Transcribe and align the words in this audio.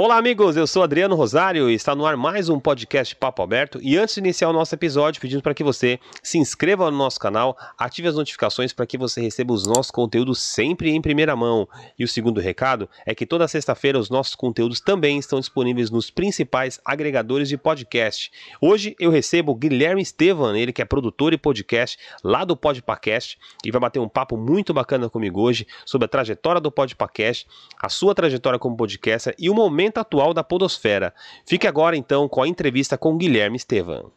Olá, 0.00 0.16
amigos. 0.16 0.56
Eu 0.56 0.64
sou 0.64 0.84
Adriano 0.84 1.16
Rosário 1.16 1.68
e 1.68 1.74
está 1.74 1.92
no 1.92 2.06
ar 2.06 2.16
mais 2.16 2.48
um 2.48 2.60
podcast 2.60 3.16
Papo 3.16 3.42
Aberto. 3.42 3.80
E 3.82 3.96
antes 3.96 4.14
de 4.14 4.20
iniciar 4.20 4.48
o 4.48 4.52
nosso 4.52 4.72
episódio, 4.72 5.20
pedimos 5.20 5.42
para 5.42 5.52
que 5.52 5.64
você 5.64 5.98
se 6.22 6.38
inscreva 6.38 6.88
no 6.88 6.96
nosso 6.96 7.18
canal, 7.18 7.58
ative 7.76 8.06
as 8.06 8.14
notificações 8.14 8.72
para 8.72 8.86
que 8.86 8.96
você 8.96 9.20
receba 9.20 9.52
os 9.52 9.66
nossos 9.66 9.90
conteúdos 9.90 10.40
sempre 10.40 10.92
em 10.92 11.02
primeira 11.02 11.34
mão. 11.34 11.68
E 11.98 12.04
o 12.04 12.08
segundo 12.08 12.40
recado 12.40 12.88
é 13.04 13.12
que 13.12 13.26
toda 13.26 13.48
sexta-feira 13.48 13.98
os 13.98 14.08
nossos 14.08 14.36
conteúdos 14.36 14.78
também 14.78 15.18
estão 15.18 15.40
disponíveis 15.40 15.90
nos 15.90 16.12
principais 16.12 16.80
agregadores 16.84 17.48
de 17.48 17.58
podcast. 17.58 18.30
Hoje 18.60 18.94
eu 19.00 19.10
recebo 19.10 19.50
o 19.50 19.56
Guilherme 19.56 20.00
Estevan, 20.00 20.56
ele 20.56 20.72
que 20.72 20.80
é 20.80 20.84
produtor 20.84 21.32
e 21.32 21.36
podcast 21.36 21.98
lá 22.22 22.44
do 22.44 22.56
Podpacast 22.56 23.36
e 23.64 23.72
vai 23.72 23.80
bater 23.80 23.98
um 23.98 24.08
papo 24.08 24.36
muito 24.36 24.72
bacana 24.72 25.10
comigo 25.10 25.40
hoje 25.40 25.66
sobre 25.84 26.04
a 26.04 26.08
trajetória 26.08 26.60
do 26.60 26.70
Podpacast, 26.70 27.48
a 27.82 27.88
sua 27.88 28.14
trajetória 28.14 28.60
como 28.60 28.76
podcaster 28.76 29.34
e 29.36 29.50
o 29.50 29.54
momento 29.54 29.87
momento 29.88 29.98
atual 29.98 30.34
da 30.34 30.44
podosfera. 30.44 31.14
Fique 31.46 31.66
agora 31.66 31.96
então 31.96 32.28
com 32.28 32.42
a 32.42 32.48
entrevista 32.48 32.98
com 32.98 33.16
Guilherme 33.16 33.56
Estevam. 33.56 34.12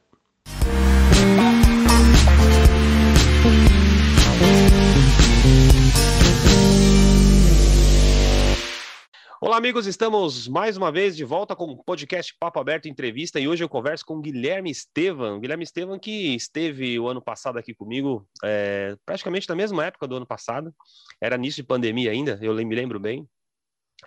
Olá, 9.44 9.58
amigos, 9.58 9.88
estamos 9.88 10.48
mais 10.48 10.78
uma 10.78 10.92
vez 10.92 11.18
de 11.18 11.26
volta 11.26 11.56
com 11.56 11.66
o 11.66 11.84
podcast 11.84 12.36
Papo 12.40 12.60
Aberto 12.60 12.88
Entrevista 12.88 13.40
e 13.40 13.48
hoje 13.48 13.64
eu 13.64 13.70
converso 13.70 14.06
com 14.06 14.22
Guilherme 14.22 14.70
Estevam. 14.70 15.40
Guilherme 15.40 15.64
Estevam 15.64 15.98
que 15.98 16.36
esteve 16.36 17.00
o 17.00 17.08
ano 17.08 17.22
passado 17.22 17.58
aqui 17.58 17.74
comigo, 17.74 18.28
é, 18.44 18.96
praticamente 19.04 19.50
na 19.50 19.56
mesma 19.56 19.84
época 19.84 20.08
do 20.08 20.16
ano 20.16 20.28
passado, 20.28 20.74
era 21.20 21.38
início 21.38 21.64
de 21.64 21.68
pandemia 21.68 22.12
ainda, 22.12 22.38
eu 22.42 22.54
me 22.54 22.76
lembro 22.76 23.00
bem, 23.00 23.28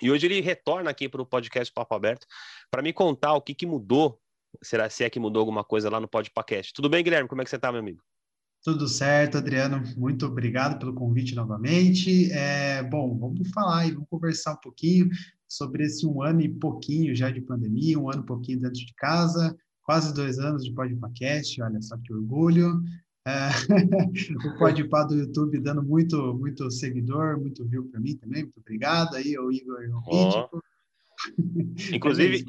e 0.00 0.10
hoje 0.10 0.26
ele 0.26 0.40
retorna 0.40 0.90
aqui 0.90 1.08
para 1.08 1.22
o 1.22 1.26
podcast 1.26 1.72
Papo 1.72 1.94
Aberto 1.94 2.26
para 2.70 2.82
me 2.82 2.92
contar 2.92 3.34
o 3.34 3.40
que, 3.40 3.54
que 3.54 3.66
mudou, 3.66 4.20
será 4.62 4.88
se 4.90 5.04
é 5.04 5.10
que 5.10 5.20
mudou 5.20 5.40
alguma 5.40 5.64
coisa 5.64 5.90
lá 5.90 6.00
no 6.00 6.08
podcast. 6.08 6.72
Tudo 6.72 6.88
bem, 6.88 7.02
Guilherme? 7.04 7.28
Como 7.28 7.40
é 7.40 7.44
que 7.44 7.50
você 7.50 7.56
está, 7.56 7.70
meu 7.70 7.80
amigo? 7.80 8.02
Tudo 8.62 8.88
certo, 8.88 9.36
Adriano. 9.36 9.82
Muito 9.96 10.24
obrigado 10.24 10.78
pelo 10.78 10.94
convite 10.94 11.34
novamente. 11.34 12.32
É, 12.32 12.82
bom, 12.82 13.18
vamos 13.18 13.50
falar 13.50 13.86
e 13.86 13.92
vamos 13.92 14.08
conversar 14.08 14.54
um 14.54 14.60
pouquinho 14.60 15.10
sobre 15.46 15.84
esse 15.84 16.06
um 16.06 16.22
ano 16.22 16.40
e 16.40 16.48
pouquinho 16.48 17.14
já 17.14 17.30
de 17.30 17.42
pandemia, 17.42 17.98
um 17.98 18.10
ano 18.10 18.22
e 18.22 18.26
pouquinho 18.26 18.60
dentro 18.60 18.80
de 18.80 18.94
casa, 18.94 19.54
quase 19.82 20.14
dois 20.14 20.38
anos 20.38 20.64
de 20.64 20.72
podcast, 20.72 21.62
olha 21.62 21.80
só 21.82 21.96
que 21.98 22.12
orgulho. 22.12 22.82
É, 23.26 23.48
o 24.48 24.58
Podpah 24.58 25.04
do 25.04 25.14
YouTube 25.14 25.58
dando 25.58 25.82
muito, 25.82 26.34
muito 26.34 26.70
seguidor, 26.70 27.40
muito 27.40 27.64
view 27.66 27.88
para 27.90 28.00
mim 28.00 28.16
também. 28.16 28.42
Muito 28.42 28.60
obrigado 28.60 29.16
aí, 29.16 29.38
o 29.38 29.50
Igor 29.50 29.80
o 30.06 30.50
oh. 30.52 30.60
Inclusive, 31.94 32.44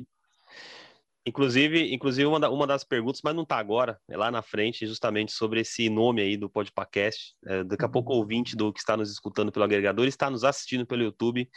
inclusive, 1.25 1.93
inclusive 1.93 2.25
uma, 2.25 2.39
da, 2.39 2.49
uma 2.49 2.67
das 2.67 2.83
perguntas, 2.83 3.21
mas 3.23 3.33
não 3.33 3.43
está 3.43 3.57
agora, 3.57 3.97
é 4.09 4.17
lá 4.17 4.29
na 4.29 4.41
frente, 4.41 4.85
justamente 4.85 5.31
sobre 5.31 5.61
esse 5.61 5.89
nome 5.89 6.21
aí 6.21 6.35
do 6.35 6.49
Podpacast. 6.49 7.35
É, 7.45 7.63
daqui 7.63 7.85
a 7.85 7.89
pouco 7.89 8.13
o 8.13 8.17
ouvinte 8.17 8.55
do 8.55 8.73
que 8.73 8.79
está 8.79 8.97
nos 8.97 9.09
escutando 9.09 9.51
pelo 9.51 9.63
agregador 9.63 10.05
está 10.07 10.29
nos 10.29 10.43
assistindo 10.43 10.85
pelo 10.85 11.03
YouTube 11.03 11.49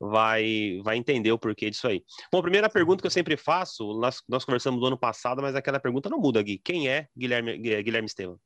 vai, 0.00 0.80
vai 0.82 0.96
entender 0.96 1.30
o 1.30 1.38
porquê 1.38 1.68
disso 1.68 1.86
aí. 1.86 2.02
Bom, 2.32 2.38
a 2.38 2.42
primeira 2.42 2.70
pergunta 2.70 3.02
que 3.02 3.06
eu 3.06 3.10
sempre 3.10 3.36
faço, 3.36 3.92
nós, 4.00 4.22
nós 4.28 4.44
conversamos 4.44 4.80
no 4.80 4.86
ano 4.86 4.98
passado, 4.98 5.42
mas 5.42 5.54
aquela 5.54 5.78
pergunta 5.78 6.08
não 6.08 6.18
muda, 6.18 6.42
Gui. 6.42 6.58
Quem 6.58 6.88
é 6.88 7.06
Guilherme, 7.16 7.58
Guilherme 7.58 8.06
Estevam? 8.06 8.40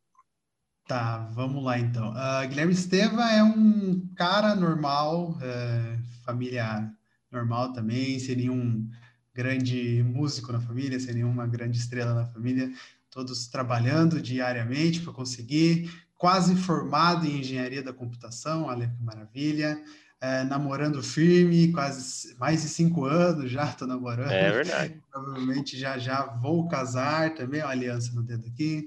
Tá, 0.87 1.19
vamos 1.35 1.65
lá 1.65 1.81
então. 1.81 2.13
Uh, 2.13 2.49
Guilherme 2.49 2.73
Esteva 2.73 3.29
é 3.33 3.43
um 3.43 4.09
cara 4.15 4.55
normal, 4.55 5.33
uh, 5.33 6.03
família 6.25 6.93
normal 7.29 7.73
também, 7.73 8.21
sem 8.21 8.37
nenhum 8.37 8.89
grande 9.35 10.05
músico 10.05 10.53
na 10.53 10.61
família, 10.61 11.01
sem 11.01 11.15
nenhuma 11.15 11.45
grande 11.45 11.77
estrela 11.77 12.15
na 12.15 12.25
família, 12.27 12.73
todos 13.11 13.49
trabalhando 13.49 14.23
diariamente 14.23 15.01
para 15.01 15.13
conseguir, 15.13 15.91
quase 16.15 16.55
formado 16.55 17.27
em 17.27 17.41
engenharia 17.41 17.83
da 17.83 17.93
computação, 17.93 18.67
olha 18.67 18.89
que 18.89 19.03
maravilha 19.03 19.83
é, 20.27 20.43
namorando 20.43 21.01
firme, 21.03 21.71
quase 21.71 22.35
mais 22.37 22.63
de 22.63 22.69
cinco 22.69 23.05
anos 23.05 23.49
já 23.49 23.65
estou 23.71 23.87
namorando. 23.87 24.33
É 24.33 24.51
verdade. 24.51 25.01
Provavelmente 25.13 25.79
já 25.79 25.99
já 25.99 26.27
vou 26.27 26.67
casar 26.67 27.35
também, 27.35 27.63
uma 27.63 27.71
aliança 27.71 28.13
no 28.13 28.23
dedo 28.23 28.47
aqui. 28.49 28.85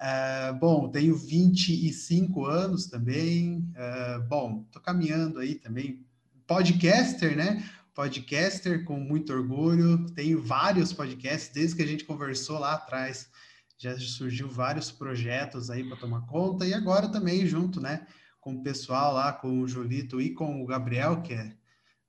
É, 0.00 0.52
bom, 0.52 0.88
tenho 0.88 1.14
25 1.14 2.46
anos 2.46 2.86
também. 2.86 3.68
É, 3.74 4.18
bom, 4.20 4.64
estou 4.66 4.80
caminhando 4.80 5.38
aí 5.40 5.56
também. 5.56 6.02
Podcaster, 6.46 7.36
né? 7.36 7.62
Podcaster 7.94 8.84
com 8.84 8.98
muito 8.98 9.32
orgulho. 9.32 10.06
Tenho 10.14 10.42
vários 10.42 10.92
podcasts 10.92 11.50
desde 11.52 11.76
que 11.76 11.82
a 11.82 11.86
gente 11.86 12.04
conversou 12.04 12.58
lá 12.58 12.72
atrás. 12.74 13.28
Já 13.76 13.96
surgiu 13.98 14.48
vários 14.48 14.90
projetos 14.90 15.70
aí 15.70 15.84
para 15.84 15.98
tomar 15.98 16.22
conta 16.22 16.66
e 16.66 16.72
agora 16.72 17.08
também 17.08 17.46
junto, 17.46 17.78
né? 17.78 18.06
Com 18.48 18.54
o 18.54 18.62
pessoal 18.62 19.12
lá, 19.12 19.30
com 19.30 19.60
o 19.60 19.68
Julito 19.68 20.22
e 20.22 20.32
com 20.32 20.62
o 20.62 20.66
Gabriel, 20.66 21.20
que 21.20 21.34
é 21.34 21.54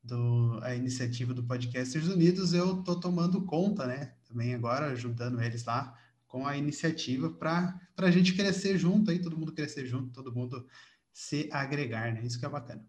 do, 0.02 0.58
a 0.64 0.74
iniciativa 0.74 1.34
do 1.34 1.44
Podcasters 1.44 2.08
Unidos, 2.08 2.54
eu 2.54 2.80
estou 2.80 2.98
tomando 2.98 3.46
conta, 3.46 3.86
né? 3.86 4.14
Também 4.26 4.54
agora 4.54 4.86
ajudando 4.86 5.42
eles 5.42 5.66
lá 5.66 5.94
com 6.28 6.48
a 6.48 6.56
iniciativa 6.56 7.30
para 7.30 7.78
a 7.98 8.10
gente 8.10 8.34
crescer 8.36 8.78
junto 8.78 9.12
aí, 9.12 9.20
todo 9.20 9.38
mundo 9.38 9.52
crescer 9.52 9.86
junto, 9.86 10.14
todo 10.14 10.34
mundo 10.34 10.66
se 11.12 11.50
agregar, 11.52 12.14
né? 12.14 12.22
Isso 12.24 12.40
que 12.40 12.46
é 12.46 12.50
bacana. 12.50 12.88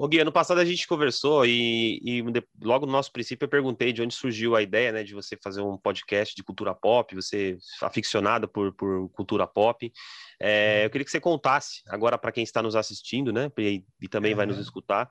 Ô 0.00 0.08
Gui, 0.08 0.18
ano 0.18 0.32
passado 0.32 0.58
a 0.58 0.64
gente 0.64 0.88
conversou 0.88 1.44
e, 1.44 2.00
e, 2.02 2.24
logo 2.62 2.86
no 2.86 2.92
nosso 2.92 3.12
princípio 3.12 3.44
eu 3.44 3.50
perguntei 3.50 3.92
de 3.92 4.00
onde 4.00 4.14
surgiu 4.14 4.56
a 4.56 4.62
ideia, 4.62 4.90
né, 4.90 5.02
de 5.02 5.12
você 5.12 5.36
fazer 5.36 5.60
um 5.60 5.76
podcast 5.76 6.34
de 6.34 6.42
cultura 6.42 6.74
pop, 6.74 7.14
você 7.14 7.58
aficionado 7.82 8.48
por, 8.48 8.72
por 8.72 9.10
cultura 9.10 9.46
pop. 9.46 9.92
É, 10.40 10.86
eu 10.86 10.88
queria 10.88 11.04
que 11.04 11.10
você 11.10 11.20
contasse 11.20 11.82
agora 11.86 12.16
para 12.16 12.32
quem 12.32 12.42
está 12.42 12.62
nos 12.62 12.74
assistindo, 12.74 13.30
né, 13.30 13.52
e, 13.58 13.84
e 14.00 14.08
também 14.08 14.34
vai 14.34 14.46
nos 14.46 14.56
escutar, 14.56 15.10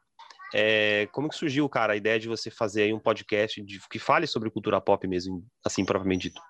é, 0.56 1.08
como 1.12 1.30
que 1.30 1.36
surgiu, 1.36 1.70
cara, 1.70 1.94
a 1.94 1.96
ideia 1.96 2.20
de 2.20 2.28
você 2.28 2.50
fazer 2.50 2.82
aí 2.82 2.92
um 2.92 3.00
podcast 3.00 3.62
de, 3.62 3.80
que 3.92 4.00
fale 4.00 4.26
sobre 4.26 4.50
cultura 4.50 4.82
pop 4.82 5.08
mesmo, 5.08 5.46
assim, 5.64 5.86
propriamente 5.86 6.30
dito? 6.30 6.42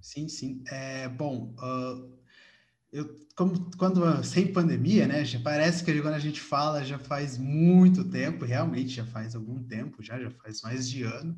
Sim, 0.00 0.28
sim. 0.28 0.62
É, 0.70 1.08
bom, 1.08 1.52
uh 1.58 2.21
eu, 2.92 3.16
como, 3.34 3.70
quando 3.78 4.22
sem 4.22 4.52
pandemia, 4.52 5.08
né? 5.08 5.24
Já 5.24 5.40
parece 5.40 5.82
que 5.82 6.02
quando 6.02 6.14
a 6.14 6.18
gente 6.18 6.40
fala 6.40 6.84
já 6.84 6.98
faz 6.98 7.38
muito 7.38 8.04
tempo, 8.04 8.44
realmente 8.44 8.90
já 8.90 9.06
faz 9.06 9.34
algum 9.34 9.62
tempo, 9.62 10.02
já, 10.02 10.20
já 10.20 10.30
faz 10.30 10.60
mais 10.60 10.88
de 10.88 11.02
ano. 11.02 11.36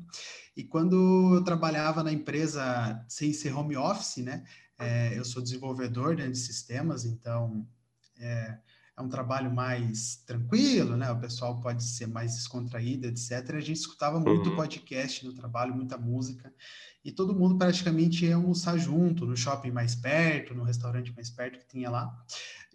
E 0.55 0.63
quando 0.63 1.35
eu 1.35 1.43
trabalhava 1.43 2.03
na 2.03 2.11
empresa 2.11 3.03
sem 3.07 3.31
ser 3.31 3.53
home 3.53 3.77
office, 3.77 4.17
né? 4.17 4.43
É, 4.77 5.17
eu 5.17 5.23
sou 5.23 5.41
desenvolvedor 5.41 6.17
de 6.17 6.35
sistemas, 6.35 7.05
então 7.05 7.65
é, 8.19 8.57
é 8.97 9.01
um 9.01 9.09
trabalho 9.09 9.53
mais 9.53 10.23
tranquilo, 10.25 10.95
né? 10.95 11.11
O 11.11 11.19
pessoal 11.19 11.59
pode 11.59 11.83
ser 11.83 12.07
mais 12.07 12.35
descontraído, 12.35 13.07
etc. 13.07 13.55
A 13.55 13.59
gente 13.59 13.77
escutava 13.77 14.19
muito 14.19 14.49
uhum. 14.49 14.55
podcast 14.55 15.25
no 15.25 15.33
trabalho, 15.33 15.75
muita 15.75 15.97
música 15.97 16.53
e 17.03 17.11
todo 17.11 17.35
mundo 17.35 17.55
praticamente 17.55 18.25
ia 18.25 18.35
almoçar 18.35 18.77
junto, 18.79 19.27
no 19.27 19.37
shopping 19.37 19.69
mais 19.69 19.93
perto, 19.93 20.55
no 20.55 20.63
restaurante 20.63 21.13
mais 21.13 21.29
perto 21.29 21.59
que 21.59 21.67
tinha 21.67 21.89
lá. 21.89 22.11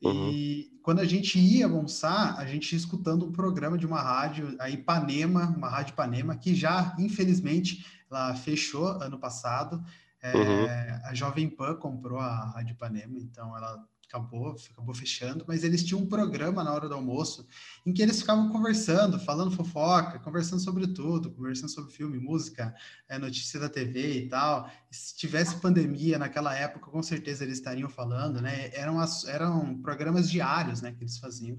Uhum. 0.02 0.30
E 0.30 0.78
quando 0.82 1.00
a 1.00 1.04
gente 1.04 1.38
ia 1.38 1.66
almoçar, 1.66 2.38
a 2.38 2.46
gente 2.46 2.70
ia 2.72 2.78
escutando 2.78 3.26
um 3.26 3.32
programa 3.32 3.76
de 3.76 3.86
uma 3.86 4.00
rádio, 4.00 4.54
a 4.60 4.70
Ipanema, 4.70 5.52
uma 5.56 5.68
rádio 5.68 5.92
Ipanema, 5.92 6.36
que 6.36 6.54
já, 6.54 6.94
infelizmente, 6.98 7.84
ela 8.08 8.34
fechou 8.34 8.86
ano 8.86 9.18
passado. 9.18 9.82
É, 10.22 10.36
uhum. 10.36 10.66
A 11.06 11.14
Jovem 11.14 11.48
Pan 11.48 11.74
comprou 11.74 12.18
a 12.18 12.50
Rádio 12.50 12.74
Ipanema, 12.74 13.18
então 13.18 13.56
ela 13.56 13.84
acabou, 14.10 14.56
acabou 14.72 14.92
fechando, 14.92 15.44
mas 15.46 15.62
eles 15.62 15.84
tinham 15.84 16.02
um 16.02 16.06
programa 16.06 16.64
na 16.64 16.72
hora 16.72 16.88
do 16.88 16.94
almoço 16.94 17.46
em 17.86 17.92
que 17.92 18.02
eles 18.02 18.20
ficavam 18.20 18.50
conversando, 18.50 19.20
falando 19.20 19.52
fofoca, 19.52 20.18
conversando 20.18 20.60
sobre 20.60 20.88
tudo, 20.88 21.30
conversando 21.30 21.70
sobre 21.70 21.92
filme, 21.92 22.18
música, 22.18 22.74
é, 23.08 23.18
notícia 23.18 23.60
da 23.60 23.68
TV 23.68 24.24
e 24.24 24.28
tal. 24.28 24.68
E 24.90 24.96
se 24.96 25.16
tivesse 25.16 25.56
pandemia 25.60 26.18
naquela 26.18 26.52
época, 26.54 26.90
com 26.90 27.02
certeza 27.02 27.44
eles 27.44 27.58
estariam 27.58 27.88
falando, 27.88 28.42
né? 28.42 28.70
Eram, 28.74 28.98
as, 28.98 29.24
eram 29.24 29.80
programas 29.80 30.28
diários, 30.28 30.82
né, 30.82 30.92
que 30.92 31.04
eles 31.04 31.18
faziam. 31.18 31.56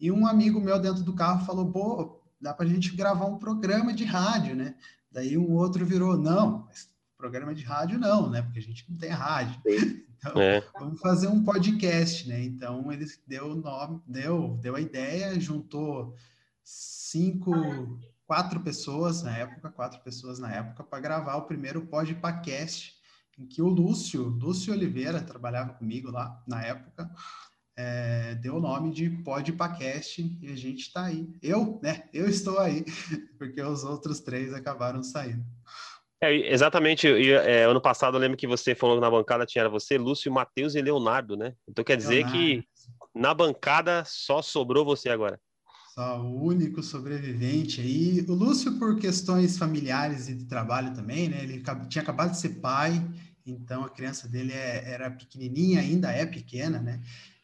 E 0.00 0.10
um 0.10 0.26
amigo 0.26 0.58
meu 0.58 0.78
dentro 0.80 1.02
do 1.02 1.14
carro 1.14 1.44
falou, 1.44 1.70
pô, 1.70 2.22
dá 2.40 2.54
para 2.54 2.64
a 2.64 2.68
gente 2.68 2.96
gravar 2.96 3.26
um 3.26 3.38
programa 3.38 3.92
de 3.92 4.04
rádio, 4.04 4.56
né? 4.56 4.74
Daí 5.12 5.36
um 5.36 5.52
outro 5.52 5.84
virou, 5.84 6.16
não, 6.16 6.66
programa 7.18 7.54
de 7.54 7.62
rádio 7.62 7.98
não, 7.98 8.30
né? 8.30 8.40
Porque 8.40 8.58
a 8.60 8.62
gente 8.62 8.90
não 8.90 8.96
tem 8.96 9.10
rádio. 9.10 9.60
Então, 10.20 10.40
é. 10.40 10.62
vamos 10.78 11.00
fazer 11.00 11.28
um 11.28 11.42
podcast, 11.42 12.28
né? 12.28 12.42
Então, 12.44 12.92
ele 12.92 13.06
deu 13.26 13.52
o 13.52 13.54
nome, 13.54 14.02
deu, 14.06 14.58
deu 14.60 14.76
a 14.76 14.80
ideia, 14.80 15.40
juntou 15.40 16.14
cinco, 16.62 17.50
quatro 18.26 18.60
pessoas 18.60 19.22
na 19.22 19.36
época, 19.36 19.70
quatro 19.70 20.00
pessoas 20.02 20.38
na 20.38 20.52
época, 20.52 20.84
para 20.84 21.00
gravar 21.00 21.36
o 21.36 21.46
primeiro 21.46 21.86
podcast, 21.86 22.94
em 23.38 23.46
que 23.46 23.62
o 23.62 23.68
Lúcio, 23.68 24.24
Lúcio 24.24 24.74
Oliveira, 24.74 25.22
trabalhava 25.22 25.72
comigo 25.72 26.10
lá 26.10 26.42
na 26.46 26.62
época, 26.62 27.10
é, 27.74 28.34
deu 28.34 28.56
o 28.56 28.60
nome 28.60 28.92
de 28.92 29.08
Podpacast 29.08 30.38
e 30.42 30.52
a 30.52 30.56
gente 30.56 30.80
está 30.80 31.06
aí. 31.06 31.34
Eu, 31.40 31.80
né? 31.82 32.10
Eu 32.12 32.28
estou 32.28 32.58
aí, 32.58 32.84
porque 33.38 33.62
os 33.62 33.84
outros 33.84 34.20
três 34.20 34.52
acabaram 34.52 35.02
saindo. 35.02 35.46
É, 36.22 36.52
exatamente. 36.52 37.08
é, 37.08 37.64
ano 37.64 37.80
passado 37.80 38.16
eu 38.16 38.20
lembro 38.20 38.36
que 38.36 38.46
você 38.46 38.74
falou 38.74 38.96
que 38.96 39.00
na 39.00 39.10
bancada 39.10 39.46
tinha 39.46 39.68
você, 39.68 39.96
Lúcio, 39.96 40.30
Matheus 40.30 40.74
e 40.74 40.82
Leonardo, 40.82 41.36
né? 41.36 41.54
Então 41.66 41.82
quer 41.82 41.96
dizer 41.96 42.26
Leonardo. 42.26 42.38
que 42.38 42.64
na 43.14 43.32
bancada 43.32 44.04
só 44.06 44.42
sobrou 44.42 44.84
você 44.84 45.08
agora. 45.08 45.40
Só 45.94 46.20
o 46.20 46.44
único 46.44 46.82
sobrevivente 46.82 47.80
aí. 47.80 48.24
O 48.28 48.34
Lúcio, 48.34 48.78
por 48.78 48.98
questões 48.98 49.56
familiares 49.56 50.28
e 50.28 50.34
de 50.34 50.44
trabalho 50.44 50.94
também, 50.94 51.28
né? 51.28 51.42
Ele 51.42 51.62
tinha 51.88 52.02
acabado 52.02 52.32
de 52.32 52.38
ser 52.38 52.60
pai, 52.60 53.02
então 53.44 53.84
a 53.84 53.90
criança 53.90 54.28
dele 54.28 54.52
é, 54.52 54.92
era 54.92 55.10
pequenininha, 55.10 55.80
ainda 55.80 56.12
é 56.12 56.26
pequena, 56.26 56.80
né? 56.80 57.00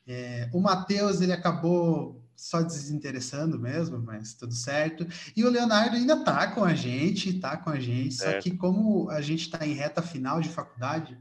É, 0.06 0.48
o 0.52 0.60
Matheus, 0.60 1.20
ele 1.20 1.32
acabou 1.32 2.22
só 2.36 2.62
desinteressando 2.62 3.58
mesmo, 3.58 3.98
mas 3.98 4.34
tudo 4.34 4.54
certo. 4.54 5.06
E 5.34 5.44
o 5.44 5.50
Leonardo 5.50 5.96
ainda 5.96 6.22
tá 6.22 6.48
com 6.48 6.62
a 6.62 6.74
gente, 6.74 7.40
tá 7.40 7.56
com 7.56 7.70
a 7.70 7.80
gente, 7.80 8.14
só 8.14 8.28
é. 8.28 8.38
que 8.38 8.50
como 8.56 9.08
a 9.10 9.20
gente 9.20 9.42
está 9.42 9.66
em 9.66 9.72
reta 9.72 10.02
final 10.02 10.40
de 10.40 10.50
faculdade, 10.50 11.18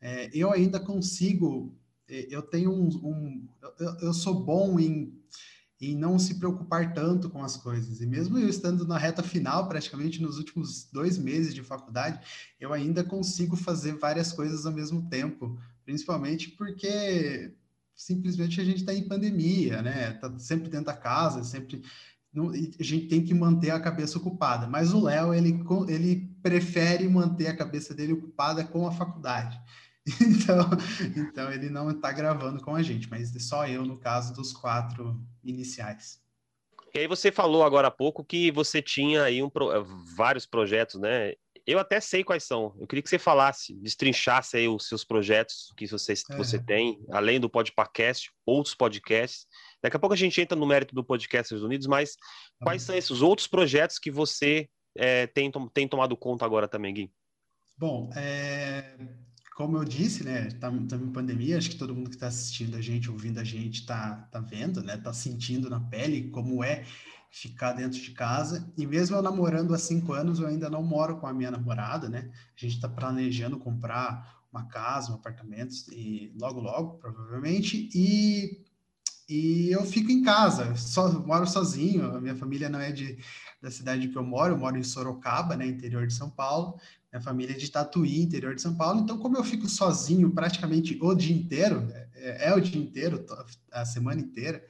é, 0.00 0.30
eu 0.32 0.52
ainda 0.52 0.78
consigo, 0.78 1.76
é, 2.08 2.26
eu 2.30 2.42
tenho 2.42 2.72
um, 2.72 2.88
um 2.88 3.48
eu, 3.78 3.96
eu, 4.02 4.14
sou 4.14 4.34
bom 4.34 4.78
em, 4.78 5.12
em 5.80 5.96
não 5.96 6.18
se 6.18 6.36
preocupar 6.38 6.92
tanto 6.92 7.28
com 7.28 7.42
as 7.42 7.56
coisas. 7.56 8.00
E 8.00 8.06
mesmo 8.06 8.38
eu 8.38 8.48
estando 8.48 8.86
na 8.86 8.98
reta 8.98 9.22
final, 9.22 9.68
praticamente 9.68 10.22
nos 10.22 10.38
últimos 10.38 10.88
dois 10.92 11.18
meses 11.18 11.54
de 11.54 11.62
faculdade, 11.62 12.20
eu 12.60 12.72
ainda 12.72 13.02
consigo 13.02 13.56
fazer 13.56 13.94
várias 13.94 14.32
coisas 14.32 14.64
ao 14.64 14.72
mesmo 14.72 15.08
tempo, 15.08 15.58
principalmente 15.84 16.50
porque 16.50 17.52
simplesmente 18.02 18.60
a 18.60 18.64
gente 18.64 18.78
está 18.78 18.92
em 18.92 19.06
pandemia, 19.06 19.80
né? 19.80 20.12
Está 20.14 20.38
sempre 20.38 20.68
dentro 20.68 20.86
da 20.86 20.96
casa, 20.96 21.44
sempre 21.44 21.82
a 22.34 22.82
gente 22.82 23.08
tem 23.08 23.22
que 23.22 23.34
manter 23.34 23.70
a 23.70 23.80
cabeça 23.80 24.18
ocupada. 24.18 24.66
Mas 24.66 24.92
o 24.92 25.02
Léo 25.02 25.34
ele, 25.34 25.62
ele 25.88 26.34
prefere 26.42 27.06
manter 27.08 27.46
a 27.46 27.56
cabeça 27.56 27.94
dele 27.94 28.14
ocupada 28.14 28.64
com 28.64 28.86
a 28.86 28.92
faculdade. 28.92 29.60
Então, 30.20 30.68
então 31.16 31.52
ele 31.52 31.70
não 31.70 31.88
está 31.92 32.10
gravando 32.10 32.60
com 32.60 32.74
a 32.74 32.82
gente, 32.82 33.08
mas 33.08 33.30
só 33.46 33.68
eu 33.68 33.86
no 33.86 33.96
caso 33.96 34.34
dos 34.34 34.52
quatro 34.52 35.24
iniciais. 35.44 36.20
E 36.92 36.98
aí 36.98 37.06
você 37.06 37.30
falou 37.30 37.62
agora 37.62 37.86
há 37.86 37.90
pouco 37.90 38.24
que 38.24 38.50
você 38.50 38.82
tinha 38.82 39.22
aí 39.22 39.40
um, 39.40 39.48
vários 40.16 40.44
projetos, 40.44 41.00
né? 41.00 41.34
Eu 41.66 41.78
até 41.78 42.00
sei 42.00 42.24
quais 42.24 42.44
são. 42.44 42.74
Eu 42.80 42.86
queria 42.86 43.02
que 43.02 43.08
você 43.08 43.18
falasse, 43.18 43.74
destrinchasse 43.74 44.56
aí 44.56 44.68
os 44.68 44.88
seus 44.88 45.04
projetos 45.04 45.72
que 45.76 45.86
você, 45.86 46.12
é. 46.12 46.36
você 46.36 46.58
tem, 46.58 46.98
além 47.10 47.38
do 47.38 47.48
podcast, 47.48 48.30
outros 48.44 48.74
podcasts. 48.74 49.46
Daqui 49.82 49.96
a 49.96 50.00
pouco 50.00 50.14
a 50.14 50.18
gente 50.18 50.40
entra 50.40 50.56
no 50.56 50.66
mérito 50.66 50.94
do 50.94 51.04
podcast 51.04 51.54
Unidos, 51.54 51.86
mas 51.86 52.14
tá 52.14 52.64
quais 52.64 52.82
são 52.82 52.96
esses 52.96 53.22
outros 53.22 53.46
projetos 53.46 53.98
que 53.98 54.10
você 54.10 54.68
é, 54.96 55.26
tem, 55.28 55.50
tem 55.72 55.86
tomado 55.86 56.16
conta 56.16 56.44
agora 56.44 56.66
também, 56.66 56.94
Gui? 56.94 57.12
Bom, 57.78 58.10
é, 58.14 58.96
como 59.56 59.76
eu 59.76 59.84
disse, 59.84 60.24
né, 60.24 60.48
estamos 60.48 60.88
tá, 60.88 60.96
em 60.96 61.12
pandemia, 61.12 61.58
acho 61.58 61.70
que 61.70 61.76
todo 61.76 61.94
mundo 61.94 62.10
que 62.10 62.16
está 62.16 62.26
assistindo 62.26 62.76
a 62.76 62.80
gente, 62.80 63.10
ouvindo 63.10 63.38
a 63.38 63.44
gente, 63.44 63.80
está 63.80 64.28
tá 64.30 64.40
vendo, 64.40 64.82
né, 64.82 64.94
está 64.94 65.12
sentindo 65.12 65.68
na 65.68 65.80
pele 65.80 66.30
como 66.30 66.64
é 66.64 66.84
ficar 67.32 67.72
dentro 67.72 67.98
de 67.98 68.10
casa. 68.10 68.70
E 68.76 68.86
mesmo 68.86 69.16
eu 69.16 69.22
namorando 69.22 69.74
há 69.74 69.78
cinco 69.78 70.12
anos, 70.12 70.38
eu 70.38 70.46
ainda 70.46 70.68
não 70.68 70.82
moro 70.82 71.16
com 71.16 71.26
a 71.26 71.32
minha 71.32 71.50
namorada, 71.50 72.08
né? 72.08 72.30
A 72.30 72.60
gente 72.60 72.76
está 72.76 72.88
planejando 72.88 73.58
comprar 73.58 74.42
uma 74.52 74.66
casa, 74.66 75.10
um 75.10 75.14
apartamento, 75.14 75.74
e 75.90 76.30
logo, 76.38 76.60
logo, 76.60 76.98
provavelmente. 76.98 77.88
E, 77.94 78.62
e 79.26 79.70
eu 79.70 79.82
fico 79.86 80.10
em 80.12 80.22
casa, 80.22 80.76
só 80.76 81.10
moro 81.20 81.46
sozinho. 81.46 82.14
A 82.14 82.20
minha 82.20 82.36
família 82.36 82.68
não 82.68 82.78
é 82.78 82.92
de, 82.92 83.18
da 83.62 83.70
cidade 83.70 84.08
que 84.08 84.16
eu 84.16 84.22
moro, 84.22 84.52
eu 84.52 84.58
moro 84.58 84.76
em 84.76 84.84
Sorocaba, 84.84 85.56
né, 85.56 85.66
interior 85.66 86.06
de 86.06 86.12
São 86.12 86.28
Paulo. 86.28 86.78
Minha 87.10 87.22
família 87.22 87.54
é 87.54 87.58
de 87.58 87.70
Tatuí, 87.70 88.22
interior 88.22 88.54
de 88.54 88.60
São 88.60 88.74
Paulo. 88.74 89.00
Então, 89.00 89.18
como 89.18 89.38
eu 89.38 89.44
fico 89.44 89.66
sozinho 89.68 90.30
praticamente 90.30 90.98
o 91.00 91.14
dia 91.14 91.34
inteiro, 91.34 91.88
é, 92.14 92.48
é 92.48 92.54
o 92.54 92.60
dia 92.60 92.80
inteiro, 92.80 93.24
a 93.70 93.86
semana 93.86 94.20
inteira, 94.20 94.62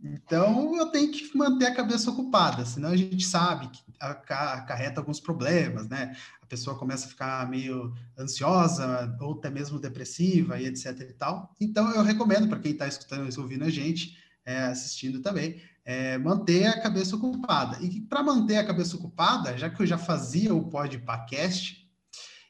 então 0.00 0.76
eu 0.76 0.86
tenho 0.86 1.10
que 1.10 1.36
manter 1.36 1.66
a 1.66 1.74
cabeça 1.74 2.10
ocupada, 2.10 2.64
senão 2.64 2.90
a 2.90 2.96
gente 2.96 3.24
sabe 3.24 3.68
que 3.68 3.82
acarreta 3.98 5.00
alguns 5.00 5.18
problemas, 5.18 5.88
né? 5.88 6.16
A 6.40 6.46
pessoa 6.46 6.78
começa 6.78 7.06
a 7.06 7.08
ficar 7.08 7.50
meio 7.50 7.92
ansiosa 8.16 9.16
ou 9.20 9.34
até 9.34 9.50
mesmo 9.50 9.78
depressiva 9.78 10.58
e 10.60 10.66
etc 10.66 11.00
e 11.00 11.12
tal. 11.12 11.54
Então 11.60 11.90
eu 11.92 12.02
recomendo 12.02 12.48
para 12.48 12.60
quem 12.60 12.72
está 12.72 12.86
escutando 12.86 13.28
e 13.28 13.40
ouvindo 13.40 13.64
a 13.64 13.70
gente, 13.70 14.16
é, 14.46 14.66
assistindo 14.66 15.20
também, 15.20 15.60
é, 15.84 16.16
manter 16.16 16.66
a 16.66 16.80
cabeça 16.80 17.16
ocupada. 17.16 17.82
E 17.82 18.00
para 18.02 18.22
manter 18.22 18.58
a 18.58 18.66
cabeça 18.66 18.96
ocupada, 18.96 19.58
já 19.58 19.68
que 19.68 19.82
eu 19.82 19.86
já 19.86 19.98
fazia 19.98 20.54
o 20.54 20.68
Podpacast, 20.68 21.88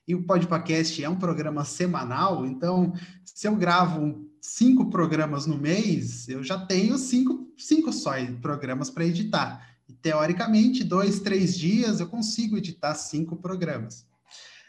e 0.06 0.14
o 0.14 0.24
Podpacast 0.24 1.02
é 1.02 1.08
um 1.08 1.18
programa 1.18 1.64
semanal, 1.64 2.46
então 2.46 2.92
se 3.24 3.46
eu 3.46 3.54
gravo 3.54 4.27
cinco 4.40 4.90
programas 4.90 5.46
no 5.46 5.58
mês, 5.58 6.28
eu 6.28 6.42
já 6.42 6.58
tenho 6.58 6.96
cinco, 6.98 7.52
cinco 7.56 7.92
só 7.92 8.12
programas 8.40 8.90
para 8.90 9.04
editar. 9.04 9.76
E, 9.88 9.92
teoricamente, 9.92 10.84
dois, 10.84 11.20
três 11.20 11.56
dias 11.56 12.00
eu 12.00 12.08
consigo 12.08 12.56
editar 12.56 12.94
cinco 12.94 13.36
programas. 13.36 14.06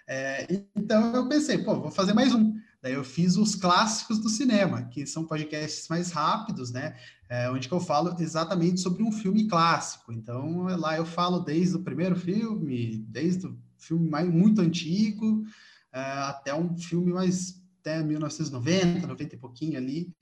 É, 0.07 0.65
então 0.75 1.13
eu 1.13 1.27
pensei, 1.27 1.59
pô, 1.59 1.79
vou 1.79 1.91
fazer 1.91 2.13
mais 2.13 2.33
um. 2.33 2.57
Daí 2.81 2.93
eu 2.93 3.03
fiz 3.03 3.35
os 3.35 3.55
clássicos 3.55 4.19
do 4.19 4.29
cinema, 4.29 4.83
que 4.83 5.05
são 5.05 5.25
podcasts 5.25 5.87
mais 5.89 6.11
rápidos, 6.11 6.71
né? 6.71 6.95
É, 7.29 7.49
onde 7.51 7.67
que 7.67 7.73
eu 7.73 7.79
falo 7.79 8.15
exatamente 8.19 8.79
sobre 8.79 9.03
um 9.03 9.11
filme 9.11 9.47
clássico. 9.47 10.13
Então 10.13 10.63
lá 10.63 10.97
eu 10.97 11.05
falo 11.05 11.39
desde 11.39 11.75
o 11.75 11.83
primeiro 11.83 12.15
filme, 12.15 13.05
desde 13.07 13.47
o 13.47 13.57
filme 13.77 14.09
mais, 14.09 14.27
muito 14.29 14.61
antigo, 14.61 15.43
é, 15.91 15.99
até 15.99 16.55
um 16.55 16.75
filme 16.77 17.11
mais 17.11 17.58
até 17.89 18.03
1990, 18.03 19.07
90 19.07 19.35
e 19.35 19.37
pouquinho 19.37 19.77
ali, 19.77 20.13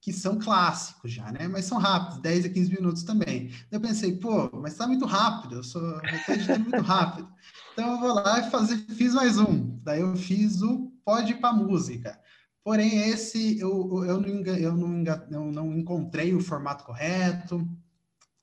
que 0.00 0.12
são 0.12 0.38
clássicos 0.38 1.10
já, 1.10 1.32
né? 1.32 1.48
Mas 1.48 1.64
são 1.64 1.78
rápidos, 1.78 2.18
10 2.20 2.44
a 2.44 2.48
15 2.48 2.70
minutos 2.70 3.02
também. 3.02 3.50
Eu 3.70 3.80
pensei, 3.80 4.16
pô, 4.16 4.48
mas 4.54 4.76
tá 4.76 4.86
muito 4.86 5.04
rápido, 5.04 5.56
eu 5.56 5.64
sou 5.64 5.82
eu 5.82 6.58
muito 6.60 6.80
rápido. 6.82 7.28
Então 7.72 7.92
eu 7.92 7.98
vou 7.98 8.14
lá 8.14 8.38
e 8.38 8.50
fazer, 8.50 8.78
fiz 8.94 9.12
mais 9.14 9.38
um. 9.38 9.78
Daí 9.82 10.00
eu 10.00 10.14
fiz 10.16 10.62
o 10.62 10.92
Pode 11.04 11.34
para 11.34 11.52
música. 11.52 12.18
Porém, 12.64 13.08
esse 13.10 13.60
eu, 13.60 14.04
eu, 14.04 14.20
não, 14.20 14.28
eu, 14.28 14.76
não, 14.76 15.04
eu 15.30 15.52
não 15.52 15.76
encontrei 15.76 16.34
o 16.34 16.40
formato 16.40 16.84
correto, 16.84 17.66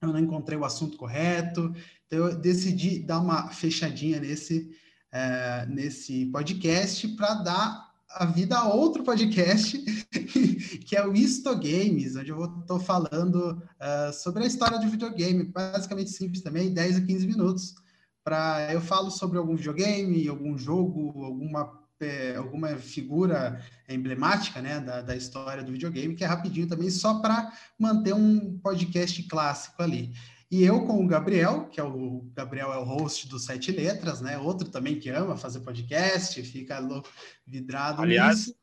eu 0.02 0.10
não 0.10 0.20
encontrei 0.20 0.58
o 0.58 0.64
assunto 0.64 0.98
correto, 0.98 1.74
então 2.06 2.20
eu 2.20 2.36
decidi 2.36 3.00
dar 3.00 3.20
uma 3.20 3.50
fechadinha 3.50 4.22
nesse, 4.22 4.70
é, 5.12 5.66
nesse 5.66 6.26
podcast 6.28 7.06
para 7.10 7.34
dar 7.36 7.93
a 8.16 8.26
vida 8.26 8.58
a 8.58 8.68
outro 8.68 9.04
podcast, 9.04 9.78
que 10.86 10.96
é 10.96 11.06
o 11.06 11.14
Isto 11.14 11.56
Games, 11.56 12.16
onde 12.16 12.30
eu 12.30 12.44
estou 12.62 12.80
falando 12.80 13.62
uh, 13.62 14.14
sobre 14.14 14.44
a 14.44 14.48
história 14.48 14.78
de 14.80 14.88
videogame, 14.88 15.44
basicamente 15.44 16.12
simples 16.12 16.42
também, 16.42 16.74
10 16.74 16.98
a 16.98 17.02
15 17.02 17.28
minutos. 17.28 17.76
Pra, 18.24 18.70
eu 18.72 18.80
falo 18.80 19.10
sobre 19.10 19.38
algum 19.38 19.56
videogame, 19.56 20.28
algum 20.28 20.58
jogo, 20.58 21.24
alguma, 21.26 21.80
é, 22.00 22.36
alguma 22.36 22.70
figura 22.78 23.62
emblemática 23.90 24.62
né, 24.62 24.80
da, 24.80 25.02
da 25.02 25.16
história 25.16 25.64
do 25.64 25.72
videogame, 25.72 26.16
que 26.16 26.24
é 26.24 26.28
rapidinho 26.28 26.68
também, 26.68 26.90
só 26.90 27.20
para 27.20 27.52
manter 27.78 28.14
um 28.14 28.58
podcast 28.60 29.22
clássico 29.24 29.82
ali. 29.82 30.14
E 30.54 30.64
eu 30.64 30.86
com 30.86 31.04
o 31.04 31.08
Gabriel, 31.08 31.66
que 31.66 31.80
é 31.80 31.84
o 31.84 32.30
Gabriel 32.32 32.72
é 32.72 32.78
o 32.78 32.84
host 32.84 33.28
do 33.28 33.40
Sete 33.40 33.72
Letras, 33.72 34.22
né? 34.22 34.38
Outro 34.38 34.70
também 34.70 35.00
que 35.00 35.10
ama 35.10 35.36
fazer 35.36 35.62
podcast, 35.62 36.40
fica 36.44 36.78
louco, 36.78 37.10
vidrado 37.44 38.04
Aliás, 38.04 38.38
nisso. 38.38 38.56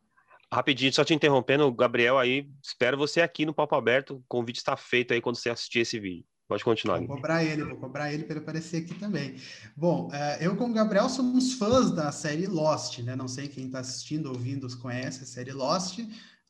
rapidinho, 0.52 0.92
só 0.92 1.04
te 1.04 1.14
interrompendo, 1.14 1.68
Gabriel 1.72 2.16
aí, 2.16 2.48
espero 2.62 2.96
você 2.96 3.20
aqui 3.20 3.44
no 3.44 3.52
Papo 3.52 3.74
Aberto. 3.74 4.14
O 4.14 4.24
convite 4.28 4.58
está 4.58 4.76
feito 4.76 5.12
aí 5.12 5.20
quando 5.20 5.34
você 5.34 5.50
assistir 5.50 5.80
esse 5.80 5.98
vídeo. 5.98 6.24
Pode 6.46 6.62
continuar. 6.62 6.98
Vou 6.98 7.16
cobrar 7.16 7.42
ele, 7.42 7.64
vou 7.64 7.76
cobrar 7.76 8.12
ele 8.12 8.22
para 8.22 8.34
ele 8.34 8.42
aparecer 8.44 8.84
aqui 8.84 8.94
também. 8.94 9.34
Bom, 9.76 10.08
uh, 10.08 10.40
eu 10.40 10.54
com 10.54 10.66
o 10.66 10.72
Gabriel 10.72 11.08
somos 11.08 11.54
fãs 11.54 11.90
da 11.90 12.12
série 12.12 12.46
Lost, 12.46 13.00
né? 13.00 13.16
Não 13.16 13.26
sei 13.26 13.48
quem 13.48 13.66
está 13.66 13.80
assistindo, 13.80 14.26
ouvindo, 14.26 14.68
conhece 14.78 15.24
a 15.24 15.26
série 15.26 15.52
Lost. 15.52 15.98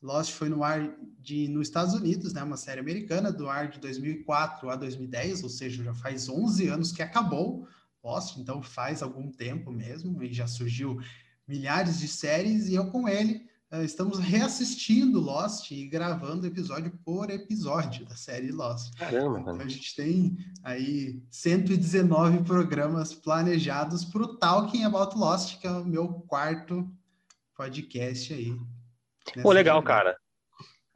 Lost 0.01 0.31
foi 0.33 0.49
no 0.49 0.63
ar 0.63 0.95
de 1.19 1.47
nos 1.47 1.67
Estados 1.67 1.93
Unidos, 1.93 2.33
né, 2.33 2.41
uma 2.41 2.57
série 2.57 2.79
americana 2.79 3.31
do 3.31 3.47
ar 3.47 3.69
de 3.69 3.79
2004 3.79 4.69
a 4.69 4.75
2010, 4.75 5.43
ou 5.43 5.49
seja, 5.49 5.83
já 5.83 5.93
faz 5.93 6.27
11 6.27 6.67
anos 6.67 6.91
que 6.91 7.03
acabou 7.03 7.67
Lost, 8.03 8.37
então 8.37 8.63
faz 8.63 9.03
algum 9.03 9.31
tempo 9.31 9.71
mesmo 9.71 10.23
e 10.23 10.33
já 10.33 10.47
surgiu 10.47 10.99
milhares 11.47 11.99
de 11.99 12.07
séries 12.07 12.67
e 12.67 12.73
eu 12.73 12.89
com 12.89 13.07
ele 13.07 13.45
uh, 13.71 13.83
estamos 13.83 14.17
reassistindo 14.17 15.19
Lost 15.19 15.69
e 15.69 15.87
gravando 15.87 16.47
episódio 16.47 16.91
por 17.05 17.29
episódio 17.29 18.03
da 18.07 18.15
série 18.15 18.51
Lost. 18.51 18.95
Caramba, 18.97 19.39
então, 19.39 19.59
a 19.59 19.67
gente 19.67 19.95
tem 19.95 20.35
aí 20.63 21.21
119 21.29 22.43
programas 22.43 23.13
planejados 23.13 24.03
para 24.03 24.23
o 24.23 24.35
Talking 24.37 24.83
About 24.83 25.15
Lost, 25.15 25.59
que 25.59 25.67
é 25.67 25.71
o 25.71 25.85
meu 25.85 26.07
quarto 26.27 26.89
podcast 27.55 28.33
aí 28.33 28.57
Pô, 29.41 29.51
legal, 29.51 29.81
cara. 29.83 30.15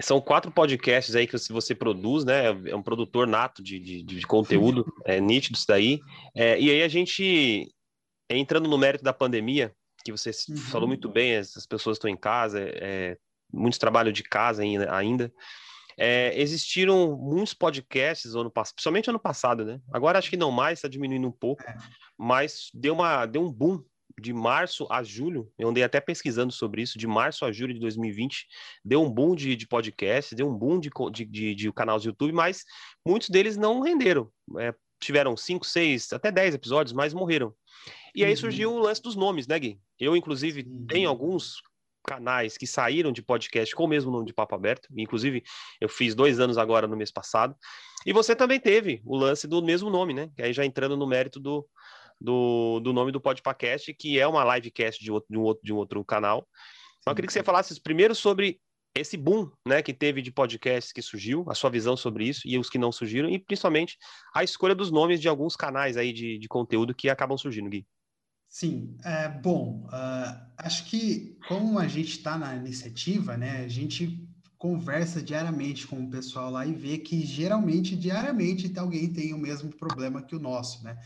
São 0.02 0.20
quatro 0.20 0.52
podcasts 0.52 1.16
aí 1.16 1.26
que 1.26 1.38
você 1.50 1.74
produz, 1.74 2.26
né? 2.26 2.48
É 2.66 2.76
um 2.76 2.84
produtor 2.84 3.26
nato 3.26 3.64
de, 3.64 3.80
de, 3.80 4.04
de 4.04 4.28
conteúdo, 4.28 4.86
é 5.06 5.22
nítido 5.22 5.56
isso 5.56 5.66
daí. 5.68 6.02
É, 6.36 6.60
e 6.60 6.70
aí 6.70 6.84
a 6.84 6.88
gente, 6.88 7.72
entrando 8.30 8.68
no 8.68 8.78
mérito 8.78 9.04
da 9.04 9.14
pandemia, 9.14 9.74
que 10.04 10.12
você 10.12 10.32
uhum. 10.50 10.58
falou 10.58 10.88
muito 10.88 11.10
bem, 11.10 11.38
as 11.38 11.66
pessoas 11.66 11.96
estão 11.96 12.10
em 12.10 12.18
casa, 12.18 12.60
é, 12.62 13.18
muitos 13.52 13.80
trabalho 13.80 14.12
de 14.12 14.22
casa 14.22 14.62
ainda. 14.62 15.34
É, 15.98 16.38
existiram 16.40 17.18
muitos 17.18 17.54
podcasts 17.54 18.36
ano 18.36 18.52
passado, 18.52 18.76
principalmente 18.76 19.10
ano 19.10 19.20
passado, 19.20 19.64
né? 19.64 19.80
Agora 19.94 20.20
acho 20.20 20.30
que 20.30 20.36
não 20.36 20.52
mais, 20.52 20.80
está 20.80 20.90
diminuindo 20.90 21.28
um 21.28 21.32
pouco, 21.32 21.64
é. 21.64 21.78
mas 22.18 22.70
deu, 22.74 22.94
uma, 22.94 23.26
deu 23.26 23.42
um 23.42 23.52
boom 23.52 23.82
de 24.20 24.34
março 24.34 24.88
a 24.90 25.04
julho, 25.04 25.52
eu 25.58 25.70
andei 25.70 25.84
até 25.84 26.00
pesquisando 26.00 26.52
sobre 26.52 26.82
isso, 26.82 26.98
de 26.98 27.08
março 27.08 27.46
a 27.46 27.52
julho 27.52 27.74
de 27.74 27.80
2020, 27.80 28.48
deu 28.84 29.02
um 29.02 29.10
boom 29.10 29.36
de, 29.36 29.56
de 29.56 29.68
podcast, 29.68 30.34
deu 30.34 30.48
um 30.48 30.54
boom 30.54 30.80
de, 30.80 30.90
de, 31.12 31.26
de, 31.26 31.56
de 31.56 31.74
canal 31.74 32.00
de 32.00 32.08
YouTube, 32.08 32.32
mas 32.32 32.64
muitos 33.06 33.30
deles 33.30 33.58
não 33.58 33.82
renderam. 33.82 34.30
É, 34.60 34.74
tiveram 35.02 35.36
cinco, 35.36 35.66
seis, 35.66 36.12
até 36.14 36.32
dez 36.32 36.56
episódios, 36.56 36.94
mas 36.94 37.14
morreram. 37.14 37.54
E 38.16 38.24
aí 38.24 38.32
uhum. 38.32 38.38
surgiu 38.38 38.74
o 38.74 38.80
lance 38.80 39.02
dos 39.02 39.16
nomes, 39.16 39.46
né, 39.48 39.60
Gui? 39.60 39.80
Eu, 40.00 40.16
inclusive, 40.16 40.62
uhum. 40.62 40.86
tenho 40.88 41.10
alguns 41.10 41.62
canais 42.06 42.58
que 42.58 42.68
saíram 42.68 43.12
de 43.12 43.22
podcast 43.22 43.76
com 43.76 43.84
o 43.84 43.88
mesmo 43.88 44.12
nome 44.12 44.26
de 44.26 44.34
Papo 44.34 44.56
Aberto. 44.56 44.88
Inclusive, 44.96 45.44
eu 45.82 45.90
fiz 45.90 46.16
dois 46.16 46.40
anos 46.40 46.58
agora 46.58 46.88
no 46.88 46.96
mês 46.96 47.12
passado. 47.12 47.56
E 48.06 48.14
você 48.14 48.36
também 48.36 48.60
teve 48.60 49.02
o 49.04 49.18
lance 49.18 49.48
do 49.48 49.62
mesmo 49.62 49.90
nome, 49.90 50.14
né? 50.14 50.30
Que 50.36 50.44
aí 50.44 50.54
já 50.54 50.64
entrando 50.64 50.96
no 50.96 51.08
mérito 51.08 51.40
do, 51.40 51.68
do, 52.20 52.80
do 52.80 52.94
nome 52.94 53.12
do 53.12 53.22
podcast, 53.22 53.94
que 53.94 54.20
é 54.20 54.28
uma 54.28 54.56
livecast 54.56 55.04
de, 55.04 55.12
outro, 55.12 55.28
de, 55.30 55.38
um, 55.38 55.42
outro, 55.42 55.64
de 55.64 55.74
um 55.74 55.78
outro 55.78 56.04
canal. 56.04 56.48
Então, 57.00 57.12
eu 57.12 57.16
queria 57.16 57.28
que 57.28 57.34
você 57.34 57.44
falasse 57.44 57.80
primeiro 57.82 58.16
sobre 58.16 58.60
esse 58.96 59.18
boom 59.18 59.52
né, 59.68 59.82
que 59.82 59.94
teve 59.94 60.22
de 60.22 60.32
podcasts 60.32 60.94
que 60.94 61.02
surgiu, 61.02 61.46
a 61.50 61.54
sua 61.54 61.70
visão 61.70 61.98
sobre 61.98 62.28
isso 62.28 62.42
e 62.46 62.58
os 62.58 62.70
que 62.70 62.78
não 62.78 62.92
surgiram, 62.92 63.30
e 63.30 63.38
principalmente 63.38 63.98
a 64.34 64.44
escolha 64.44 64.74
dos 64.74 64.90
nomes 64.90 65.20
de 65.20 65.28
alguns 65.28 65.56
canais 65.56 65.98
aí 65.98 66.14
de, 66.14 66.38
de 66.38 66.48
conteúdo 66.48 66.96
que 66.96 67.10
acabam 67.10 67.38
surgindo, 67.38 67.70
Gui. 67.70 67.86
Sim, 68.48 68.96
é, 69.04 69.28
bom, 69.28 69.86
uh, 69.88 70.52
acho 70.58 70.86
que 70.86 71.38
como 71.48 71.78
a 71.78 71.88
gente 71.88 72.12
está 72.12 72.38
na 72.38 72.56
iniciativa, 72.56 73.36
né, 73.36 73.64
a 73.66 73.68
gente 73.68 74.26
conversa 74.58 75.22
diariamente 75.22 75.86
com 75.86 76.00
o 76.04 76.10
pessoal 76.10 76.50
lá 76.50 76.66
e 76.66 76.74
vê 76.74 76.98
que 76.98 77.26
geralmente, 77.26 77.96
diariamente, 77.96 78.72
alguém 78.80 79.12
tem 79.12 79.34
o 79.34 79.38
mesmo 79.38 79.70
problema 79.76 80.24
que 80.24 80.36
o 80.36 80.40
nosso, 80.40 80.84
né? 80.84 80.98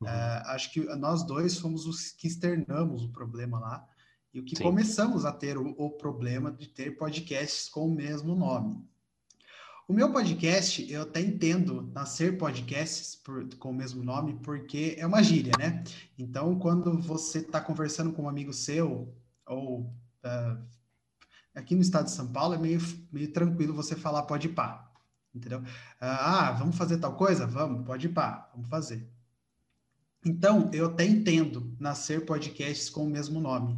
Uhum. 0.00 0.08
Uh, 0.08 0.46
acho 0.46 0.72
que 0.72 0.80
nós 0.96 1.22
dois 1.24 1.58
fomos 1.58 1.86
os 1.86 2.12
que 2.12 2.26
externamos 2.26 3.02
o 3.02 3.08
problema 3.08 3.58
lá 3.58 3.88
e 4.32 4.40
o 4.40 4.44
que 4.44 4.54
Sim. 4.56 4.64
começamos 4.64 5.24
a 5.24 5.32
ter 5.32 5.56
o, 5.56 5.74
o 5.78 5.90
problema 5.90 6.52
de 6.52 6.68
ter 6.68 6.96
podcasts 6.96 7.68
com 7.68 7.86
o 7.86 7.94
mesmo 7.94 8.34
nome. 8.34 8.84
O 9.88 9.92
meu 9.92 10.12
podcast, 10.12 10.92
eu 10.92 11.02
até 11.02 11.20
entendo 11.20 11.90
nascer 11.94 12.36
podcasts 12.36 13.14
por, 13.14 13.48
com 13.54 13.70
o 13.70 13.74
mesmo 13.74 14.02
nome, 14.02 14.34
porque 14.42 14.96
é 14.98 15.06
uma 15.06 15.22
gíria, 15.22 15.52
né? 15.56 15.84
Então, 16.18 16.58
quando 16.58 17.00
você 17.00 17.38
está 17.38 17.60
conversando 17.60 18.12
com 18.12 18.24
um 18.24 18.28
amigo 18.28 18.52
seu, 18.52 19.14
ou 19.46 19.82
uh, 19.82 20.58
aqui 21.54 21.76
no 21.76 21.82
estado 21.82 22.06
de 22.06 22.10
São 22.10 22.26
Paulo, 22.26 22.54
é 22.54 22.58
meio, 22.58 22.80
meio 23.12 23.32
tranquilo 23.32 23.72
você 23.72 23.94
falar 23.94 24.24
pode 24.24 24.48
pá, 24.48 24.90
entendeu? 25.32 25.60
Uh, 25.60 25.64
ah, 26.00 26.50
vamos 26.50 26.76
fazer 26.76 26.98
tal 26.98 27.14
coisa? 27.14 27.46
Vamos, 27.46 27.86
pode 27.86 28.08
pá, 28.08 28.50
vamos 28.52 28.68
fazer. 28.68 29.08
Então, 30.26 30.68
eu 30.72 30.86
até 30.86 31.06
entendo 31.06 31.72
nascer 31.78 32.24
podcasts 32.24 32.90
com 32.90 33.04
o 33.04 33.10
mesmo 33.10 33.40
nome. 33.40 33.74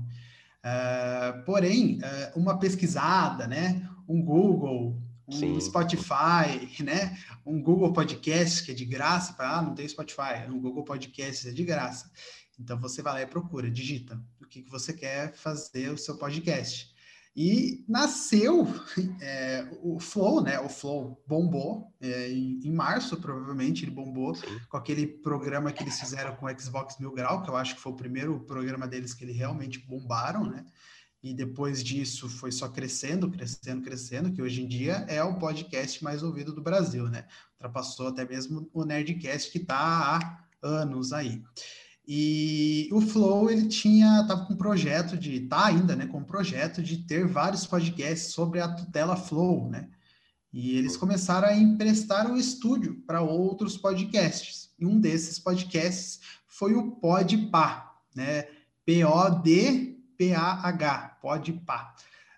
Uh, 0.65 1.45
porém, 1.45 2.01
uma 2.35 2.59
pesquisada, 2.59 3.47
né? 3.47 3.87
Um 4.09 4.23
Google, 4.23 4.99
um 5.29 5.33
Sim. 5.33 5.61
Spotify, 5.61 6.83
né? 6.83 7.19
Um 7.45 7.63
Google 7.63 7.93
Podcast 7.93 8.65
que 8.65 8.73
é 8.73 8.75
de 8.75 8.87
graça, 8.87 9.35
para 9.35 9.59
ah, 9.59 9.63
não 9.63 9.75
tem 9.75 9.87
Spotify, 9.87 10.49
um 10.49 10.59
Google 10.59 10.85
Podcast 10.85 11.49
é 11.49 11.53
de 11.53 11.65
graça. 11.65 12.11
Então 12.59 12.81
você 12.81 13.03
vai 13.03 13.13
lá 13.13 13.23
e 13.23 13.27
procura, 13.27 13.71
digita 13.71 14.19
o 14.41 14.47
que, 14.47 14.63
que 14.63 14.71
você 14.71 14.95
quer 14.95 15.35
fazer 15.35 15.91
o 15.91 15.99
seu 15.99 16.17
podcast. 16.17 16.91
E 17.41 17.85
nasceu 17.87 18.67
é, 19.23 19.65
o 19.81 20.01
Flow, 20.01 20.43
né? 20.43 20.59
O 20.59 20.69
Flow 20.69 21.23
bombou 21.25 21.95
é, 22.01 22.33
em, 22.33 22.59
em, 22.65 22.73
março, 22.73 23.17
provavelmente 23.17 23.85
ele 23.85 23.93
bombou 23.93 24.35
Sim. 24.35 24.59
com 24.69 24.77
aquele 24.77 25.07
programa 25.07 25.71
que 25.71 25.85
eles 25.85 26.01
fizeram 26.01 26.35
com 26.35 26.47
o 26.47 26.61
Xbox 26.61 26.99
Mil 26.99 27.13
Grau, 27.13 27.45
que 27.45 27.49
eu 27.49 27.57
acho 27.57 27.77
que 27.77 27.81
foi 27.81 27.93
o 27.93 27.97
primeiro 27.97 28.41
programa 28.41 28.89
deles 28.89 29.15
que 29.15 29.23
eles 29.23 29.37
realmente 29.37 29.79
bombaram, 29.79 30.51
né? 30.51 30.67
e 31.23 31.33
depois 31.33 31.83
disso 31.83 32.29
foi 32.29 32.51
só 32.51 32.69
crescendo, 32.69 33.31
crescendo, 33.31 33.83
crescendo, 33.83 34.33
que 34.33 34.43
hoje 34.43 34.63
em 34.63 34.69
dia 34.69 35.05
é 35.09 35.23
o 35.23 35.39
podcast 35.39 36.03
mais 36.03 36.25
ouvido 36.25 36.53
do 36.53 36.63
Brasil, 36.63 37.09
né? 37.09 37.25
Ultrapassou 37.53 38.09
até 38.09 38.25
mesmo 38.25 38.69
o 38.73 38.85
Nerdcast 38.85 39.51
que 39.51 39.59
está 39.59 39.77
há 39.77 40.45
anos 40.63 41.13
aí. 41.13 41.43
E 42.11 42.89
o 42.91 43.03
Flow, 43.03 43.51
ele 43.51 43.69
tinha, 43.69 44.25
tava 44.27 44.47
com 44.47 44.55
um 44.55 44.57
projeto 44.57 45.15
de, 45.15 45.41
tá 45.41 45.67
ainda, 45.67 45.95
né, 45.95 46.07
com 46.07 46.19
um 46.19 46.25
projeto 46.25 46.83
de 46.83 46.97
ter 47.07 47.27
vários 47.27 47.67
podcasts 47.67 48.33
sobre 48.33 48.61
a 48.61 48.69
tutela 48.69 49.15
Flow, 49.15 49.69
né? 49.69 49.91
E 50.51 50.79
eles 50.79 50.97
começaram 50.97 51.49
a 51.49 51.55
emprestar 51.55 52.27
um 52.27 52.39
estúdio 52.39 53.03
para 53.07 53.21
outros 53.21 53.77
podcasts. 53.77 54.71
E 54.79 54.87
um 54.87 54.99
desses 54.99 55.39
podcasts 55.39 56.21
foi 56.47 56.75
o 56.75 56.93
Podpah, 56.93 57.93
né? 58.17 58.45
P-O-D 58.87 59.99
PAH, 60.19 61.19
pode 61.21 61.53
pá, 61.53 61.95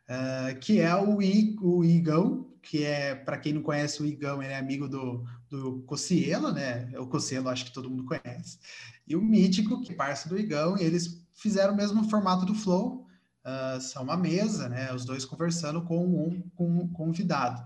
uh, 0.09 0.59
que 0.59 0.81
é 0.81 0.95
o, 0.97 1.23
I, 1.23 1.57
o 1.63 1.85
Igão, 1.85 2.53
que 2.61 2.85
é, 2.85 3.15
para 3.15 3.39
quem 3.39 3.55
não 3.55 3.63
conhece 3.63 4.03
o 4.03 4.07
Igão, 4.07 4.43
ele 4.43 4.53
é 4.53 4.59
amigo 4.59 4.89
do, 4.89 5.25
do 5.51 5.83
Cocielo, 5.83 6.53
né? 6.53 6.91
O 6.99 7.07
Cocielo 7.07 7.49
acho 7.49 7.67
que 7.67 7.73
todo 7.73 7.91
mundo 7.91 8.05
conhece. 8.05 8.59
E 9.07 9.17
o 9.17 9.21
Mítico, 9.21 9.83
que 9.83 9.93
é 9.93 9.95
parceiro 9.97 10.37
do 10.37 10.41
Igão, 10.41 10.79
e 10.79 10.83
eles 10.83 11.27
fizeram 11.35 11.75
o 11.75 11.77
mesmo 11.77 12.09
formato 12.09 12.47
do 12.47 12.55
Flow, 12.55 13.07
uh, 13.45 13.81
são 13.81 14.05
uma 14.05 14.17
mesa, 14.17 14.69
né? 14.69 14.93
Os 14.95 15.05
dois 15.05 15.25
conversando 15.25 15.83
com 15.83 16.07
um, 16.07 16.43
um 16.59 16.89
convidado. 16.89 17.63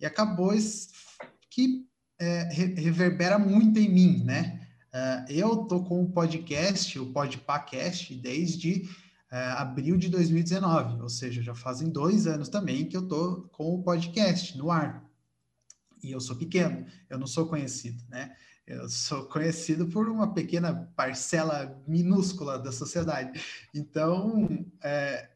E 0.00 0.04
acabou 0.04 0.52
que 1.50 1.86
é, 2.20 2.42
reverbera 2.52 3.38
muito 3.38 3.78
em 3.78 3.88
mim, 3.88 4.24
né? 4.24 4.66
Uh, 4.92 5.32
eu 5.32 5.56
tô 5.58 5.84
com 5.84 6.02
o 6.02 6.10
podcast, 6.10 6.98
o 6.98 7.12
Podpacast, 7.12 8.14
desde 8.16 8.88
é, 9.30 9.38
abril 9.52 9.96
de 9.96 10.08
2019, 10.08 11.02
ou 11.02 11.08
seja, 11.08 11.42
já 11.42 11.54
fazem 11.54 11.90
dois 11.90 12.26
anos 12.26 12.48
também 12.48 12.86
que 12.86 12.96
eu 12.96 13.02
estou 13.02 13.42
com 13.52 13.74
o 13.74 13.82
podcast 13.82 14.56
no 14.56 14.70
ar. 14.70 15.07
E 16.02 16.12
eu 16.12 16.20
sou 16.20 16.36
pequeno, 16.36 16.86
eu 17.08 17.18
não 17.18 17.26
sou 17.26 17.46
conhecido, 17.46 18.02
né? 18.08 18.34
Eu 18.66 18.88
sou 18.88 19.24
conhecido 19.24 19.86
por 19.86 20.08
uma 20.08 20.34
pequena 20.34 20.92
parcela 20.94 21.82
minúscula 21.86 22.58
da 22.58 22.70
sociedade. 22.70 23.40
Então, 23.74 24.66
é, 24.82 25.30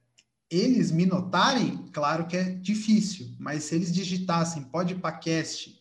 eles 0.51 0.91
me 0.91 1.07
notarem, 1.07 1.89
claro 1.93 2.27
que 2.27 2.37
é 2.37 2.51
difícil, 2.51 3.35
mas 3.39 3.65
se 3.65 3.75
eles 3.75 3.91
digitassem 3.91 4.65
podcast 4.65 5.81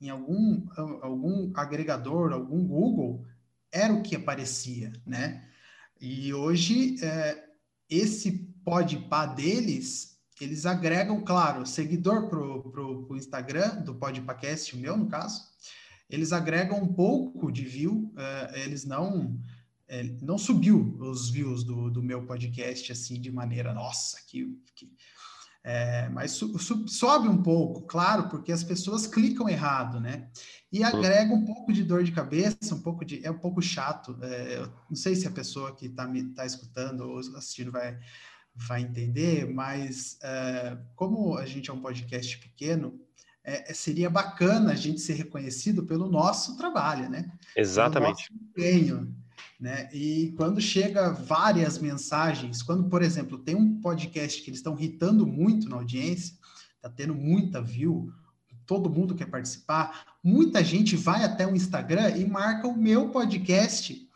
em 0.00 0.10
algum, 0.10 0.64
algum 1.02 1.50
agregador, 1.54 2.32
algum 2.32 2.64
Google, 2.64 3.24
era 3.70 3.92
o 3.92 4.02
que 4.02 4.14
aparecia, 4.14 4.92
né? 5.04 5.48
E 6.00 6.32
hoje 6.32 6.96
é, 7.04 7.44
esse 7.88 8.32
podpá 8.64 9.26
deles, 9.26 10.11
eles 10.42 10.66
agregam, 10.66 11.20
claro, 11.20 11.64
seguidor 11.66 12.28
pro, 12.28 12.62
pro, 12.70 13.06
pro 13.06 13.16
Instagram 13.16 13.82
do 13.82 13.94
Podpacast, 13.94 14.74
o 14.74 14.78
meu 14.78 14.96
no 14.96 15.06
caso, 15.06 15.42
eles 16.08 16.32
agregam 16.32 16.82
um 16.82 16.92
pouco 16.92 17.50
de 17.50 17.64
view, 17.64 18.12
uh, 18.14 18.56
eles 18.56 18.84
não 18.84 19.38
é, 19.88 20.02
não 20.22 20.38
subiu 20.38 20.96
os 21.00 21.28
views 21.30 21.64
do, 21.64 21.90
do 21.90 22.02
meu 22.02 22.24
podcast 22.24 22.92
assim 22.92 23.20
de 23.20 23.30
maneira, 23.30 23.74
nossa, 23.74 24.18
que, 24.26 24.58
que 24.74 24.90
é, 25.64 26.08
mas 26.08 26.32
su, 26.32 26.58
su, 26.58 26.88
sobe 26.88 27.28
um 27.28 27.40
pouco, 27.40 27.82
claro, 27.82 28.28
porque 28.28 28.50
as 28.50 28.64
pessoas 28.64 29.06
clicam 29.06 29.48
errado, 29.48 30.00
né? 30.00 30.28
E 30.72 30.82
agrega 30.82 31.32
um 31.32 31.44
pouco 31.44 31.72
de 31.72 31.84
dor 31.84 32.02
de 32.02 32.10
cabeça, 32.10 32.74
um 32.74 32.80
pouco 32.80 33.04
de. 33.04 33.24
É 33.24 33.30
um 33.30 33.38
pouco 33.38 33.62
chato. 33.62 34.18
É, 34.22 34.66
não 34.90 34.96
sei 34.96 35.14
se 35.14 35.26
a 35.26 35.30
pessoa 35.30 35.76
que 35.76 35.86
está 35.86 36.10
tá 36.34 36.44
escutando 36.44 37.02
ou 37.02 37.18
assistindo 37.18 37.70
vai, 37.70 37.96
vai 38.54 38.82
entender, 38.82 39.52
mas 39.52 40.18
é, 40.22 40.76
como 40.94 41.36
a 41.36 41.46
gente 41.46 41.70
é 41.70 41.72
um 41.72 41.80
podcast 41.80 42.38
pequeno, 42.38 43.00
é, 43.44 43.70
é, 43.70 43.74
seria 43.74 44.08
bacana 44.08 44.72
a 44.72 44.76
gente 44.76 45.00
ser 45.00 45.14
reconhecido 45.14 45.84
pelo 45.84 46.08
nosso 46.08 46.56
trabalho, 46.56 47.08
né? 47.10 47.30
Exatamente. 47.56 48.28
Pelo 48.28 48.40
empenho. 48.48 49.16
Né? 49.58 49.88
E 49.92 50.32
quando 50.36 50.60
chega 50.60 51.12
várias 51.12 51.78
mensagens, 51.78 52.62
quando, 52.62 52.88
por 52.88 53.02
exemplo, 53.02 53.38
tem 53.38 53.54
um 53.54 53.80
podcast 53.80 54.42
que 54.42 54.50
eles 54.50 54.58
estão 54.58 54.76
irritando 54.76 55.26
muito 55.26 55.68
na 55.68 55.76
audiência, 55.76 56.36
está 56.76 56.88
tendo 56.88 57.14
muita 57.14 57.62
view, 57.62 58.12
todo 58.66 58.90
mundo 58.90 59.14
quer 59.14 59.26
participar, 59.26 60.16
muita 60.22 60.62
gente 60.64 60.96
vai 60.96 61.24
até 61.24 61.46
o 61.46 61.54
Instagram 61.54 62.16
e 62.16 62.24
marca 62.24 62.66
o 62.66 62.76
meu 62.76 63.10
podcast 63.10 64.08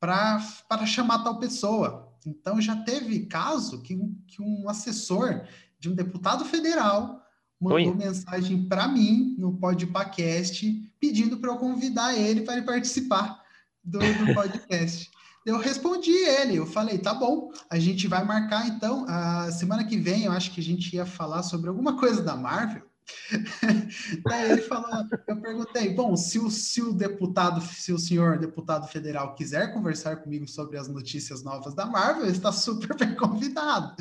para 0.00 0.86
chamar 0.86 1.22
tal 1.22 1.38
pessoa. 1.38 2.01
Então 2.28 2.60
já 2.60 2.76
teve 2.76 3.26
caso 3.26 3.82
que, 3.82 3.98
que 4.26 4.42
um 4.42 4.68
assessor 4.68 5.44
de 5.78 5.90
um 5.90 5.94
deputado 5.94 6.44
federal 6.44 7.22
mandou 7.60 7.76
Oi. 7.76 7.94
mensagem 7.94 8.64
para 8.68 8.88
mim 8.88 9.36
no 9.38 9.56
podcast 9.56 10.90
pedindo 10.98 11.38
para 11.38 11.50
eu 11.50 11.56
convidar 11.56 12.16
ele 12.16 12.42
para 12.42 12.54
ele 12.54 12.66
participar 12.66 13.42
do, 13.82 13.98
do 13.98 14.34
podcast. 14.34 15.10
eu 15.44 15.58
respondi 15.58 16.12
ele, 16.12 16.56
eu 16.56 16.66
falei, 16.66 16.98
tá 16.98 17.12
bom, 17.12 17.50
a 17.68 17.78
gente 17.78 18.06
vai 18.06 18.24
marcar 18.24 18.66
então, 18.68 19.04
a 19.08 19.50
semana 19.50 19.84
que 19.84 19.96
vem, 19.96 20.24
eu 20.24 20.32
acho 20.32 20.52
que 20.52 20.60
a 20.60 20.64
gente 20.64 20.94
ia 20.94 21.06
falar 21.06 21.42
sobre 21.42 21.68
alguma 21.68 21.98
coisa 21.98 22.22
da 22.22 22.36
Marvel. 22.36 22.91
Daí 24.24 24.52
ele 24.52 24.62
falou, 24.62 25.04
eu 25.26 25.40
perguntei, 25.40 25.94
bom, 25.94 26.16
se 26.16 26.38
o, 26.38 26.50
se 26.50 26.82
o 26.82 26.92
deputado, 26.92 27.60
se 27.60 27.92
o 27.92 27.98
senhor 27.98 28.38
deputado 28.38 28.86
federal 28.88 29.34
quiser 29.34 29.72
conversar 29.72 30.16
comigo 30.16 30.46
sobre 30.46 30.78
as 30.78 30.88
notícias 30.88 31.42
novas 31.42 31.74
da 31.74 31.86
Marvel, 31.86 32.24
ele 32.24 32.32
está 32.32 32.52
super 32.52 32.96
bem 32.96 33.14
convidado. 33.14 33.94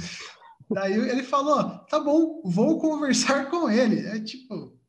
Daí 0.69 0.93
ele 0.93 1.23
falou, 1.23 1.79
tá 1.89 1.99
bom, 1.99 2.41
vou 2.45 2.79
conversar 2.79 3.49
com 3.49 3.69
ele. 3.69 4.05
É 4.07 4.19
tipo, 4.19 4.79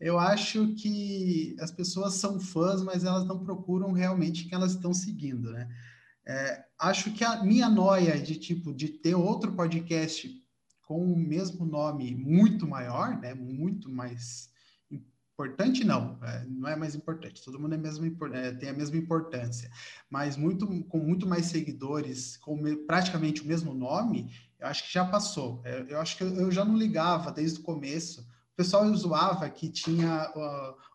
eu 0.00 0.18
acho 0.18 0.74
que 0.74 1.56
as 1.60 1.70
pessoas 1.70 2.14
são 2.14 2.40
fãs, 2.40 2.82
mas 2.82 3.04
elas 3.04 3.26
não 3.26 3.42
procuram 3.44 3.92
realmente 3.92 4.44
quem 4.44 4.54
elas 4.54 4.72
estão 4.72 4.94
seguindo, 4.94 5.50
né? 5.50 5.68
É, 6.28 6.64
acho 6.80 7.12
que 7.12 7.22
a 7.22 7.42
minha 7.44 7.68
noia 7.68 8.18
de 8.18 8.36
tipo 8.36 8.74
de 8.74 8.88
ter 8.88 9.14
outro 9.14 9.54
podcast 9.54 10.28
com 10.86 11.12
o 11.12 11.18
mesmo 11.18 11.66
nome 11.66 12.14
muito 12.14 12.66
maior, 12.66 13.20
né? 13.20 13.34
Muito 13.34 13.90
mais 13.90 14.48
importante 14.90 15.84
não, 15.84 16.18
é, 16.22 16.46
não 16.48 16.68
é 16.68 16.76
mais 16.76 16.94
importante. 16.94 17.44
Todo 17.44 17.58
mundo 17.58 17.74
é 17.74 17.78
mesmo, 17.78 18.06
é, 18.32 18.52
tem 18.52 18.70
a 18.70 18.72
mesma 18.72 18.96
importância, 18.96 19.70
mas 20.08 20.36
muito 20.36 20.66
com 20.84 20.98
muito 20.98 21.26
mais 21.26 21.46
seguidores, 21.46 22.38
com 22.38 22.56
me, 22.56 22.74
praticamente 22.74 23.42
o 23.42 23.46
mesmo 23.46 23.74
nome, 23.74 24.32
eu 24.58 24.66
acho 24.68 24.86
que 24.86 24.94
já 24.94 25.04
passou. 25.04 25.60
Eu, 25.64 25.72
é, 25.72 25.86
eu 25.90 26.00
acho 26.00 26.16
que 26.16 26.24
eu, 26.24 26.34
eu 26.36 26.50
já 26.50 26.64
não 26.64 26.78
ligava 26.78 27.30
desde 27.30 27.60
o 27.60 27.62
começo 27.62 28.26
o 28.56 28.56
pessoal 28.56 28.90
zoava 28.94 29.50
que 29.50 29.68
tinha 29.68 30.32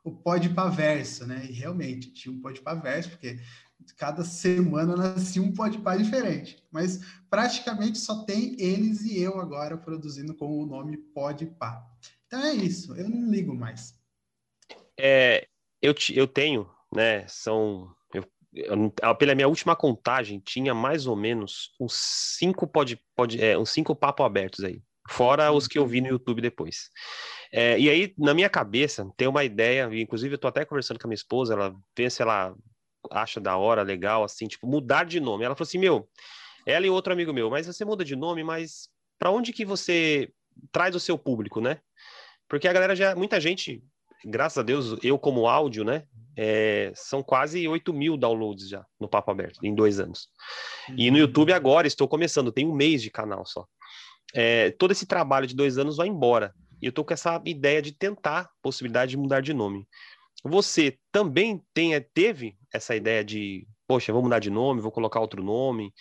o, 0.03 0.09
o 0.09 0.11
pode 0.11 0.49
verso, 0.75 1.27
né? 1.27 1.45
E 1.47 1.51
realmente 1.51 2.11
tinha 2.11 2.33
um 2.33 2.41
pode 2.41 2.59
verso, 2.81 3.11
porque 3.11 3.39
cada 3.93 4.23
semana 4.23 4.95
nascia 4.95 5.41
um 5.41 5.53
pode 5.53 5.77
diferente. 5.97 6.63
Mas 6.71 6.99
praticamente 7.29 7.97
só 7.97 8.23
tem 8.23 8.55
eles 8.59 9.01
e 9.01 9.19
eu 9.19 9.39
agora 9.39 9.77
produzindo 9.77 10.33
com 10.35 10.59
o 10.59 10.65
nome 10.65 10.97
pode 10.97 11.45
pá. 11.45 11.85
Então 12.27 12.41
é 12.43 12.53
isso, 12.53 12.95
eu 12.95 13.09
não 13.09 13.29
ligo 13.29 13.53
mais. 13.53 13.99
É, 14.99 15.47
eu, 15.81 15.93
eu 16.13 16.27
tenho, 16.27 16.69
né? 16.93 17.27
São. 17.27 17.93
Eu, 18.13 18.23
eu, 18.53 19.15
pela 19.15 19.35
minha 19.35 19.47
última 19.47 19.75
contagem, 19.75 20.39
tinha 20.39 20.73
mais 20.73 21.07
ou 21.07 21.15
menos 21.15 21.71
uns 21.79 21.93
cinco 22.37 22.67
pode, 22.67 22.99
pode, 23.15 23.43
é, 23.43 23.57
uns 23.57 23.71
cinco 23.71 23.95
papo 23.95 24.23
abertos 24.23 24.63
aí. 24.63 24.81
Fora 25.09 25.51
os 25.51 25.67
que 25.67 25.79
eu 25.79 25.85
vi 25.85 25.99
no 25.99 26.07
YouTube 26.07 26.41
depois. 26.41 26.89
É, 27.51 27.77
e 27.77 27.89
aí, 27.89 28.13
na 28.17 28.33
minha 28.33 28.49
cabeça, 28.49 29.05
tem 29.17 29.27
uma 29.27 29.43
ideia, 29.43 29.89
inclusive 29.91 30.35
eu 30.35 30.39
tô 30.39 30.47
até 30.47 30.63
conversando 30.63 30.99
com 30.99 31.07
a 31.07 31.09
minha 31.09 31.15
esposa, 31.15 31.53
ela 31.53 31.75
vê 31.97 32.09
se 32.09 32.21
ela 32.21 32.55
acha 33.09 33.39
da 33.39 33.57
hora, 33.57 33.81
legal, 33.81 34.23
assim, 34.23 34.47
tipo, 34.47 34.67
mudar 34.67 35.05
de 35.05 35.19
nome. 35.19 35.43
Ela 35.43 35.55
falou 35.55 35.67
assim, 35.67 35.77
meu, 35.77 36.07
ela 36.65 36.85
e 36.85 36.89
outro 36.89 37.13
amigo 37.13 37.33
meu, 37.33 37.49
mas 37.49 37.67
você 37.67 37.83
muda 37.83 38.03
de 38.03 38.15
nome, 38.15 38.43
mas 38.43 38.89
para 39.17 39.31
onde 39.31 39.53
que 39.53 39.65
você 39.65 40.31
traz 40.71 40.95
o 40.95 40.99
seu 40.99 41.17
público, 41.17 41.61
né? 41.61 41.79
Porque 42.47 42.67
a 42.67 42.73
galera 42.73 42.95
já, 42.95 43.15
muita 43.15 43.39
gente, 43.39 43.83
graças 44.25 44.57
a 44.57 44.63
Deus, 44.63 44.97
eu 45.03 45.17
como 45.17 45.47
áudio, 45.47 45.83
né? 45.83 46.03
É, 46.37 46.91
são 46.95 47.21
quase 47.21 47.67
8 47.67 47.93
mil 47.93 48.15
downloads 48.15 48.69
já 48.69 48.85
no 48.99 49.07
Papo 49.07 49.31
Aberto, 49.31 49.59
em 49.63 49.75
dois 49.75 49.99
anos. 49.99 50.29
E 50.97 51.09
no 51.09 51.17
uhum. 51.17 51.23
YouTube 51.23 51.53
agora 51.53 51.87
estou 51.87 52.07
começando, 52.07 52.51
tem 52.51 52.65
um 52.65 52.73
mês 52.73 53.01
de 53.01 53.09
canal 53.09 53.45
só. 53.45 53.65
É, 54.33 54.71
todo 54.71 54.91
esse 54.91 55.05
trabalho 55.05 55.47
de 55.47 55.55
dois 55.55 55.77
anos 55.77 55.97
vai 55.97 56.07
embora. 56.07 56.53
E 56.81 56.85
eu 56.85 56.91
tô 56.91 57.03
com 57.03 57.13
essa 57.13 57.41
ideia 57.45 57.81
de 57.81 57.91
tentar 57.91 58.49
possibilidade 58.61 59.11
de 59.11 59.17
mudar 59.17 59.41
de 59.41 59.53
nome. 59.53 59.87
Você 60.43 60.97
também 61.11 61.61
tem, 61.73 61.99
teve 62.13 62.57
essa 62.73 62.95
ideia 62.95 63.23
de, 63.23 63.67
poxa, 63.87 64.13
vou 64.13 64.23
mudar 64.23 64.39
de 64.39 64.49
nome, 64.49 64.81
vou 64.81 64.91
colocar 64.91 65.19
outro 65.19 65.43
nome? 65.43 65.93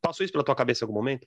Passou 0.00 0.24
isso 0.24 0.32
pela 0.32 0.44
tua 0.44 0.54
cabeça 0.54 0.84
em 0.84 0.86
algum 0.86 0.98
momento? 0.98 1.26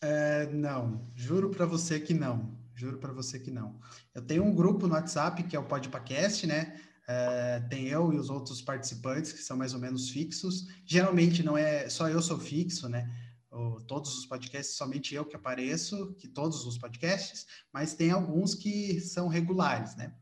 É, 0.00 0.46
não, 0.46 1.10
juro 1.14 1.50
para 1.50 1.66
você 1.66 2.00
que 2.00 2.14
não. 2.14 2.56
Juro 2.74 2.98
para 2.98 3.12
você 3.12 3.38
que 3.38 3.50
não. 3.50 3.80
Eu 4.14 4.22
tenho 4.22 4.44
um 4.44 4.54
grupo 4.54 4.86
no 4.86 4.94
WhatsApp 4.94 5.42
que 5.44 5.56
é 5.56 5.58
o 5.58 5.64
Podpacast, 5.64 6.46
né? 6.46 6.78
É, 7.08 7.60
tem 7.70 7.86
eu 7.86 8.12
e 8.12 8.18
os 8.18 8.28
outros 8.28 8.60
participantes 8.60 9.32
que 9.32 9.38
são 9.38 9.56
mais 9.56 9.72
ou 9.72 9.80
menos 9.80 10.10
fixos. 10.10 10.66
Geralmente 10.84 11.42
não 11.42 11.56
é 11.56 11.88
só 11.88 12.08
eu 12.08 12.20
sou 12.20 12.38
fixo, 12.38 12.88
né? 12.88 13.08
todos 13.86 14.18
os 14.18 14.26
podcasts, 14.26 14.76
somente 14.76 15.14
eu 15.14 15.24
que 15.24 15.36
apareço, 15.36 16.14
que 16.18 16.28
todos 16.28 16.66
os 16.66 16.76
podcasts, 16.76 17.46
mas 17.72 17.94
tem 17.94 18.10
alguns 18.10 18.54
que 18.54 19.00
são 19.00 19.28
regulares, 19.28 19.96
né? 19.96 20.14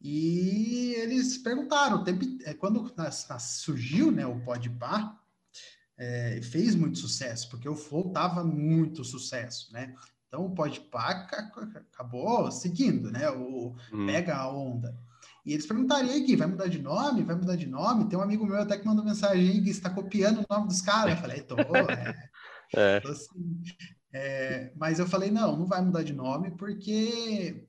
E 0.00 0.94
eles 0.98 1.38
perguntaram, 1.38 2.04
é, 2.44 2.54
quando 2.54 2.92
surgiu 3.40 4.10
né, 4.12 4.26
o 4.26 4.40
Podpah, 4.40 5.18
é, 5.98 6.40
fez 6.42 6.74
muito 6.74 6.98
sucesso, 6.98 7.48
porque 7.48 7.68
o 7.68 7.74
Flow 7.74 8.10
tava 8.10 8.44
muito 8.44 9.02
sucesso, 9.02 9.72
né? 9.72 9.94
Então 10.28 10.44
o 10.44 10.54
Podpah 10.54 11.26
acabou 11.92 12.50
seguindo, 12.50 13.10
né? 13.10 13.30
O 13.30 13.74
hum. 13.92 14.06
Pega 14.06 14.36
a 14.36 14.52
Onda. 14.52 14.94
E 15.44 15.52
eles 15.52 15.64
perguntaram, 15.64 16.08
e 16.10 16.20
Gui, 16.20 16.34
vai 16.34 16.48
mudar 16.48 16.66
de 16.66 16.80
nome? 16.80 17.22
Vai 17.22 17.36
mudar 17.36 17.54
de 17.54 17.66
nome? 17.66 18.08
Tem 18.08 18.18
um 18.18 18.22
amigo 18.22 18.44
meu 18.44 18.60
até 18.60 18.76
que 18.76 18.84
mandou 18.84 19.04
mensagem 19.04 19.48
aí, 19.48 19.60
Gui, 19.60 19.72
você 19.72 19.78
está 19.78 19.88
copiando 19.88 20.40
o 20.40 20.46
nome 20.52 20.66
dos 20.66 20.82
caras? 20.82 21.14
Eu 21.14 21.20
falei, 21.20 21.40
tô, 21.42 21.54
é. 21.88 22.30
É. 22.74 22.98
Então, 22.98 23.12
assim, 23.12 23.62
é, 24.12 24.72
mas 24.76 24.98
eu 24.98 25.06
falei, 25.06 25.30
não, 25.30 25.56
não 25.56 25.66
vai 25.66 25.80
mudar 25.80 26.02
de 26.02 26.12
nome, 26.12 26.50
porque 26.50 27.65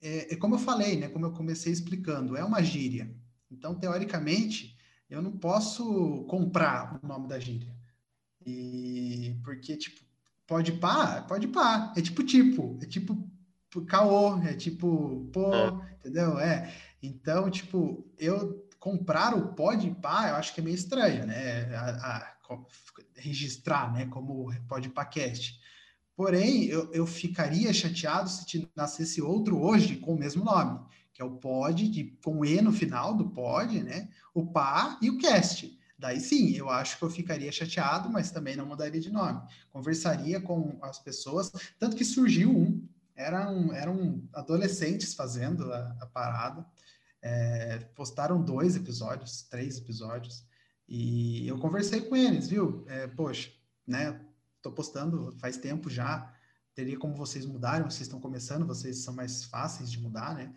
é, 0.00 0.34
é, 0.34 0.36
como 0.36 0.54
eu 0.54 0.58
falei, 0.58 0.96
né? 0.96 1.08
Como 1.08 1.26
eu 1.26 1.32
comecei 1.32 1.72
explicando, 1.72 2.36
é 2.36 2.44
uma 2.44 2.62
gíria. 2.62 3.14
Então, 3.50 3.74
teoricamente, 3.74 4.76
eu 5.08 5.20
não 5.20 5.32
posso 5.32 6.24
comprar 6.28 6.98
o 7.02 7.06
nome 7.06 7.28
da 7.28 7.38
gíria. 7.38 7.74
E 8.46 9.36
porque, 9.44 9.76
tipo, 9.76 10.00
pode 10.46 10.72
pá, 10.72 11.22
pode 11.22 11.48
pá. 11.48 11.92
É 11.96 12.00
tipo 12.00 12.22
tipo, 12.24 12.78
é 12.82 12.86
tipo 12.86 13.28
caô, 13.86 14.38
é 14.42 14.54
tipo 14.54 15.28
pô, 15.32 15.54
é. 15.54 15.94
entendeu? 15.98 16.38
É. 16.38 16.74
Então, 17.02 17.50
tipo, 17.50 18.10
eu 18.18 18.66
comprar 18.78 19.34
o 19.34 19.54
pode 19.54 19.90
pá, 19.90 20.30
eu 20.30 20.36
acho 20.36 20.54
que 20.54 20.60
é 20.60 20.64
meio 20.64 20.74
estranho, 20.74 21.26
né? 21.26 21.74
A, 21.76 22.16
a, 22.16 22.40
registrar, 23.16 23.92
né, 23.92 24.06
como 24.06 24.52
podcast. 24.66 25.59
Porém, 26.20 26.66
eu, 26.66 26.92
eu 26.92 27.06
ficaria 27.06 27.72
chateado 27.72 28.28
se 28.28 28.68
nascesse 28.76 29.22
outro 29.22 29.58
hoje 29.58 29.96
com 29.96 30.12
o 30.12 30.18
mesmo 30.18 30.44
nome, 30.44 30.78
que 31.14 31.22
é 31.22 31.24
o 31.24 31.38
pod, 31.38 31.88
de, 31.88 32.14
com 32.22 32.44
E 32.44 32.60
no 32.60 32.72
final 32.72 33.16
do 33.16 33.30
pod, 33.30 33.82
né, 33.82 34.06
o 34.34 34.44
pá 34.44 34.98
e 35.00 35.08
o 35.08 35.16
cast. 35.16 35.74
Daí 35.98 36.20
sim, 36.20 36.50
eu 36.54 36.68
acho 36.68 36.98
que 36.98 37.04
eu 37.04 37.08
ficaria 37.08 37.50
chateado, 37.50 38.10
mas 38.10 38.30
também 38.30 38.54
não 38.54 38.66
mudaria 38.66 39.00
de 39.00 39.10
nome. 39.10 39.40
Conversaria 39.70 40.38
com 40.42 40.78
as 40.82 40.98
pessoas, 40.98 41.50
tanto 41.78 41.96
que 41.96 42.04
surgiu 42.04 42.54
um, 42.54 42.86
eram, 43.16 43.72
eram 43.72 44.22
adolescentes 44.34 45.14
fazendo 45.14 45.72
a, 45.72 45.96
a 46.02 46.06
parada, 46.06 46.66
é, 47.22 47.78
postaram 47.94 48.44
dois 48.44 48.76
episódios, 48.76 49.40
três 49.44 49.78
episódios, 49.78 50.44
e 50.86 51.48
eu 51.48 51.58
conversei 51.58 52.02
com 52.02 52.14
eles, 52.14 52.46
viu? 52.46 52.84
É, 52.88 53.06
poxa, 53.06 53.50
né? 53.86 54.20
Tô 54.62 54.72
postando 54.72 55.34
faz 55.40 55.56
tempo 55.56 55.88
já. 55.90 56.32
Teria 56.74 56.98
como 56.98 57.14
vocês 57.14 57.44
mudarem, 57.44 57.84
vocês 57.84 58.02
estão 58.02 58.20
começando, 58.20 58.66
vocês 58.66 59.02
são 59.02 59.14
mais 59.14 59.44
fáceis 59.44 59.90
de 59.90 60.00
mudar, 60.00 60.34
né? 60.34 60.54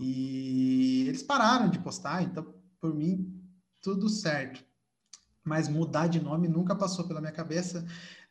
E 0.00 1.04
eles 1.08 1.22
pararam 1.22 1.68
de 1.68 1.78
postar, 1.78 2.22
então, 2.22 2.54
por 2.80 2.94
mim, 2.94 3.42
tudo 3.82 4.08
certo 4.08 4.64
mas 5.44 5.68
mudar 5.68 6.06
de 6.06 6.20
nome 6.20 6.48
nunca 6.48 6.74
passou 6.74 7.06
pela 7.06 7.20
minha 7.20 7.32
cabeça. 7.32 7.84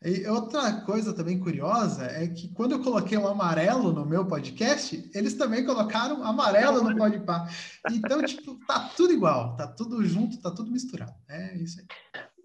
E 0.04 0.26
outra 0.26 0.80
coisa 0.80 1.14
também 1.14 1.38
curiosa 1.38 2.04
é 2.04 2.26
que 2.26 2.48
quando 2.48 2.72
eu 2.72 2.82
coloquei 2.82 3.16
o 3.16 3.28
amarelo 3.28 3.92
no 3.92 4.04
meu 4.04 4.26
podcast, 4.26 5.10
eles 5.14 5.34
também 5.34 5.64
colocaram 5.64 6.24
amarelo 6.24 6.82
no 6.82 6.96
Podpah. 6.96 7.48
Então, 7.90 8.20
tipo, 8.22 8.58
tá 8.66 8.90
tudo 8.96 9.12
igual, 9.12 9.56
tá 9.56 9.66
tudo 9.66 10.04
junto, 10.04 10.40
tá 10.42 10.50
tudo 10.50 10.72
misturado. 10.72 11.14
É 11.28 11.56
isso 11.56 11.80
aí. 11.80 11.86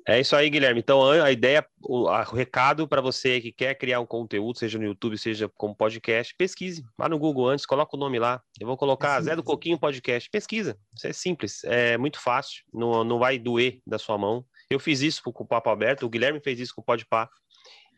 É 0.09 0.19
isso 0.19 0.35
aí, 0.35 0.49
Guilherme. 0.49 0.79
Então, 0.79 1.03
a 1.03 1.31
ideia, 1.31 1.63
o, 1.83 2.07
a, 2.07 2.21
o 2.21 2.33
recado 2.35 2.87
para 2.87 2.99
você 2.99 3.39
que 3.39 3.51
quer 3.51 3.75
criar 3.75 3.99
um 3.99 4.07
conteúdo, 4.07 4.57
seja 4.57 4.79
no 4.79 4.85
YouTube, 4.85 5.15
seja 5.19 5.47
como 5.49 5.75
podcast, 5.75 6.33
pesquise. 6.35 6.83
Vá 6.97 7.07
no 7.07 7.19
Google 7.19 7.47
antes, 7.47 7.63
coloca 7.63 7.95
o 7.95 7.99
nome 7.99 8.17
lá. 8.17 8.41
Eu 8.59 8.65
vou 8.65 8.75
colocar 8.75 9.19
é 9.19 9.21
Zé 9.21 9.35
do 9.35 9.43
Coquinho 9.43 9.77
Podcast. 9.77 10.27
Pesquisa. 10.31 10.75
Isso 10.95 11.05
é 11.05 11.13
simples, 11.13 11.63
é 11.63 11.95
muito 11.95 12.19
fácil. 12.19 12.63
Não, 12.73 13.03
não 13.03 13.19
vai 13.19 13.37
doer 13.37 13.81
da 13.85 13.99
sua 13.99 14.17
mão. 14.17 14.43
Eu 14.67 14.79
fiz 14.79 15.01
isso 15.01 15.21
com 15.21 15.43
o 15.43 15.47
Papo 15.47 15.69
Aberto, 15.69 16.07
o 16.07 16.09
Guilherme 16.09 16.39
fez 16.39 16.59
isso 16.59 16.73
com 16.73 16.81
o 16.81 16.83
Podpah 16.83 17.29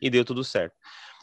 e 0.02 0.10
deu 0.10 0.22
tudo 0.22 0.44
certo. 0.44 0.74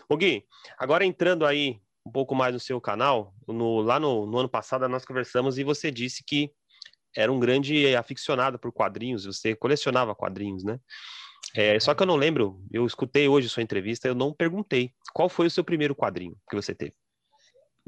O 0.10 0.18
Gui, 0.18 0.44
agora 0.80 1.06
entrando 1.06 1.46
aí 1.46 1.80
um 2.04 2.12
pouco 2.12 2.34
mais 2.34 2.52
no 2.52 2.60
seu 2.60 2.82
canal, 2.82 3.32
no, 3.48 3.82
lá 3.82 4.00
no, 4.00 4.26
no, 4.26 4.40
ano 4.40 4.50
passado 4.50 4.90
nós 4.90 5.06
conversamos 5.06 5.60
e 5.60 5.64
você 5.64 5.92
disse 5.92 6.24
que 6.26 6.52
era 7.16 7.32
um 7.32 7.40
grande 7.40 7.96
aficionado 7.96 8.60
por 8.60 8.72
quadrinhos, 8.72 9.26
você 9.26 9.56
colecionava 9.56 10.16
quadrinhos, 10.16 10.64
né? 10.64 10.80
É, 11.56 11.80
só 11.80 11.96
que 11.96 12.04
eu 12.04 12.08
não 12.08 12.16
lembro, 12.16 12.62
eu 12.72 12.86
escutei 12.86 13.28
hoje 13.28 13.50
sua 13.50 13.64
entrevista, 13.64 14.08
eu 14.08 14.16
não 14.16 14.34
perguntei 14.34 14.92
qual 15.14 15.28
foi 15.28 15.48
o 15.48 15.52
seu 15.52 15.64
primeiro 15.64 15.96
quadrinho 15.96 16.36
que 16.50 16.56
você 16.56 16.76
teve. 16.76 16.94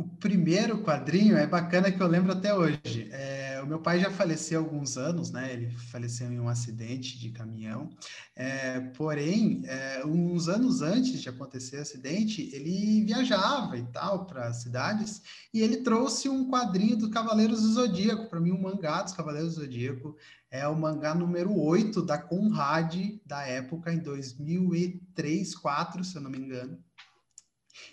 O 0.01 0.07
primeiro 0.17 0.81
quadrinho 0.81 1.37
é 1.37 1.45
bacana 1.45 1.91
que 1.91 2.01
eu 2.01 2.07
lembro 2.07 2.31
até 2.31 2.53
hoje. 2.53 3.07
É, 3.11 3.61
o 3.63 3.67
meu 3.67 3.79
pai 3.79 3.99
já 3.99 4.09
faleceu 4.09 4.59
há 4.59 4.63
alguns 4.63 4.97
anos, 4.97 5.31
né? 5.31 5.53
Ele 5.53 5.69
faleceu 5.91 6.31
em 6.31 6.39
um 6.39 6.49
acidente 6.49 7.19
de 7.19 7.29
caminhão. 7.29 7.89
É, 8.35 8.79
porém, 8.79 9.61
é, 9.65 10.03
uns 10.03 10.47
anos 10.47 10.81
antes 10.81 11.21
de 11.21 11.29
acontecer 11.29 11.77
o 11.77 11.81
acidente, 11.81 12.49
ele 12.51 13.03
viajava 13.05 13.77
e 13.77 13.83
tal 13.83 14.25
para 14.25 14.51
cidades 14.53 15.21
e 15.53 15.61
ele 15.61 15.77
trouxe 15.77 16.27
um 16.27 16.49
quadrinho 16.49 16.97
do 16.97 17.09
Cavaleiros 17.11 17.61
do 17.61 17.73
Zodíaco 17.73 18.27
para 18.27 18.39
mim, 18.39 18.51
um 18.51 18.61
mangá 18.61 19.03
dos 19.03 19.13
Cavaleiros 19.13 19.55
do 19.55 19.61
Zodíaco. 19.61 20.17
É 20.49 20.67
o 20.67 20.75
mangá 20.75 21.15
número 21.15 21.57
8 21.57 22.01
da 22.01 22.17
Conrad 22.17 22.93
da 23.25 23.43
época, 23.43 23.93
em 23.93 23.99
2003, 23.99 25.53
2004, 25.61 26.03
se 26.03 26.15
eu 26.15 26.21
não 26.21 26.29
me 26.29 26.39
engano. 26.39 26.77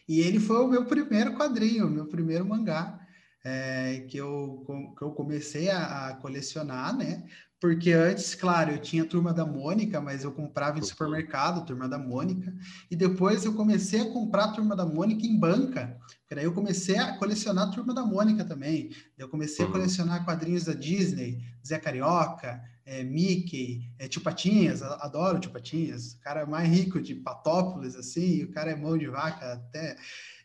E 0.08 0.20
ele 0.20 0.40
foi 0.40 0.56
o 0.56 0.68
meu 0.68 0.84
primeiro 0.86 1.34
quadrinho, 1.34 1.86
o 1.86 1.90
meu 1.90 2.06
primeiro 2.06 2.44
mangá, 2.44 2.98
é, 3.44 4.06
que, 4.08 4.16
eu, 4.16 4.64
que 4.96 5.02
eu 5.02 5.10
comecei 5.12 5.70
a, 5.70 6.08
a, 6.08 6.14
colecionar, 6.16 6.96
né? 6.96 7.24
Porque 7.60 7.90
antes, 7.90 8.34
claro, 8.36 8.70
eu 8.70 8.78
tinha 8.80 9.04
Turma 9.04 9.32
da 9.32 9.44
Mônica, 9.44 10.00
mas 10.00 10.22
eu 10.22 10.30
comprava 10.30 10.78
em 10.78 10.82
supermercado, 10.82 11.66
Turma 11.66 11.88
da 11.88 11.98
Mônica. 11.98 12.54
E 12.88 12.94
depois 12.94 13.44
eu 13.44 13.54
comecei 13.54 14.00
a 14.00 14.12
comprar 14.12 14.52
Turma 14.52 14.76
da 14.76 14.86
Mônica 14.86 15.26
em 15.26 15.36
banca. 15.36 15.98
Daí 16.30 16.44
eu 16.44 16.52
comecei 16.52 16.96
a 16.98 17.16
colecionar 17.16 17.70
Turma 17.72 17.92
da 17.92 18.04
Mônica 18.04 18.44
também. 18.44 18.90
Eu 19.16 19.28
comecei 19.28 19.64
a 19.64 19.68
colecionar 19.68 20.24
quadrinhos 20.24 20.64
da 20.64 20.72
Disney, 20.72 21.38
Zé 21.66 21.78
Carioca, 21.78 22.62
é, 22.88 23.04
Mickey, 23.04 23.92
é, 23.98 24.08
Tio 24.08 24.22
Patinhas, 24.22 24.80
adoro 24.80 25.38
Tio 25.38 25.50
Patinhas, 25.50 26.14
o 26.14 26.20
cara 26.20 26.40
é 26.40 26.46
mais 26.46 26.66
rico 26.66 26.98
de 27.02 27.14
Patópolis, 27.14 27.94
assim, 27.94 28.44
o 28.44 28.50
cara 28.50 28.70
é 28.70 28.74
mão 28.74 28.96
de 28.96 29.06
vaca 29.06 29.52
até. 29.52 29.94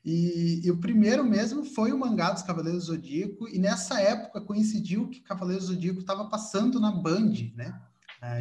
E, 0.03 0.59
e, 0.61 0.69
o 0.69 0.77
primeiro 0.77 1.23
mesmo 1.23 1.63
foi 1.63 1.93
o 1.93 1.97
mangá 1.97 2.31
dos 2.31 2.43
Cavaleiros 2.43 2.87
do 2.87 2.93
Zodíaco, 2.93 3.47
e 3.47 3.57
nessa 3.57 4.01
época 4.01 4.41
coincidiu 4.41 5.07
que 5.07 5.21
Cavaleiros 5.21 5.67
do 5.67 5.75
Zodíaco 5.75 6.01
estava 6.01 6.29
passando 6.29 6.81
na 6.81 6.91
Band, 6.91 7.31
né, 7.55 7.81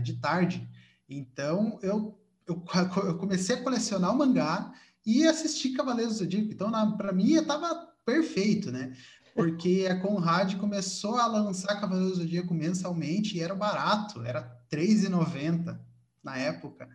de 0.03 0.15
tarde. 0.15 0.69
Então 1.09 1.79
eu, 1.81 2.19
eu, 2.49 2.65
eu, 3.07 3.19
comecei 3.19 3.55
a 3.55 3.63
colecionar 3.63 4.13
o 4.13 4.19
mangá 4.19 4.73
e 5.07 5.25
assistir 5.29 5.75
Cavaleiros 5.75 6.15
do 6.15 6.19
Zodíaco. 6.25 6.51
Então, 6.51 6.97
para 6.97 7.13
mim, 7.13 7.35
estava 7.35 7.73
perfeito, 8.05 8.73
né? 8.73 8.97
Porque 9.35 9.89
a 9.91 9.99
Conrad 10.01 10.57
começou 10.57 11.17
a 11.17 11.27
lançar 11.27 11.81
Cavaleiros 11.81 12.19
do 12.19 12.23
Zodíaco 12.23 12.55
mensalmente 12.55 13.37
e 13.37 13.41
era 13.41 13.55
barato, 13.55 14.23
era 14.23 14.41
R$3,90 14.71 15.79
na 16.23 16.37
época. 16.37 16.89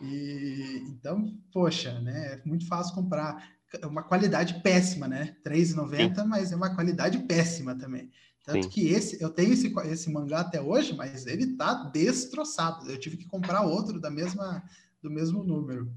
E 0.00 0.84
então, 0.88 1.36
poxa, 1.52 2.00
né? 2.00 2.34
É 2.34 2.42
muito 2.44 2.66
fácil 2.66 2.94
comprar. 2.94 3.50
É 3.80 3.86
uma 3.86 4.02
qualidade 4.02 4.60
péssima, 4.62 5.08
né? 5.08 5.36
R$3,90, 5.44 6.24
mas 6.24 6.52
é 6.52 6.56
uma 6.56 6.74
qualidade 6.74 7.18
péssima 7.20 7.74
também. 7.74 8.10
Tanto 8.44 8.64
Sim. 8.64 8.68
que 8.68 8.88
esse, 8.88 9.22
eu 9.22 9.30
tenho 9.30 9.52
esse, 9.52 9.72
esse 9.84 10.10
mangá 10.10 10.40
até 10.40 10.60
hoje, 10.60 10.94
mas 10.94 11.26
ele 11.26 11.56
tá 11.56 11.84
destroçado. 11.92 12.90
Eu 12.90 12.98
tive 12.98 13.16
que 13.16 13.26
comprar 13.26 13.62
outro 13.62 14.00
da 14.00 14.10
mesma, 14.10 14.62
do 15.00 15.10
mesmo 15.10 15.44
número. 15.44 15.90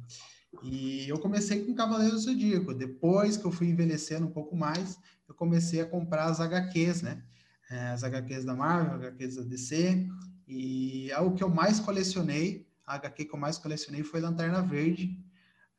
E 0.64 1.10
eu 1.10 1.20
comecei 1.20 1.66
com 1.66 1.74
Cavaleiros 1.74 2.26
do 2.26 2.32
Zodíaco. 2.32 2.74
Depois 2.74 3.36
que 3.36 3.46
eu 3.46 3.52
fui 3.52 3.68
envelhecendo 3.68 4.28
um 4.28 4.32
pouco 4.32 4.56
mais, 4.56 4.98
eu 5.28 5.36
comecei 5.36 5.82
a 5.82 5.86
comprar 5.86 6.26
as 6.26 6.40
HQs, 6.40 7.02
né? 7.02 7.24
É, 7.70 7.88
as 7.88 8.04
HQs 8.04 8.46
da 8.46 8.56
Marvel, 8.56 8.96
HQs 8.96 9.38
da 9.38 9.44
DC. 9.44 10.08
E 10.48 11.12
é 11.12 11.30
que 11.32 11.44
eu 11.44 11.50
mais 11.50 11.80
colecionei, 11.80 12.68
a 12.86 12.96
HQ 12.96 13.26
que 13.26 13.34
eu 13.34 13.40
mais 13.40 13.58
colecionei 13.58 14.04
foi 14.04 14.22
Lanterna 14.22 14.62
Verde. 14.62 15.20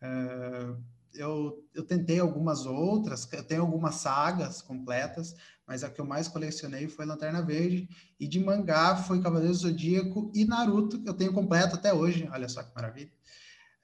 É, 0.00 0.74
eu, 1.14 1.64
eu 1.74 1.82
tentei 1.82 2.18
algumas 2.18 2.66
outras, 2.66 3.28
eu 3.32 3.44
tenho 3.44 3.62
algumas 3.62 3.96
sagas 3.96 4.60
completas, 4.60 5.34
mas 5.66 5.82
a 5.82 5.90
que 5.90 6.00
eu 6.00 6.04
mais 6.04 6.28
colecionei 6.28 6.88
foi 6.88 7.06
Lanterna 7.06 7.42
Verde. 7.42 7.88
E 8.18 8.26
de 8.26 8.40
mangá 8.40 8.96
foi 8.96 9.22
Cavaleiro 9.22 9.54
Zodíaco 9.54 10.30
e 10.34 10.44
Naruto, 10.44 11.00
que 11.00 11.08
eu 11.08 11.14
tenho 11.14 11.32
completo 11.32 11.76
até 11.76 11.94
hoje. 11.94 12.28
Olha 12.32 12.48
só 12.48 12.62
que 12.62 12.74
maravilha. 12.74 13.10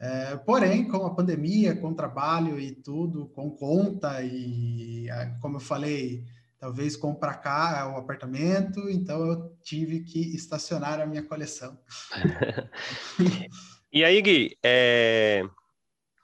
É, 0.02 0.36
porém, 0.38 0.88
com 0.88 1.06
a 1.06 1.14
pandemia, 1.14 1.76
com 1.76 1.90
o 1.90 1.94
trabalho 1.94 2.58
e 2.58 2.72
tudo, 2.72 3.28
com 3.28 3.48
conta 3.52 4.20
e, 4.20 5.06
como 5.40 5.58
eu 5.58 5.60
falei, 5.60 6.24
talvez 6.58 6.96
comprar 6.96 7.34
cá 7.34 7.88
o 7.88 7.96
apartamento, 7.96 8.90
então 8.90 9.24
eu 9.24 9.56
tive 9.62 10.00
que 10.00 10.34
estacionar 10.34 11.00
a 11.00 11.06
minha 11.06 11.22
coleção. 11.22 11.78
e 13.92 14.02
aí, 14.02 14.20
Gui, 14.20 14.58
é... 14.60 15.44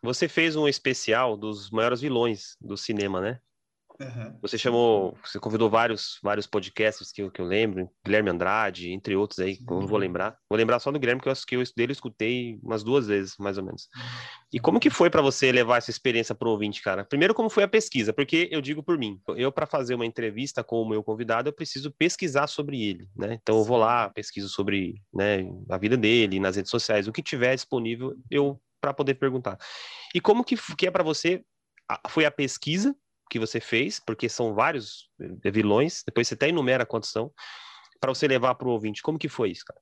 você 0.02 0.26
fez 0.26 0.56
um 0.56 0.66
especial 0.66 1.36
dos 1.36 1.70
maiores 1.70 2.00
vilões 2.00 2.56
do 2.60 2.76
cinema, 2.76 3.20
né? 3.20 3.40
Uhum. 4.00 4.38
Você 4.40 4.56
chamou, 4.56 5.18
você 5.24 5.40
convidou 5.40 5.68
vários, 5.68 6.20
vários 6.22 6.46
podcasts 6.46 7.10
que 7.10 7.20
eu, 7.20 7.30
que 7.32 7.40
eu 7.40 7.44
lembro, 7.44 7.90
Guilherme 8.04 8.30
Andrade, 8.30 8.92
entre 8.92 9.16
outros 9.16 9.40
aí, 9.40 9.56
que 9.56 9.72
eu 9.72 9.80
não 9.80 9.88
vou 9.88 9.98
lembrar. 9.98 10.38
Vou 10.48 10.56
lembrar 10.56 10.78
só 10.78 10.92
do 10.92 11.00
Guilherme, 11.00 11.20
que 11.20 11.28
eu, 11.28 11.32
que 11.34 11.56
eu 11.56 11.62
dele 11.76 11.92
escutei 11.92 12.60
umas 12.62 12.84
duas 12.84 13.08
vezes, 13.08 13.34
mais 13.38 13.58
ou 13.58 13.64
menos. 13.64 13.88
E 14.52 14.60
como 14.60 14.78
que 14.78 14.88
foi 14.88 15.10
para 15.10 15.20
você 15.20 15.50
levar 15.50 15.78
essa 15.78 15.90
experiência 15.90 16.32
para 16.32 16.46
o 16.46 16.52
ouvinte, 16.52 16.80
cara? 16.80 17.04
Primeiro, 17.04 17.34
como 17.34 17.50
foi 17.50 17.64
a 17.64 17.68
pesquisa? 17.68 18.12
Porque 18.12 18.48
eu 18.52 18.60
digo 18.60 18.84
por 18.84 18.96
mim, 18.96 19.20
eu 19.36 19.50
para 19.50 19.66
fazer 19.66 19.96
uma 19.96 20.06
entrevista 20.06 20.62
com 20.62 20.80
o 20.80 20.88
meu 20.88 21.02
convidado, 21.02 21.48
eu 21.48 21.52
preciso 21.52 21.90
pesquisar 21.90 22.46
sobre 22.46 22.80
ele, 22.80 23.08
né? 23.16 23.38
Então 23.42 23.58
eu 23.58 23.64
vou 23.64 23.78
lá, 23.78 24.08
pesquiso 24.10 24.48
sobre 24.48 25.02
né, 25.12 25.40
a 25.68 25.76
vida 25.76 25.96
dele, 25.96 26.38
nas 26.38 26.54
redes 26.54 26.70
sociais, 26.70 27.08
o 27.08 27.12
que 27.12 27.22
tiver 27.22 27.54
disponível, 27.56 28.14
eu 28.30 28.60
para 28.80 28.94
poder 28.94 29.14
perguntar. 29.14 29.58
E 30.14 30.20
como 30.20 30.44
que, 30.44 30.56
que 30.76 30.86
é 30.86 30.90
para 30.90 31.02
você? 31.02 31.42
Foi 32.08 32.24
a 32.24 32.30
pesquisa 32.30 32.94
que 33.28 33.38
você 33.38 33.60
fez, 33.60 34.00
porque 34.00 34.28
são 34.28 34.54
vários 34.54 35.10
eh, 35.20 35.50
vilões, 35.50 36.02
depois 36.04 36.28
você 36.28 36.34
até 36.34 36.48
enumera 36.48 36.86
quantos 36.86 37.10
são, 37.10 37.32
para 38.00 38.14
você 38.14 38.26
levar 38.26 38.54
para 38.54 38.68
o 38.68 38.72
ouvinte. 38.72 39.02
Como 39.02 39.18
que 39.18 39.28
foi 39.28 39.50
isso, 39.50 39.64
cara? 39.64 39.80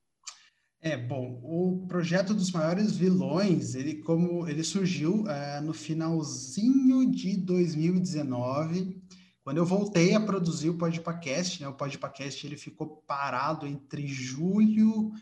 É, 0.81 0.97
bom, 0.97 1.41
o 1.43 1.87
projeto 1.89 2.35
dos 2.35 2.53
maiores 2.53 2.97
vilões, 2.97 3.75
ele 3.75 4.03
como 4.03 4.47
ele 4.47 4.63
surgiu 4.63 5.27
é, 5.29 5.61
no 5.61 5.73
finalzinho 5.73 7.11
de 7.11 7.37
2019, 7.39 9.03
quando 9.43 9.57
eu 9.57 9.65
voltei 9.65 10.15
a 10.15 10.21
produzir 10.21 10.71
o 10.71 10.77
Podpacast, 10.77 11.63
né? 11.63 11.69
O 11.69 11.75
Podpacast 11.75 12.47
ele 12.47 12.57
ficou 12.57 13.03
parado 13.07 13.67
entre 13.67 14.07
julho 14.07 15.13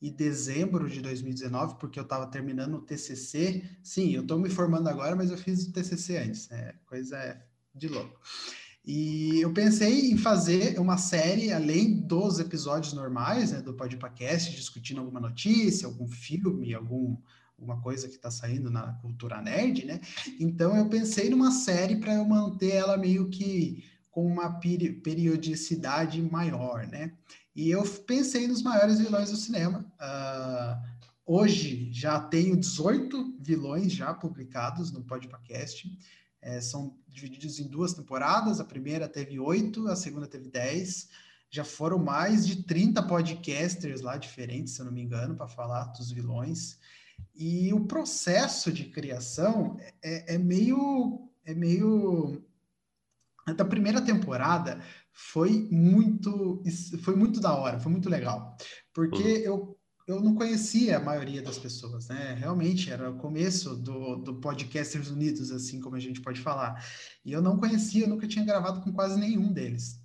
e 0.00 0.10
dezembro 0.10 0.88
de 0.88 1.00
2019, 1.00 1.78
porque 1.78 1.98
eu 1.98 2.02
estava 2.02 2.26
terminando 2.26 2.74
o 2.74 2.82
TCC. 2.82 3.64
Sim, 3.82 4.10
eu 4.10 4.22
estou 4.22 4.38
me 4.38 4.50
formando 4.50 4.88
agora, 4.88 5.16
mas 5.16 5.30
eu 5.30 5.38
fiz 5.38 5.66
o 5.66 5.72
TCC 5.72 6.18
antes, 6.18 6.48
né? 6.48 6.74
Coisa 6.86 7.16
é 7.16 7.45
de 7.76 7.88
louco. 7.88 8.18
E 8.86 9.40
eu 9.40 9.52
pensei 9.52 10.12
em 10.12 10.16
fazer 10.16 10.78
uma 10.78 10.96
série, 10.96 11.52
além 11.52 12.00
dos 12.00 12.38
episódios 12.38 12.92
normais, 12.92 13.50
né, 13.50 13.60
do 13.60 13.74
Podpacast, 13.74 14.54
discutindo 14.54 15.00
alguma 15.00 15.18
notícia, 15.18 15.86
algum 15.86 16.06
filme, 16.06 16.72
algum, 16.72 17.16
alguma 17.58 17.80
coisa 17.80 18.06
que 18.06 18.14
está 18.14 18.30
saindo 18.30 18.70
na 18.70 18.92
cultura 19.02 19.42
nerd, 19.42 19.84
né? 19.84 20.00
Então 20.38 20.76
eu 20.76 20.88
pensei 20.88 21.28
numa 21.28 21.50
série 21.50 21.96
para 21.96 22.14
eu 22.14 22.24
manter 22.24 22.74
ela 22.74 22.96
meio 22.96 23.28
que 23.28 23.82
com 24.08 24.24
uma 24.24 24.60
periodicidade 24.60 26.22
maior, 26.22 26.86
né? 26.86 27.12
E 27.56 27.68
eu 27.68 27.82
pensei 27.82 28.46
nos 28.46 28.62
maiores 28.62 29.00
vilões 29.00 29.30
do 29.30 29.36
cinema. 29.36 29.84
Uh, 30.00 31.04
hoje 31.26 31.90
já 31.92 32.20
tenho 32.20 32.56
18 32.56 33.36
vilões 33.40 33.92
já 33.92 34.14
publicados 34.14 34.92
no 34.92 35.02
Podpacast. 35.02 35.90
É, 36.46 36.60
são 36.60 36.96
divididos 37.08 37.58
em 37.58 37.66
duas 37.66 37.92
temporadas. 37.92 38.60
A 38.60 38.64
primeira 38.64 39.08
teve 39.08 39.36
oito, 39.40 39.88
a 39.88 39.96
segunda 39.96 40.28
teve 40.28 40.48
dez. 40.48 41.08
Já 41.50 41.64
foram 41.64 41.98
mais 41.98 42.46
de 42.46 42.62
30 42.62 43.02
podcasters 43.02 44.00
lá 44.00 44.16
diferentes, 44.16 44.74
se 44.74 44.80
eu 44.80 44.86
não 44.86 44.92
me 44.92 45.02
engano, 45.02 45.34
para 45.34 45.48
falar 45.48 45.86
dos 45.86 46.12
vilões. 46.12 46.78
E 47.34 47.72
o 47.72 47.84
processo 47.86 48.70
de 48.72 48.84
criação 48.84 49.76
é, 50.00 50.36
é 50.36 50.38
meio. 50.38 51.28
É 51.44 51.52
meio. 51.52 52.40
Da 53.56 53.64
primeira 53.64 54.00
temporada 54.00 54.80
foi 55.12 55.68
muito, 55.68 56.62
foi 57.02 57.16
muito 57.16 57.40
da 57.40 57.56
hora, 57.56 57.80
foi 57.80 57.90
muito 57.90 58.08
legal. 58.08 58.56
Porque 58.94 59.22
uhum. 59.22 59.28
eu 59.28 59.75
eu 60.06 60.20
não 60.20 60.34
conhecia 60.34 60.96
a 60.96 61.00
maioria 61.00 61.42
das 61.42 61.58
pessoas, 61.58 62.08
né? 62.08 62.36
Realmente 62.38 62.90
era 62.90 63.10
o 63.10 63.16
começo 63.16 63.74
do, 63.74 64.16
do 64.16 64.34
Podcasters 64.36 65.10
Unidos, 65.10 65.50
assim 65.50 65.80
como 65.80 65.96
a 65.96 66.00
gente 66.00 66.20
pode 66.20 66.40
falar. 66.40 66.84
E 67.24 67.32
eu 67.32 67.42
não 67.42 67.58
conhecia, 67.58 68.04
eu 68.04 68.08
nunca 68.08 68.28
tinha 68.28 68.44
gravado 68.44 68.82
com 68.82 68.92
quase 68.92 69.18
nenhum 69.18 69.52
deles. 69.52 70.00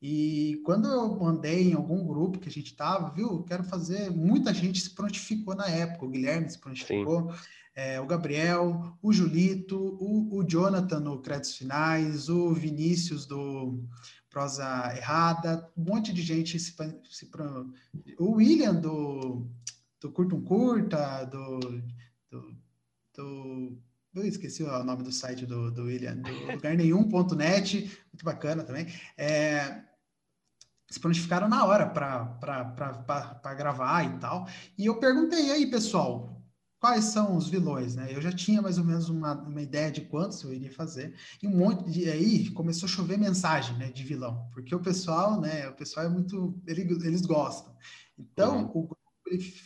E 0.00 0.60
quando 0.64 0.88
eu 0.88 1.18
mandei 1.18 1.70
em 1.70 1.74
algum 1.74 2.06
grupo 2.06 2.38
que 2.38 2.48
a 2.48 2.52
gente 2.52 2.74
tava, 2.74 3.12
viu? 3.14 3.42
Quero 3.42 3.64
fazer. 3.64 4.10
Muita 4.10 4.52
gente 4.52 4.80
se 4.80 4.94
prontificou 4.94 5.54
na 5.54 5.68
época. 5.68 6.06
O 6.06 6.10
Guilherme 6.10 6.48
se 6.48 6.58
prontificou, 6.58 7.32
é, 7.74 8.00
o 8.00 8.06
Gabriel, 8.06 8.96
o 9.02 9.12
Julito, 9.12 9.78
o, 9.78 10.38
o 10.38 10.44
Jonathan 10.44 11.00
no 11.00 11.20
Créditos 11.20 11.56
Finais, 11.56 12.28
o 12.28 12.52
Vinícius 12.54 13.26
do 13.26 13.82
prosa 14.34 14.92
errada, 14.96 15.70
um 15.76 15.84
monte 15.84 16.12
de 16.12 16.20
gente 16.20 16.58
se, 16.58 16.74
se 17.08 17.30
o 18.18 18.32
William 18.32 18.74
do, 18.74 19.46
do 20.00 20.10
Curto 20.10 20.34
um 20.34 20.42
Curta, 20.42 21.24
do, 21.24 21.60
do, 22.28 22.56
do 23.14 23.78
eu 24.16 24.26
esqueci 24.26 24.64
o 24.64 24.84
nome 24.84 25.04
do 25.04 25.12
site 25.12 25.46
do, 25.46 25.70
do 25.70 25.84
William, 25.84 26.16
do 26.16 26.52
lugar 26.52 26.76
nenhum.net, 26.76 27.84
muito 28.12 28.24
bacana 28.24 28.64
também. 28.64 28.86
É, 29.16 29.82
se 30.90 30.98
prontificaram 30.98 31.48
na 31.48 31.64
hora 31.64 31.86
para 31.86 33.54
gravar 33.56 34.04
e 34.04 34.18
tal. 34.18 34.48
E 34.76 34.86
eu 34.86 34.98
perguntei 34.98 35.50
aí, 35.50 35.66
pessoal, 35.66 36.33
quais 36.84 37.04
são 37.04 37.34
os 37.34 37.48
vilões, 37.48 37.96
né? 37.96 38.14
Eu 38.14 38.20
já 38.20 38.30
tinha 38.30 38.60
mais 38.60 38.76
ou 38.76 38.84
menos 38.84 39.08
uma, 39.08 39.32
uma 39.32 39.62
ideia 39.62 39.90
de 39.90 40.02
quantos 40.02 40.42
eu 40.42 40.52
iria 40.52 40.70
fazer. 40.70 41.14
E 41.42 41.48
um 41.48 41.56
monte 41.56 41.90
de 41.90 42.10
aí 42.10 42.50
começou 42.50 42.86
a 42.86 42.90
chover 42.90 43.16
mensagem, 43.16 43.74
né, 43.78 43.90
de 43.90 44.04
vilão, 44.04 44.46
porque 44.52 44.74
o 44.74 44.80
pessoal, 44.80 45.40
né, 45.40 45.66
o 45.66 45.72
pessoal 45.72 46.04
é 46.04 46.10
muito, 46.10 46.60
ele, 46.66 46.82
eles 46.82 47.22
gostam. 47.22 47.74
Então, 48.18 48.64
uhum. 48.64 48.64
o 48.64 48.82
grupo 48.82 48.98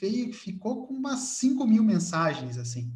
ele 0.00 0.32
ficou 0.32 0.86
com 0.86 0.94
umas 0.94 1.18
5 1.18 1.66
mil 1.66 1.82
mensagens, 1.82 2.56
assim 2.56 2.94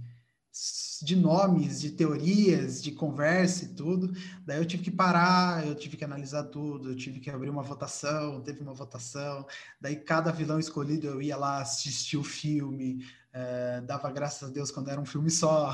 de 1.05 1.17
nomes, 1.17 1.81
de 1.81 1.91
teorias, 1.91 2.83
de 2.83 2.93
conversa 2.93 3.65
e 3.65 3.69
tudo. 3.69 4.13
Daí 4.45 4.59
eu 4.59 4.65
tive 4.65 4.85
que 4.85 4.91
parar, 4.91 5.67
eu 5.67 5.75
tive 5.75 5.97
que 5.97 6.05
analisar 6.05 6.45
tudo, 6.45 6.91
eu 6.91 6.97
tive 6.97 7.21
que 7.21 7.31
abrir 7.31 7.51
uma 7.51 7.63
votação, 7.63 8.41
teve 8.41 8.61
uma 8.61 8.75
votação. 8.75 9.47
Daí 9.81 9.97
cada 9.97 10.31
vilão 10.31 10.59
escolhido 10.59 11.07
eu 11.07 11.23
ia 11.23 11.37
lá 11.37 11.61
assistir 11.61 12.17
o 12.17 12.25
filme, 12.25 13.05
é, 13.33 13.81
dava 13.81 14.11
graças 14.11 14.49
a 14.49 14.53
Deus 14.53 14.71
quando 14.71 14.91
era 14.91 15.01
um 15.01 15.07
filme 15.07 15.31
só. 15.31 15.73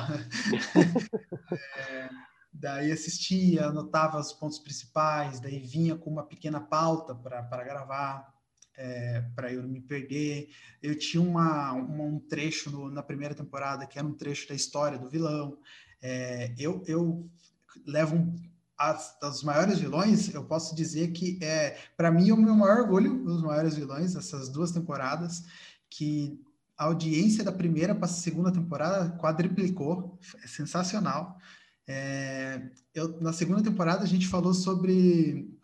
é, 1.76 2.08
daí 2.52 2.92
assistia, 2.92 3.66
anotava 3.66 4.18
os 4.18 4.32
pontos 4.32 4.58
principais, 4.58 5.40
daí 5.40 5.58
vinha 5.58 5.96
com 5.96 6.10
uma 6.10 6.24
pequena 6.24 6.60
pauta 6.60 7.14
para 7.14 7.64
gravar 7.64 8.37
é, 8.78 9.24
para 9.34 9.52
eu 9.52 9.62
não 9.62 9.68
me 9.68 9.80
perder. 9.80 10.48
Eu 10.80 10.96
tinha 10.96 11.22
uma, 11.22 11.72
uma 11.72 12.04
um 12.04 12.20
trecho 12.20 12.70
no, 12.70 12.88
na 12.88 13.02
primeira 13.02 13.34
temporada 13.34 13.86
que 13.86 13.98
era 13.98 14.06
um 14.06 14.14
trecho 14.14 14.48
da 14.48 14.54
história 14.54 14.96
do 14.96 15.10
vilão. 15.10 15.58
É, 16.00 16.54
eu, 16.56 16.82
eu 16.86 17.28
levo 17.84 18.16
um, 18.16 18.34
as, 18.78 19.42
maiores 19.42 19.80
vilões, 19.80 20.32
eu 20.32 20.44
posso 20.44 20.74
dizer 20.76 21.08
que 21.08 21.36
é 21.42 21.76
para 21.96 22.12
mim 22.12 22.30
é 22.30 22.32
o 22.32 22.36
meu 22.36 22.54
maior 22.54 22.82
orgulho, 22.82 23.24
os 23.26 23.42
maiores 23.42 23.74
vilões, 23.74 24.14
essas 24.14 24.48
duas 24.48 24.70
temporadas, 24.70 25.44
que 25.90 26.40
a 26.76 26.84
audiência 26.84 27.42
da 27.42 27.50
primeira 27.50 27.92
para 27.92 28.04
a 28.04 28.08
segunda 28.08 28.52
temporada 28.52 29.10
quadriplicou, 29.18 30.16
é 30.44 30.46
sensacional. 30.46 31.36
É, 31.88 32.70
eu, 32.94 33.20
na 33.20 33.32
segunda 33.32 33.62
temporada 33.62 34.04
a 34.04 34.06
gente 34.06 34.28
falou 34.28 34.54
sobre 34.54 35.57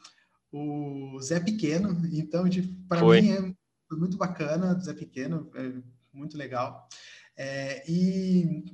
o 0.54 1.20
Zé 1.20 1.40
Pequeno. 1.40 2.00
Então, 2.12 2.44
para 2.88 3.02
mim 3.02 3.30
é 3.30 3.54
muito 3.90 4.16
bacana, 4.16 4.78
Zé 4.78 4.94
Pequeno, 4.94 5.50
é 5.54 5.72
muito 6.12 6.38
legal. 6.38 6.88
É, 7.36 7.82
e, 7.90 8.64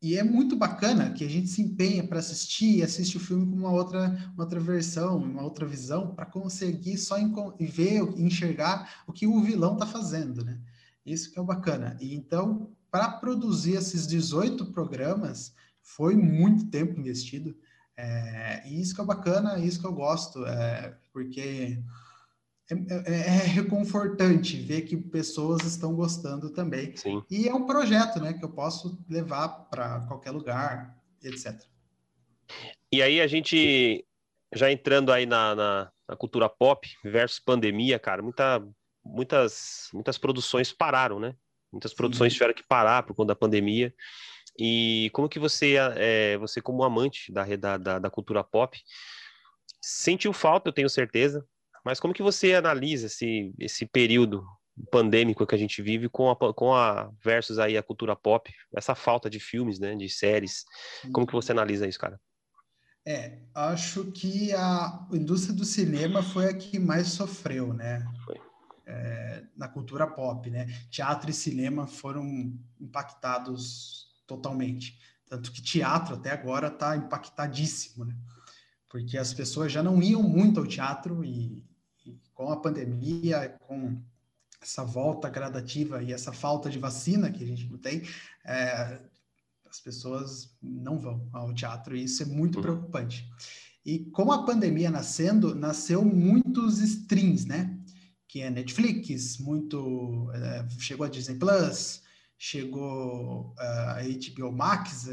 e 0.00 0.16
é 0.16 0.22
muito 0.22 0.56
bacana 0.56 1.12
que 1.12 1.24
a 1.24 1.28
gente 1.28 1.48
se 1.48 1.60
empenha 1.60 2.06
para 2.06 2.18
assistir 2.18 2.78
e 2.78 2.82
assiste 2.82 3.18
o 3.18 3.20
filme 3.20 3.44
com 3.44 3.56
uma 3.56 3.70
outra, 3.70 4.08
uma 4.34 4.44
outra 4.44 4.58
versão, 4.58 5.18
uma 5.18 5.42
outra 5.42 5.66
visão, 5.66 6.14
para 6.14 6.24
conseguir 6.24 6.96
só 6.96 7.16
ver 7.60 8.02
enxergar 8.16 9.04
o 9.06 9.12
que 9.12 9.26
o 9.26 9.42
vilão 9.42 9.74
está 9.74 9.86
fazendo, 9.86 10.42
né? 10.42 10.58
Isso 11.04 11.30
que 11.30 11.38
é 11.38 11.42
bacana. 11.42 11.96
E 12.00 12.14
então, 12.14 12.72
para 12.90 13.10
produzir 13.10 13.74
esses 13.74 14.06
18 14.06 14.72
programas, 14.72 15.54
foi 15.82 16.16
muito 16.16 16.70
tempo 16.70 16.98
investido. 16.98 17.54
É, 18.00 18.62
e 18.64 18.80
isso 18.80 18.94
que 18.94 19.00
é 19.00 19.04
bacana, 19.04 19.58
isso 19.58 19.80
que 19.80 19.86
eu 19.86 19.92
gosto, 19.92 20.46
é, 20.46 20.96
porque 21.12 21.82
é, 22.70 22.74
é, 22.94 23.20
é, 23.26 23.42
reconfortante 23.46 24.56
ver 24.56 24.82
que 24.82 24.96
pessoas 24.96 25.64
estão 25.64 25.96
gostando 25.96 26.50
também. 26.50 26.96
Sim. 26.96 27.20
E 27.28 27.48
é 27.48 27.54
um 27.54 27.66
projeto, 27.66 28.20
né, 28.20 28.34
que 28.34 28.44
eu 28.44 28.50
posso 28.50 29.04
levar 29.10 29.48
para 29.68 30.00
qualquer 30.02 30.30
lugar, 30.30 30.96
etc. 31.24 31.60
E 32.92 33.02
aí 33.02 33.20
a 33.20 33.26
gente 33.26 34.06
já 34.54 34.70
entrando 34.70 35.10
aí 35.10 35.26
na, 35.26 35.56
na, 35.56 35.92
na, 36.08 36.16
cultura 36.16 36.48
pop 36.48 36.88
versus 37.02 37.40
pandemia, 37.40 37.98
cara, 37.98 38.22
muita, 38.22 38.64
muitas, 39.04 39.88
muitas 39.92 40.16
produções 40.16 40.72
pararam, 40.72 41.18
né? 41.18 41.34
Muitas 41.72 41.92
produções 41.92 42.32
Sim. 42.32 42.34
tiveram 42.36 42.54
que 42.54 42.62
parar 42.62 43.02
por 43.02 43.14
conta 43.14 43.28
da 43.28 43.36
pandemia. 43.36 43.92
E 44.58 45.10
como 45.12 45.28
que 45.28 45.38
você, 45.38 45.76
é, 45.96 46.36
você 46.36 46.60
como 46.60 46.82
amante 46.82 47.32
da, 47.32 47.76
da, 47.76 47.98
da 47.98 48.10
cultura 48.10 48.42
pop, 48.42 48.76
sentiu 49.80 50.32
falta, 50.32 50.68
eu 50.68 50.72
tenho 50.72 50.90
certeza, 50.90 51.46
mas 51.84 52.00
como 52.00 52.12
que 52.12 52.22
você 52.22 52.54
analisa 52.54 53.06
esse, 53.06 53.54
esse 53.58 53.86
período 53.86 54.44
pandêmico 54.90 55.46
que 55.46 55.54
a 55.54 55.58
gente 55.58 55.80
vive 55.80 56.08
com 56.08 56.30
a, 56.30 56.54
com 56.54 56.74
a 56.74 57.10
versus 57.22 57.58
aí 57.58 57.76
a 57.76 57.82
cultura 57.82 58.16
pop, 58.16 58.52
essa 58.76 58.94
falta 58.94 59.30
de 59.30 59.38
filmes, 59.38 59.78
né, 59.78 59.94
de 59.94 60.08
séries, 60.08 60.64
como 61.12 61.26
que 61.26 61.32
você 61.32 61.52
analisa 61.52 61.86
isso, 61.86 61.98
cara? 61.98 62.20
É, 63.06 63.38
acho 63.54 64.12
que 64.12 64.52
a 64.52 65.06
indústria 65.12 65.54
do 65.54 65.64
cinema 65.64 66.22
foi 66.22 66.46
a 66.46 66.54
que 66.54 66.78
mais 66.78 67.08
sofreu, 67.08 67.72
né? 67.72 68.04
Foi. 68.24 68.36
É, 68.86 69.44
na 69.56 69.68
cultura 69.68 70.06
pop, 70.06 70.50
né? 70.50 70.66
Teatro 70.90 71.30
e 71.30 71.32
cinema 71.32 71.86
foram 71.86 72.52
impactados 72.78 74.07
totalmente. 74.28 74.96
Tanto 75.26 75.50
que 75.50 75.60
teatro 75.60 76.14
até 76.14 76.30
agora 76.30 76.68
está 76.68 76.96
impactadíssimo, 76.96 78.04
né? 78.04 78.14
Porque 78.88 79.18
as 79.18 79.34
pessoas 79.34 79.72
já 79.72 79.82
não 79.82 80.00
iam 80.00 80.22
muito 80.22 80.60
ao 80.60 80.66
teatro 80.66 81.24
e, 81.24 81.62
e 82.06 82.16
com 82.32 82.50
a 82.50 82.56
pandemia, 82.56 83.56
com 83.66 84.00
essa 84.60 84.84
volta 84.84 85.28
gradativa 85.28 86.02
e 86.02 86.12
essa 86.12 86.32
falta 86.32 86.70
de 86.70 86.78
vacina 86.78 87.30
que 87.30 87.42
a 87.42 87.46
gente 87.46 87.66
não 87.66 87.78
tem, 87.78 88.02
é, 88.44 89.00
as 89.68 89.80
pessoas 89.80 90.56
não 90.62 90.98
vão 90.98 91.28
ao 91.32 91.52
teatro 91.52 91.96
e 91.96 92.04
isso 92.04 92.22
é 92.22 92.26
muito 92.26 92.56
uhum. 92.56 92.62
preocupante. 92.62 93.28
E 93.84 94.00
com 94.10 94.32
a 94.32 94.44
pandemia 94.44 94.90
nascendo, 94.90 95.54
nasceu 95.54 96.04
muitos 96.04 96.78
streams, 96.80 97.46
né? 97.46 97.78
Que 98.26 98.40
é 98.40 98.50
Netflix, 98.50 99.38
muito 99.38 100.30
é, 100.32 100.66
chegou 100.78 101.06
a 101.06 101.08
Disney 101.08 101.36
Plus, 101.36 102.02
chegou 102.38 103.52
uh, 103.58 103.60
a 103.60 103.98
HBO 104.02 104.52
Max, 104.52 105.08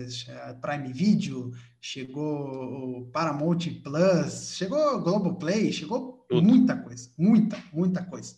a 0.48 0.54
Prime 0.54 0.94
Video, 0.94 1.52
chegou 1.82 3.02
o 3.02 3.06
Paramount 3.08 3.60
Plus, 3.84 4.56
chegou 4.56 5.02
Globoplay, 5.02 5.74
chegou 5.74 6.24
Tudo. 6.30 6.48
muita 6.48 6.78
coisa, 6.78 7.10
muita, 7.18 7.64
muita 7.74 8.04
coisa. 8.06 8.36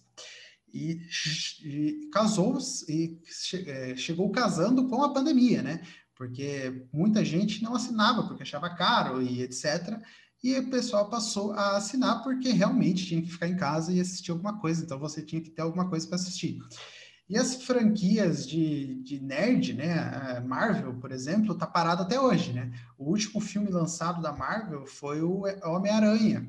E, 0.74 1.02
e 1.64 2.10
casou 2.14 2.58
e 2.88 3.20
é, 3.66 3.96
chegou 3.98 4.30
casando 4.32 4.88
com 4.88 5.04
a 5.04 5.14
pandemia, 5.14 5.62
né? 5.62 5.82
Porque 6.16 6.88
muita 6.92 7.24
gente 7.24 7.62
não 7.64 7.76
assinava 7.76 8.24
porque 8.24 8.44
achava 8.44 8.70
caro 8.70 9.22
e 9.22 9.42
etc. 9.42 10.00
E 10.44 10.58
o 10.58 10.70
pessoal 10.70 11.10
passou 11.10 11.52
a 11.54 11.78
assinar 11.78 12.24
porque 12.24 12.50
realmente 12.50 13.06
tinha 13.06 13.22
que 13.22 13.32
ficar 13.32 13.48
em 13.48 13.58
casa 13.58 13.92
e 13.92 14.00
assistir 14.00 14.32
alguma 14.32 14.60
coisa. 14.60 14.84
Então 14.84 15.00
você 15.00 15.22
tinha 15.22 15.42
que 15.42 15.50
ter 15.50 15.62
alguma 15.62 15.90
coisa 15.90 16.08
para 16.08 16.16
assistir. 16.16 16.60
E 17.30 17.38
as 17.38 17.56
franquias 17.56 18.48
de, 18.48 18.96
de 19.04 19.20
nerd, 19.20 19.74
né? 19.74 20.00
A 20.38 20.42
Marvel, 20.42 20.94
por 20.94 21.12
exemplo, 21.12 21.56
tá 21.56 21.68
parada 21.68 22.04
até 22.04 22.20
hoje, 22.20 22.54
né? 22.54 22.72
O 22.98 23.10
último 23.10 23.42
filme 23.42 23.70
lançado 23.70 24.22
da 24.22 24.32
Marvel 24.32 24.86
foi 24.86 25.22
o 25.22 25.44
Homem-Aranha, 25.64 26.48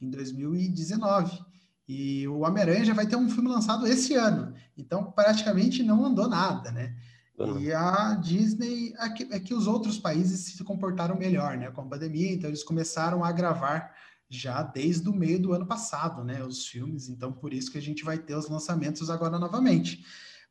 em 0.00 0.08
2019. 0.08 1.44
E 1.88 2.28
o 2.28 2.40
Homem-Aranha 2.40 2.84
já 2.84 2.94
vai 2.94 3.06
ter 3.06 3.16
um 3.16 3.28
filme 3.28 3.48
lançado 3.48 3.86
esse 3.86 4.14
ano. 4.14 4.54
Então, 4.76 5.10
praticamente 5.10 5.82
não 5.82 6.04
andou 6.04 6.28
nada, 6.28 6.70
né? 6.70 6.94
Uhum. 7.36 7.58
E 7.58 7.72
a 7.72 8.14
Disney, 8.14 8.92
é 8.98 9.08
que, 9.08 9.28
é 9.32 9.40
que 9.40 9.54
os 9.54 9.66
outros 9.66 9.98
países 9.98 10.56
se 10.56 10.64
comportaram 10.64 11.16
melhor, 11.16 11.56
né? 11.56 11.70
Com 11.70 11.80
a 11.80 11.86
pandemia, 11.86 12.32
então 12.32 12.50
eles 12.50 12.62
começaram 12.62 13.24
a 13.24 13.32
gravar 13.32 13.94
já 14.28 14.62
desde 14.62 15.08
o 15.08 15.12
meio 15.12 15.40
do 15.40 15.52
ano 15.52 15.66
passado, 15.66 16.22
né? 16.22 16.44
Os 16.44 16.66
filmes, 16.66 17.08
então 17.08 17.32
por 17.32 17.52
isso 17.52 17.70
que 17.70 17.78
a 17.78 17.82
gente 17.82 18.04
vai 18.04 18.18
ter 18.18 18.34
os 18.34 18.48
lançamentos 18.48 19.08
agora 19.08 19.38
novamente. 19.38 20.04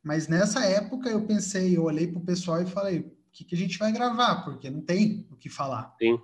Mas 0.03 0.27
nessa 0.27 0.65
época 0.65 1.09
eu 1.09 1.25
pensei, 1.25 1.75
eu 1.75 1.83
olhei 1.83 2.07
para 2.07 2.19
o 2.19 2.25
pessoal 2.25 2.61
e 2.61 2.65
falei, 2.65 2.99
o 2.99 3.11
que, 3.31 3.43
que 3.43 3.55
a 3.55 3.57
gente 3.57 3.77
vai 3.77 3.91
gravar? 3.91 4.43
Porque 4.43 4.69
não 4.69 4.81
tem 4.81 5.27
o 5.31 5.35
que 5.35 5.49
falar. 5.49 5.95
Sim. 5.99 6.19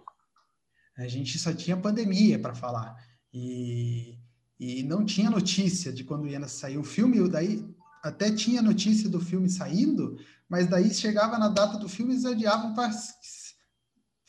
A 0.98 1.08
gente 1.08 1.38
só 1.38 1.54
tinha 1.54 1.78
pandemia 1.78 2.40
para 2.40 2.56
falar. 2.56 2.96
E, 3.34 4.18
e 4.60 4.84
não 4.84 5.04
tinha 5.04 5.30
notícia 5.30 5.92
de 5.92 6.04
quando 6.04 6.28
ia 6.28 6.48
sair 6.48 6.78
o 6.78 6.84
filme, 6.84 7.28
daí 7.30 7.68
até 8.04 8.32
tinha 8.32 8.62
notícia 8.62 9.10
do 9.10 9.20
filme 9.20 9.50
saindo, 9.50 10.18
mas 10.48 10.68
daí 10.68 10.94
chegava 10.94 11.38
na 11.38 11.48
data 11.48 11.78
do 11.78 11.90
filme 11.90 12.16
e 12.16 12.28
adiavam 12.28 12.74
para 12.74 12.92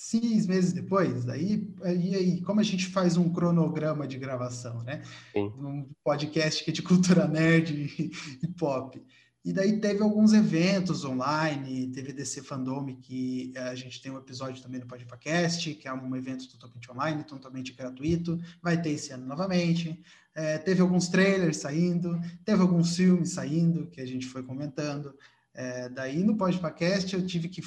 seis 0.04 0.46
meses 0.46 0.74
depois, 0.74 1.26
aí, 1.30 1.66
aí, 1.82 2.14
aí, 2.14 2.40
como 2.42 2.60
a 2.60 2.62
gente 2.62 2.86
faz 2.88 3.16
um 3.16 3.32
cronograma 3.32 4.06
de 4.06 4.18
gravação, 4.18 4.82
né? 4.82 5.02
Sim. 5.32 5.46
Um 5.58 5.88
podcast 6.04 6.62
que 6.62 6.70
é 6.70 6.74
de 6.74 6.82
cultura 6.82 7.26
nerd 7.28 7.72
e, 7.72 8.10
e, 8.42 8.48
pop. 8.48 9.02
E 9.42 9.50
daí 9.50 9.80
teve 9.80 10.02
alguns 10.02 10.34
eventos 10.34 11.06
online, 11.06 11.86
teve 11.88 12.12
DC 12.12 12.42
Fandom, 12.42 12.94
que 12.96 13.52
eh, 13.54 13.60
a 13.60 13.74
gente 13.74 14.02
tem 14.02 14.12
um 14.12 14.18
episódio 14.18 14.62
também 14.62 14.78
no 14.78 14.86
podcast, 14.86 15.74
que 15.74 15.88
é 15.88 15.92
um 15.92 16.14
evento 16.14 16.50
totalmente 16.50 16.92
online, 16.92 17.24
totalmente 17.24 17.72
gratuito, 17.72 18.38
vai 18.62 18.80
ter 18.80 18.90
esse 18.90 19.10
ano 19.10 19.24
novamente. 19.24 20.02
É, 20.34 20.58
teve 20.58 20.82
alguns 20.82 21.08
trailers 21.08 21.58
saindo, 21.58 22.20
teve 22.44 22.60
alguns 22.60 22.94
filmes 22.94 23.32
saindo, 23.32 23.86
que 23.86 24.02
a 24.02 24.06
gente 24.06 24.26
foi 24.26 24.42
comentando. 24.42 25.14
É, 25.54 25.88
daí 25.88 26.22
no 26.22 26.36
podcast 26.36 27.14
eu 27.14 27.24
tive 27.24 27.48
que 27.48 27.62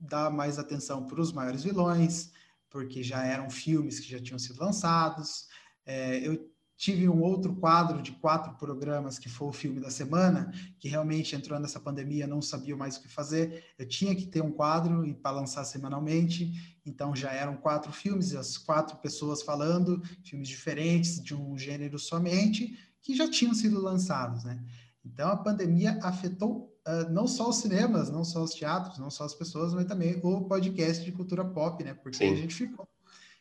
dar 0.00 0.30
mais 0.30 0.58
atenção 0.58 1.06
para 1.06 1.20
os 1.20 1.32
maiores 1.32 1.62
vilões, 1.62 2.30
porque 2.70 3.02
já 3.02 3.24
eram 3.24 3.50
filmes 3.50 4.00
que 4.00 4.10
já 4.10 4.20
tinham 4.20 4.38
sido 4.38 4.60
lançados. 4.60 5.46
É, 5.84 6.26
eu 6.26 6.50
tive 6.80 7.06
um 7.10 7.20
outro 7.20 7.54
quadro 7.56 8.00
de 8.00 8.12
quatro 8.12 8.54
programas 8.54 9.18
que 9.18 9.28
foi 9.28 9.48
o 9.48 9.52
filme 9.52 9.78
da 9.80 9.90
semana, 9.90 10.50
que 10.78 10.88
realmente 10.88 11.36
entrou 11.36 11.60
nessa 11.60 11.78
pandemia, 11.78 12.26
não 12.26 12.40
sabia 12.40 12.74
mais 12.74 12.96
o 12.96 13.02
que 13.02 13.08
fazer. 13.08 13.64
Eu 13.78 13.86
tinha 13.86 14.16
que 14.16 14.24
ter 14.24 14.42
um 14.42 14.50
quadro 14.50 15.04
e 15.04 15.12
para 15.12 15.32
lançar 15.32 15.64
semanalmente, 15.64 16.78
então 16.86 17.14
já 17.14 17.32
eram 17.32 17.56
quatro 17.56 17.92
filmes, 17.92 18.34
as 18.34 18.56
quatro 18.56 18.96
pessoas 18.96 19.42
falando, 19.42 20.02
filmes 20.24 20.48
diferentes 20.48 21.22
de 21.22 21.34
um 21.34 21.58
gênero 21.58 21.98
somente, 21.98 22.78
que 23.02 23.14
já 23.14 23.28
tinham 23.28 23.52
sido 23.52 23.78
lançados, 23.78 24.42
né? 24.44 24.64
Então 25.04 25.28
a 25.28 25.36
pandemia 25.36 25.98
afetou 26.02 26.79
uh, 26.90 27.10
não 27.10 27.26
só 27.26 27.48
os 27.48 27.56
cinemas, 27.56 28.10
não 28.10 28.24
só 28.24 28.42
os 28.42 28.54
teatros, 28.54 28.98
não 28.98 29.10
só 29.10 29.24
as 29.24 29.34
pessoas, 29.34 29.72
mas 29.72 29.86
também 29.86 30.18
o 30.22 30.44
podcast 30.44 31.04
de 31.04 31.12
cultura 31.12 31.44
pop, 31.44 31.82
né? 31.84 31.94
Porque 31.94 32.18
Sim. 32.18 32.32
a 32.32 32.36
gente 32.36 32.54
ficou 32.54 32.88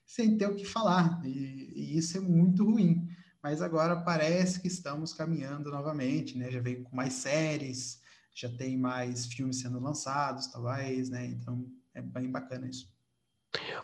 sem 0.05 0.38
ter 0.38 0.47
o 0.47 0.55
que 0.55 0.65
falar 0.65 1.21
e, 1.23 1.71
e, 1.75 1.97
isso 1.97 2.17
é 2.17 2.21
muito 2.21 2.65
ruim. 2.65 3.07
Mas 3.41 3.62
agora 3.62 3.95
parece 3.95 4.62
que 4.62 4.67
estamos 4.67 5.13
caminhando 5.13 5.71
novamente, 5.71 6.38
né? 6.38 6.51
Já 6.51 6.59
veio 6.59 6.83
com 6.83 6.95
mais 6.95 7.13
séries, 7.13 8.01
já 8.35 8.49
tem 8.49 8.77
mais 8.77 9.25
filmes 9.27 9.62
sendo 9.62 9.79
lançados, 9.79 10.47
talvez, 10.47 11.09
né? 11.09 11.25
Então 11.25 11.65
é 11.93 12.01
bem 12.01 12.29
bacana 12.29 12.67
isso. 12.67 12.91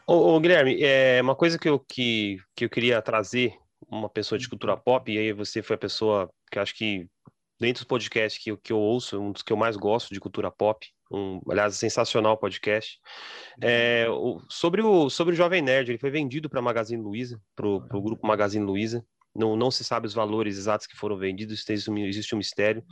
Ô, 0.06 0.36
ô, 0.36 0.39
Guilherme, 0.39 0.82
é 0.82 1.21
uma 1.21 1.36
coisa 1.36 1.58
que 1.58 1.67
eu, 1.67 1.80
que, 1.80 2.38
que 2.56 2.65
eu 2.65 2.69
queria 2.69 3.01
trazer 3.01 3.58
uma 3.88 4.10
pessoa 4.10 4.38
de 4.38 4.49
cultura 4.49 4.78
pop, 4.78 5.12
e 5.12 5.17
aí 5.17 5.34
você 5.34 5.62
foi 5.62 5.75
a 5.75 5.80
pessoa 5.80 6.30
que 6.51 6.60
acho 6.60 6.75
que 6.75 7.08
dentro 7.60 7.82
dos 7.82 7.88
podcasts 7.88 8.41
que, 8.41 8.56
que 8.58 8.74
eu 8.74 8.78
ouço, 8.78 9.20
um 9.20 9.32
dos 9.32 9.41
que 9.41 9.52
eu 9.52 9.58
mais 9.58 9.76
gosto 9.76 10.13
de 10.13 10.20
cultura 10.20 10.52
pop, 10.52 10.88
um, 11.12 11.39
aliás, 11.50 11.76
sensacional 11.76 12.38
podcast. 12.38 13.00
É, 13.62 14.08
o, 14.10 14.41
sobre, 14.50 14.82
o, 14.82 15.10
sobre 15.10 15.34
o 15.34 15.38
Jovem 15.38 15.62
Nerd, 15.62 15.91
ele 15.91 16.00
foi 16.00 16.10
vendido 16.10 16.50
para 16.50 16.60
a 16.60 16.63
Magazine 16.63 17.02
Luiza, 17.02 17.39
para 17.56 17.68
o 17.68 18.02
grupo 18.02 18.26
Magazine 18.26 18.65
Luiza. 18.65 19.06
Não, 19.34 19.56
não 19.56 19.70
se 19.70 19.84
sabe 19.84 20.08
os 20.08 20.13
valores 20.13 20.58
exatos 20.58 20.88
que 20.88 20.96
foram 20.96 21.18
vendidos, 21.18 21.63
existe 21.70 22.34
um 22.34 22.38
mistério. 22.38 22.84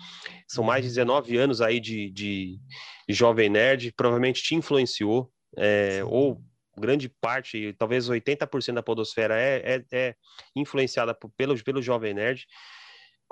São 0.47 0.63
mais 0.63 0.83
de 0.83 0.89
19 0.89 1.37
anos 1.37 1.61
aí 1.61 1.79
de, 1.79 2.11
de, 2.11 2.59
de 3.07 3.13
Jovem 3.13 3.49
Nerd, 3.49 3.93
provavelmente 3.93 4.43
te 4.43 4.53
influenciou, 4.53 5.31
é, 5.57 6.01
ou 6.05 6.41
grande 6.77 7.07
parte, 7.07 7.73
talvez 7.77 8.09
80% 8.09 8.73
da 8.73 8.83
podosfera 8.83 9.39
é, 9.39 9.75
é, 9.75 9.85
é 9.91 10.15
influenciada 10.55 11.13
por, 11.13 11.31
pelo, 11.37 11.61
pelo 11.63 11.81
Jovem 11.81 12.13
Nerd. 12.13 12.45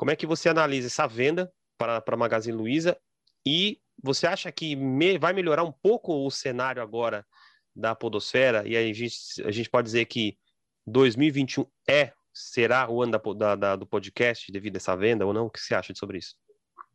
Como 0.02 0.10
é 0.10 0.16
que 0.16 0.26
você 0.26 0.50
analisa 0.50 0.88
essa 0.88 1.06
venda 1.06 1.54
para, 1.78 2.04
a 2.04 2.18
Magazine 2.18 2.58
Luiza 2.58 2.98
e 3.46 3.80
você 4.02 4.26
acha 4.26 4.52
que 4.52 4.76
me, 4.76 5.20
vai 5.20 5.32
melhorar 5.32 5.64
um 5.64 5.72
pouco 5.72 6.26
o 6.26 6.32
cenário 6.32 6.82
agora 6.82 7.24
da 7.76 7.94
podosfera? 7.94 8.68
E 8.68 8.76
aí 8.76 8.90
a 8.90 8.94
gente, 8.96 9.16
a 9.46 9.52
gente 9.52 9.70
pode 9.70 9.86
dizer 9.86 10.06
que 10.06 10.40
2021 10.88 11.68
é, 11.88 12.14
será 12.34 12.90
o 12.90 13.04
ano 13.04 13.12
da, 13.12 13.20
da, 13.20 13.56
da, 13.56 13.76
do 13.76 13.86
podcast 13.86 14.52
devido 14.52 14.76
a 14.76 14.78
essa 14.78 14.98
venda 14.98 15.24
ou 15.24 15.36
não? 15.36 15.46
O 15.46 15.52
que 15.52 15.60
você 15.60 15.76
acha 15.76 15.94
sobre 15.94 16.18
isso? 16.18 16.36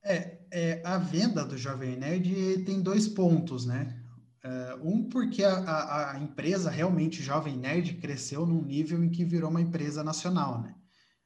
É, 0.02 0.38
é, 0.50 0.82
a 0.84 0.98
venda 0.98 1.44
do 1.44 1.56
Jovem 1.56 1.94
Nerd 1.94 2.64
tem 2.64 2.82
dois 2.82 3.06
pontos, 3.06 3.66
né? 3.66 4.02
Uh, 4.44 4.90
um, 4.94 5.08
porque 5.08 5.44
a, 5.44 5.54
a, 5.54 6.10
a, 6.16 6.18
empresa 6.18 6.70
realmente 6.70 7.22
Jovem 7.22 7.56
Nerd 7.56 7.98
cresceu 7.98 8.44
num 8.44 8.62
nível 8.62 9.04
em 9.04 9.10
que 9.10 9.24
virou 9.24 9.48
uma 9.48 9.60
empresa 9.60 10.02
nacional, 10.02 10.60
né? 10.60 10.74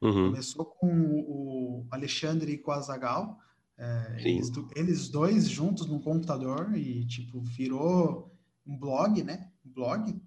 Uhum. 0.00 0.30
Começou 0.30 0.64
com 0.64 0.88
o 0.88 1.86
Alexandre 1.90 2.52
e 2.52 2.58
com 2.58 2.72
a 2.72 2.80
Zagal, 2.80 3.38
é, 3.76 4.16
eles, 4.18 4.50
eles, 4.76 5.08
dois 5.08 5.48
juntos 5.48 5.86
no 5.86 6.00
computador 6.00 6.76
e 6.76 7.06
tipo 7.06 7.40
virou 7.40 8.30
um 8.66 8.76
blog, 8.76 9.22
né? 9.22 9.50
Um 9.64 9.72
blog 9.72 10.22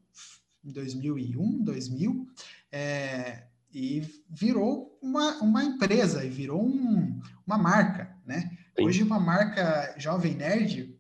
em 0.63 0.71
2001, 0.71 1.63
2000, 1.63 2.27
é, 2.71 3.47
e 3.71 4.01
virou 4.29 4.97
uma, 5.01 5.41
uma 5.41 5.63
empresa 5.63 6.23
e 6.23 6.29
virou 6.29 6.63
um, 6.63 7.19
uma 7.45 7.57
marca, 7.57 8.15
né? 8.25 8.57
Sim. 8.75 8.86
Hoje 8.86 9.03
uma 9.03 9.19
marca 9.19 9.93
jovem 9.99 10.36
nerd, 10.36 10.97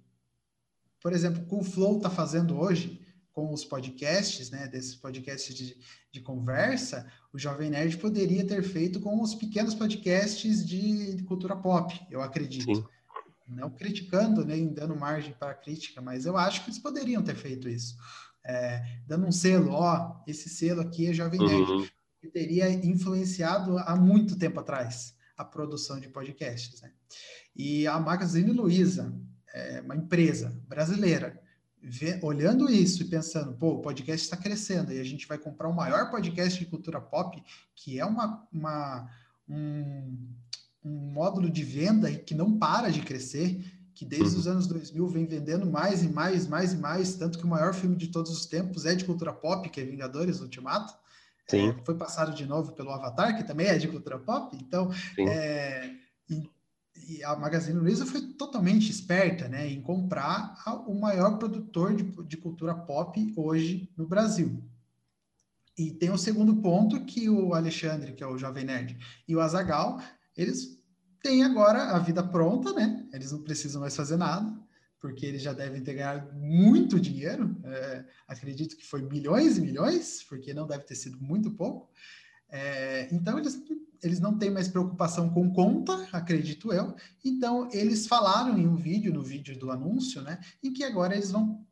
por 1.01 1.11
exemplo, 1.11 1.45
o 1.49 1.59
o 1.59 1.63
Flow 1.63 1.97
está 1.97 2.09
fazendo 2.09 2.57
hoje, 2.57 3.02
com 3.33 3.51
os 3.51 3.65
podcasts, 3.65 4.51
né, 4.51 4.67
desses 4.67 4.95
podcasts 4.95 5.53
de, 5.55 5.75
de 6.11 6.21
conversa, 6.21 7.11
o 7.33 7.39
Jovem 7.39 7.69
Nerd 7.69 7.97
poderia 7.97 8.45
ter 8.45 8.61
feito 8.61 8.99
com 8.99 9.19
os 9.21 9.33
pequenos 9.33 9.73
podcasts 9.73 10.65
de, 10.65 11.15
de 11.15 11.23
cultura 11.23 11.55
pop, 11.55 11.99
eu 12.11 12.21
acredito. 12.21 12.75
Sim. 12.75 12.85
Não 13.47 13.69
criticando, 13.69 14.45
nem 14.45 14.71
dando 14.71 14.95
margem 14.95 15.33
para 15.33 15.53
crítica, 15.53 16.01
mas 16.01 16.25
eu 16.25 16.37
acho 16.37 16.63
que 16.63 16.69
eles 16.69 16.79
poderiam 16.79 17.23
ter 17.23 17.35
feito 17.35 17.67
isso. 17.67 17.97
É, 18.45 18.99
dando 19.07 19.25
um 19.25 19.31
selo, 19.31 19.71
ó, 19.71 20.21
esse 20.27 20.47
selo 20.47 20.81
aqui 20.81 21.07
é 21.07 21.13
Jovem 21.13 21.39
Nerd, 21.39 21.71
uhum. 21.71 21.87
que 22.21 22.29
teria 22.29 22.69
influenciado 22.69 23.77
há 23.79 23.95
muito 23.95 24.37
tempo 24.37 24.59
atrás 24.59 25.15
a 25.35 25.43
produção 25.43 25.99
de 25.99 26.07
podcasts. 26.07 26.81
Né? 26.81 26.91
E 27.55 27.87
a 27.87 27.99
Magazine 27.99 28.51
Luiza, 28.51 29.13
é 29.53 29.81
uma 29.81 29.95
empresa 29.95 30.59
brasileira, 30.67 31.39
olhando 32.21 32.69
isso 32.69 33.01
e 33.01 33.05
pensando, 33.05 33.53
pô, 33.53 33.73
o 33.73 33.81
podcast 33.81 34.23
está 34.23 34.37
crescendo 34.37 34.93
e 34.93 34.99
a 34.99 35.03
gente 35.03 35.27
vai 35.27 35.37
comprar 35.37 35.67
o 35.67 35.75
maior 35.75 36.09
podcast 36.09 36.57
de 36.57 36.65
cultura 36.65 37.01
pop, 37.01 37.41
que 37.75 37.99
é 37.99 38.05
uma, 38.05 38.47
uma 38.51 39.09
um, 39.47 40.17
um, 40.83 41.11
módulo 41.11 41.49
de 41.49 41.63
venda 41.63 42.11
que 42.11 42.33
não 42.33 42.57
para 42.57 42.89
de 42.89 43.01
crescer, 43.01 43.63
que 43.93 44.05
desde 44.05 44.33
uhum. 44.33 44.39
os 44.39 44.47
anos 44.47 44.67
2000 44.67 45.07
vem 45.07 45.25
vendendo 45.25 45.65
mais 45.65 46.03
e 46.03 46.09
mais, 46.09 46.47
mais 46.47 46.73
e 46.73 46.77
mais, 46.77 47.15
tanto 47.15 47.37
que 47.37 47.45
o 47.45 47.49
maior 47.49 47.73
filme 47.73 47.95
de 47.95 48.07
todos 48.07 48.31
os 48.31 48.45
tempos 48.45 48.85
é 48.85 48.95
de 48.95 49.05
cultura 49.05 49.33
pop, 49.33 49.69
que 49.69 49.81
é 49.81 49.83
Vingadores 49.83 50.39
Ultimato. 50.39 50.93
É, 51.51 51.73
foi 51.83 51.95
passado 51.95 52.33
de 52.33 52.45
novo 52.45 52.71
pelo 52.71 52.91
Avatar, 52.91 53.35
que 53.35 53.43
também 53.43 53.67
é 53.67 53.77
de 53.77 53.89
cultura 53.89 54.17
pop. 54.17 54.55
Então, 54.55 54.89
é, 55.19 55.91
e 57.07 57.23
a 57.23 57.35
Magazine 57.35 57.77
Luiza 57.77 58.05
foi 58.05 58.21
totalmente 58.21 58.89
esperta 58.89 59.47
né, 59.47 59.67
em 59.67 59.81
comprar 59.81 60.55
a, 60.65 60.73
o 60.75 60.99
maior 60.99 61.37
produtor 61.37 61.95
de, 61.95 62.03
de, 62.03 62.37
cultura 62.37 62.73
pop 62.73 63.33
hoje 63.35 63.91
no 63.97 64.07
Brasil. 64.07 64.63
E 65.77 65.91
tem 65.91 66.11
o 66.11 66.17
segundo 66.17 66.57
ponto 66.57 67.03
que 67.05 67.29
o 67.29 67.53
Alexandre, 67.53 68.13
que 68.13 68.23
é 68.23 68.27
o 68.27 68.37
Jovem 68.37 68.63
Nerd, 68.63 68.97
e 69.27 69.35
o 69.35 69.41
Azagal, 69.41 70.01
eles 70.37 70.79
têm 71.21 71.43
agora 71.43 71.95
a 71.95 71.99
vida 71.99 72.21
pronta, 72.21 72.73
né? 72.73 73.07
Eles 73.11 73.31
não 73.31 73.41
precisam 73.41 73.81
mais 73.81 73.95
fazer 73.95 74.17
nada, 74.17 74.55
porque 74.99 75.25
eles 75.25 75.41
já 75.41 75.51
devem 75.51 75.81
ter 75.81 75.95
ganhado 75.95 76.31
muito 76.33 76.99
dinheiro. 76.99 77.55
É, 77.63 78.05
acredito 78.27 78.77
que 78.77 78.85
foi 78.85 79.01
milhões 79.01 79.57
e 79.57 79.61
milhões, 79.61 80.23
porque 80.23 80.53
não 80.53 80.67
deve 80.67 80.83
ter 80.83 80.95
sido 80.95 81.19
muito 81.19 81.51
pouco. 81.51 81.89
É, 82.49 83.09
então 83.11 83.39
eles 83.39 83.59
eles 84.03 84.19
não 84.19 84.37
têm 84.37 84.51
mais 84.51 84.67
preocupação 84.67 85.29
com 85.29 85.51
conta, 85.51 86.07
acredito 86.11 86.73
eu. 86.73 86.93
Então, 87.23 87.69
eles 87.71 88.05
falaram 88.05 88.57
em 88.57 88.67
um 88.67 88.75
vídeo, 88.75 89.13
no 89.13 89.23
vídeo 89.23 89.57
do 89.57 89.71
anúncio, 89.71 90.21
né, 90.21 90.39
em 90.61 90.73
que 90.73 90.83
agora 90.83 91.15
eles 91.15 91.31
vão 91.31 91.65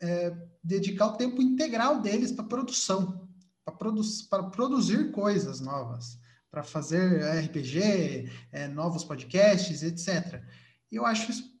é, 0.00 0.34
dedicar 0.62 1.08
o 1.08 1.16
tempo 1.16 1.42
integral 1.42 2.00
deles 2.00 2.32
para 2.32 2.44
produção, 2.44 3.28
para 3.64 3.74
produ 3.74 4.02
produzir 4.50 5.10
coisas 5.12 5.60
novas, 5.60 6.18
para 6.50 6.62
fazer 6.62 7.22
RPG, 7.44 8.30
é, 8.50 8.66
novos 8.66 9.04
podcasts, 9.04 9.82
etc. 9.82 10.42
Eu 10.90 11.04
acho, 11.04 11.30
isso, 11.30 11.52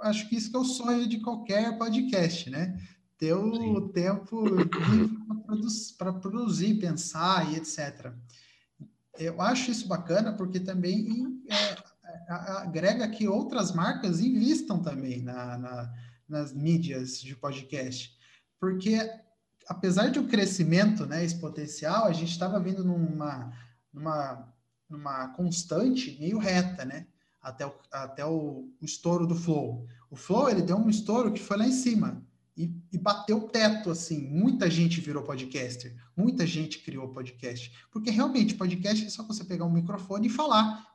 acho 0.00 0.28
que 0.28 0.36
isso 0.36 0.54
é 0.54 0.60
o 0.60 0.64
sonho 0.64 1.08
de 1.08 1.20
qualquer 1.20 1.78
podcast, 1.78 2.50
né? 2.50 2.78
Ter 3.16 3.32
o 3.32 3.54
Sim. 3.54 3.92
tempo 3.92 4.44
para 5.96 6.12
produzir, 6.12 6.74
pensar 6.78 7.50
e 7.52 7.56
etc 7.56 8.12
eu 9.18 9.40
acho 9.40 9.70
isso 9.70 9.88
bacana 9.88 10.32
porque 10.32 10.60
também 10.60 11.42
é, 11.48 11.76
agrega 12.28 13.08
que 13.08 13.28
outras 13.28 13.72
marcas 13.72 14.20
investam 14.20 14.82
também 14.82 15.22
na, 15.22 15.58
na, 15.58 15.92
nas 16.28 16.52
mídias 16.52 17.20
de 17.20 17.34
podcast. 17.34 18.16
Porque, 18.58 18.98
apesar 19.68 20.08
de 20.10 20.18
um 20.18 20.26
crescimento 20.26 21.06
né, 21.06 21.24
exponencial, 21.24 22.06
a 22.06 22.12
gente 22.12 22.30
estava 22.30 22.60
vindo 22.60 22.84
numa, 22.84 23.52
numa, 23.92 24.54
numa 24.88 25.28
constante 25.28 26.16
meio 26.20 26.38
reta, 26.38 26.84
né? 26.84 27.06
Até, 27.42 27.66
o, 27.66 27.74
até 27.90 28.24
o, 28.24 28.68
o 28.80 28.84
estouro 28.84 29.26
do 29.26 29.34
Flow. 29.34 29.86
O 30.10 30.16
Flow, 30.16 30.50
ele 30.50 30.60
deu 30.60 30.76
um 30.76 30.90
estouro 30.90 31.32
que 31.32 31.42
foi 31.42 31.56
lá 31.56 31.66
em 31.66 31.72
cima 31.72 32.22
e, 32.60 32.74
e 32.92 32.98
bateu 32.98 33.38
o 33.38 33.48
teto, 33.48 33.90
assim. 33.90 34.28
Muita 34.28 34.68
gente 34.68 35.00
virou 35.00 35.22
podcaster, 35.22 35.96
muita 36.14 36.46
gente 36.46 36.80
criou 36.80 37.08
podcast. 37.08 37.72
Porque 37.90 38.10
realmente, 38.10 38.54
podcast 38.54 39.06
é 39.06 39.08
só 39.08 39.22
você 39.22 39.44
pegar 39.44 39.64
um 39.64 39.72
microfone 39.72 40.26
e 40.26 40.30
falar. 40.30 40.86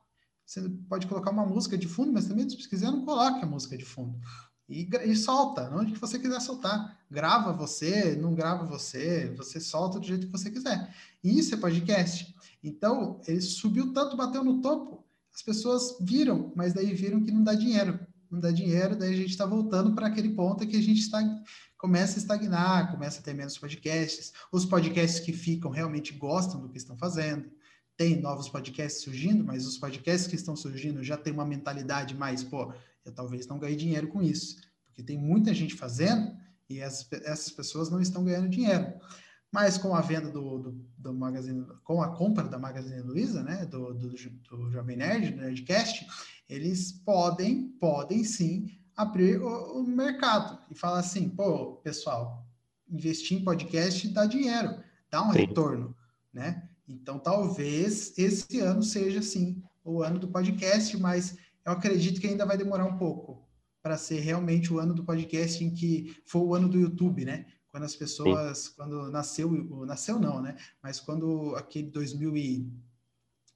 Você 0.45 0.61
pode 0.87 1.07
colocar 1.07 1.31
uma 1.31 1.45
música 1.45 1.75
de 1.75 1.87
fundo, 1.87 2.13
mas 2.13 2.27
também, 2.27 2.47
se 2.47 2.69
quiser, 2.69 2.91
não 2.91 3.03
coloque 3.03 3.43
a 3.43 3.47
música 3.47 3.75
de 3.75 3.83
fundo. 3.83 4.19
E, 4.69 4.87
e, 5.05 5.15
solta, 5.15 5.71
onde 5.75 5.91
que 5.91 5.99
você 5.99 6.19
quiser 6.19 6.39
soltar. 6.39 6.99
Grava 7.09 7.51
você, 7.51 8.15
não 8.15 8.35
grava 8.35 8.63
você, 8.65 9.33
você 9.35 9.59
solta 9.59 9.99
do 9.99 10.05
jeito 10.05 10.27
que 10.27 10.31
você 10.31 10.51
quiser. 10.51 10.93
E 11.23 11.39
isso 11.39 11.55
é 11.55 11.57
podcast. 11.57 12.35
Então, 12.63 13.19
ele 13.27 13.41
subiu 13.41 13.91
tanto, 13.91 14.15
bateu 14.15 14.43
no 14.43 14.61
topo, 14.61 15.03
as 15.33 15.41
pessoas 15.41 15.97
viram, 15.99 16.53
mas 16.55 16.73
daí 16.73 16.93
viram 16.93 17.23
que 17.23 17.31
não 17.31 17.43
dá 17.43 17.55
dinheiro 17.55 17.99
não 18.35 18.41
dá 18.41 18.51
dinheiro, 18.51 18.95
daí 18.95 19.13
a 19.13 19.17
gente 19.17 19.31
está 19.31 19.45
voltando 19.45 19.93
para 19.95 20.07
aquele 20.07 20.29
ponto 20.29 20.67
que 20.67 20.77
a 20.77 20.81
gente 20.81 20.99
está 20.99 21.21
começa 21.77 22.17
a 22.17 22.21
estagnar, 22.21 22.91
começa 22.91 23.19
a 23.19 23.23
ter 23.23 23.33
menos 23.33 23.57
podcasts. 23.59 24.33
Os 24.51 24.65
podcasts 24.65 25.19
que 25.19 25.31
ficam 25.31 25.69
realmente 25.69 26.13
gostam 26.13 26.59
do 26.59 26.67
que 26.67 26.77
estão 26.77 26.97
fazendo. 26.97 27.49
Tem 27.95 28.19
novos 28.19 28.49
podcasts 28.49 29.03
surgindo, 29.03 29.43
mas 29.43 29.67
os 29.67 29.77
podcasts 29.77 30.27
que 30.27 30.35
estão 30.35 30.55
surgindo 30.55 31.03
já 31.03 31.15
tem 31.15 31.31
uma 31.31 31.45
mentalidade 31.45 32.15
mais, 32.15 32.43
pô, 32.43 32.73
eu 33.05 33.11
talvez 33.13 33.45
não 33.45 33.59
ganhe 33.59 33.75
dinheiro 33.75 34.07
com 34.07 34.21
isso, 34.21 34.57
porque 34.83 35.03
tem 35.03 35.17
muita 35.17 35.53
gente 35.53 35.75
fazendo 35.75 36.35
e 36.67 36.81
as, 36.81 37.07
essas 37.23 37.51
pessoas 37.51 37.89
não 37.89 38.01
estão 38.01 38.23
ganhando 38.23 38.49
dinheiro. 38.49 38.93
Mas 39.51 39.77
com 39.77 39.95
a 39.95 40.01
venda 40.01 40.29
do, 40.29 40.57
do, 40.57 40.85
do 40.97 41.13
Magazine, 41.13 41.65
com 41.83 42.01
a 42.01 42.09
compra 42.09 42.45
da 42.45 42.57
Magazine 42.57 43.01
Luiza, 43.01 43.43
né, 43.43 43.65
do, 43.65 43.93
do, 43.93 44.09
do 44.09 44.71
Jovem 44.71 44.97
Nerd, 44.97 45.31
do 45.31 45.41
Nerdcast, 45.41 46.05
eles 46.47 46.91
podem, 46.91 47.69
podem 47.79 48.23
sim 48.23 48.71
abrir 48.95 49.41
o, 49.41 49.79
o 49.79 49.83
mercado 49.83 50.59
e 50.69 50.75
falar 50.75 50.99
assim, 50.99 51.29
pô, 51.29 51.75
pessoal, 51.77 52.45
investir 52.89 53.37
em 53.37 53.43
podcast 53.43 54.07
dá 54.09 54.25
dinheiro, 54.25 54.75
dá 55.09 55.27
um 55.27 55.33
sim. 55.33 55.39
retorno, 55.39 55.95
né? 56.33 56.69
Então 56.87 57.17
talvez 57.17 58.17
esse 58.17 58.59
ano 58.59 58.83
seja 58.83 59.21
sim 59.21 59.61
o 59.83 60.01
ano 60.01 60.19
do 60.19 60.27
podcast, 60.27 60.95
mas 60.97 61.37
eu 61.65 61.71
acredito 61.71 62.21
que 62.21 62.27
ainda 62.27 62.45
vai 62.45 62.57
demorar 62.57 62.85
um 62.85 62.97
pouco 62.97 63.45
para 63.81 63.97
ser 63.97 64.19
realmente 64.19 64.73
o 64.73 64.79
ano 64.79 64.93
do 64.93 65.03
podcast 65.03 65.63
em 65.63 65.71
que 65.71 66.15
foi 66.25 66.41
o 66.41 66.55
ano 66.55 66.67
do 66.67 66.79
YouTube, 66.79 67.25
né? 67.25 67.45
Quando 67.69 67.83
as 67.83 67.95
pessoas, 67.95 68.57
Sim. 68.59 68.71
quando 68.77 69.11
nasceu, 69.11 69.51
nasceu 69.85 70.17
não, 70.17 70.41
né? 70.41 70.55
Mas 70.81 70.99
quando 70.99 71.55
aquele 71.55 71.91
2000 71.91 72.37
e 72.37 72.71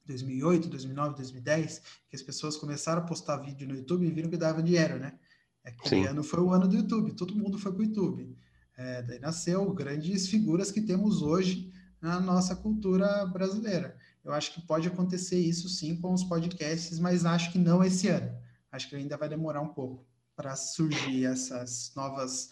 2008, 0.10 0.68
2009, 0.68 1.16
2010, 1.16 1.82
que 2.10 2.16
as 2.16 2.22
pessoas 2.22 2.58
começaram 2.58 3.02
a 3.02 3.06
postar 3.06 3.38
vídeo 3.38 3.68
no 3.68 3.76
YouTube 3.76 4.06
e 4.06 4.12
viram 4.12 4.30
que 4.30 4.38
dava 4.38 4.62
dinheiro, 4.62 4.98
né? 4.98 5.18
Aquele 5.64 6.04
Sim. 6.04 6.08
ano 6.08 6.24
foi 6.24 6.42
o 6.42 6.52
ano 6.52 6.68
do 6.68 6.76
YouTube, 6.76 7.14
todo 7.14 7.36
mundo 7.36 7.58
foi 7.58 7.72
para 7.72 7.82
o 7.82 7.86
YouTube. 7.86 8.36
É, 8.78 9.04
daí 9.04 9.20
nasceu 9.20 9.72
grandes 9.74 10.28
figuras 10.28 10.72
que 10.72 10.82
temos 10.82 11.22
hoje 11.22 11.72
na 12.02 12.20
nossa 12.20 12.56
cultura 12.56 13.26
brasileira. 13.26 13.98
Eu 14.24 14.34
acho 14.34 14.54
que 14.54 14.62
pode 14.62 14.88
acontecer 14.88 15.38
isso 15.38 15.68
sim 15.70 16.00
com 16.00 16.14
os 16.14 16.24
podcasts, 16.24 16.98
mas 17.00 17.26
acho 17.26 17.52
que 17.52 17.60
não 17.60 17.84
esse 17.84 18.08
ano. 18.08 18.38
Acho 18.72 18.90
que 18.90 18.96
ainda 18.96 19.18
vai 19.18 19.28
demorar 19.28 19.62
um 19.62 19.74
pouco 19.74 20.06
para 20.36 20.56
surgir 20.56 21.26
essas 21.26 21.92
novas 21.96 22.50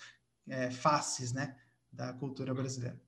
é, 0.47 0.69
faces 0.69 1.31
né, 1.31 1.55
da 1.91 2.13
cultura 2.13 2.53
brasileira. 2.53 2.99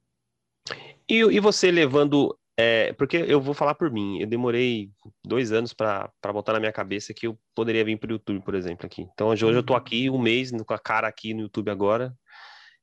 E, 1.08 1.18
e 1.18 1.39
você 1.39 1.72
levando. 1.72 2.38
É, 2.62 2.91
porque 2.91 3.16
eu 3.16 3.39
vou 3.39 3.53
falar 3.53 3.74
por 3.74 3.89
mim, 3.89 4.20
eu 4.20 4.28
demorei 4.28 4.91
dois 5.24 5.53
anos 5.53 5.72
para 5.72 6.12
botar 6.34 6.51
na 6.51 6.60
minha 6.60 6.74
cabeça 6.74 7.14
que 7.14 7.26
eu 7.26 7.39
poderia 7.55 7.86
vir 7.86 7.97
para 7.97 8.10
o 8.10 8.12
YouTube, 8.12 8.43
por 8.43 8.53
exemplo, 8.53 8.86
aqui. 8.86 9.03
Então 9.14 9.30
hoje, 9.30 9.45
eu 9.45 9.57
estou 9.57 9.78
uhum. 9.78 9.82
aqui 9.82 10.10
um 10.10 10.20
mês 10.20 10.51
com 10.51 10.74
a 10.74 10.78
cara 10.78 11.07
aqui 11.07 11.34
no 11.34 11.43
YouTube 11.43 11.72
agora. 11.72 12.14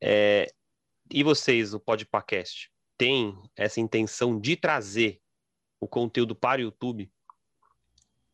É, 0.02 0.46
e 1.12 1.22
vocês, 1.22 1.74
o 1.74 1.78
Podpacast, 1.78 2.70
têm 2.96 3.38
essa 3.54 3.78
intenção 3.78 4.40
de 4.40 4.56
trazer 4.56 5.20
o 5.78 5.86
conteúdo 5.86 6.34
para 6.34 6.62
o 6.62 6.64
YouTube? 6.64 7.12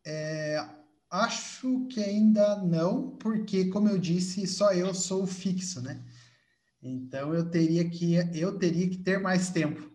É, 0.07 0.65
acho 1.11 1.89
que 1.89 2.05
ainda 2.05 2.55
não, 2.59 3.17
porque, 3.17 3.65
como 3.65 3.89
eu 3.89 3.99
disse, 3.99 4.47
só 4.47 4.73
eu 4.73 4.95
sou 4.95 5.27
fixo, 5.27 5.83
né? 5.83 6.05
Então 6.81 7.35
eu 7.35 7.51
teria 7.51 7.91
que 7.91 8.15
eu 8.33 8.57
teria 8.57 8.89
que 8.89 8.99
ter 8.99 9.19
mais 9.19 9.51
tempo 9.51 9.91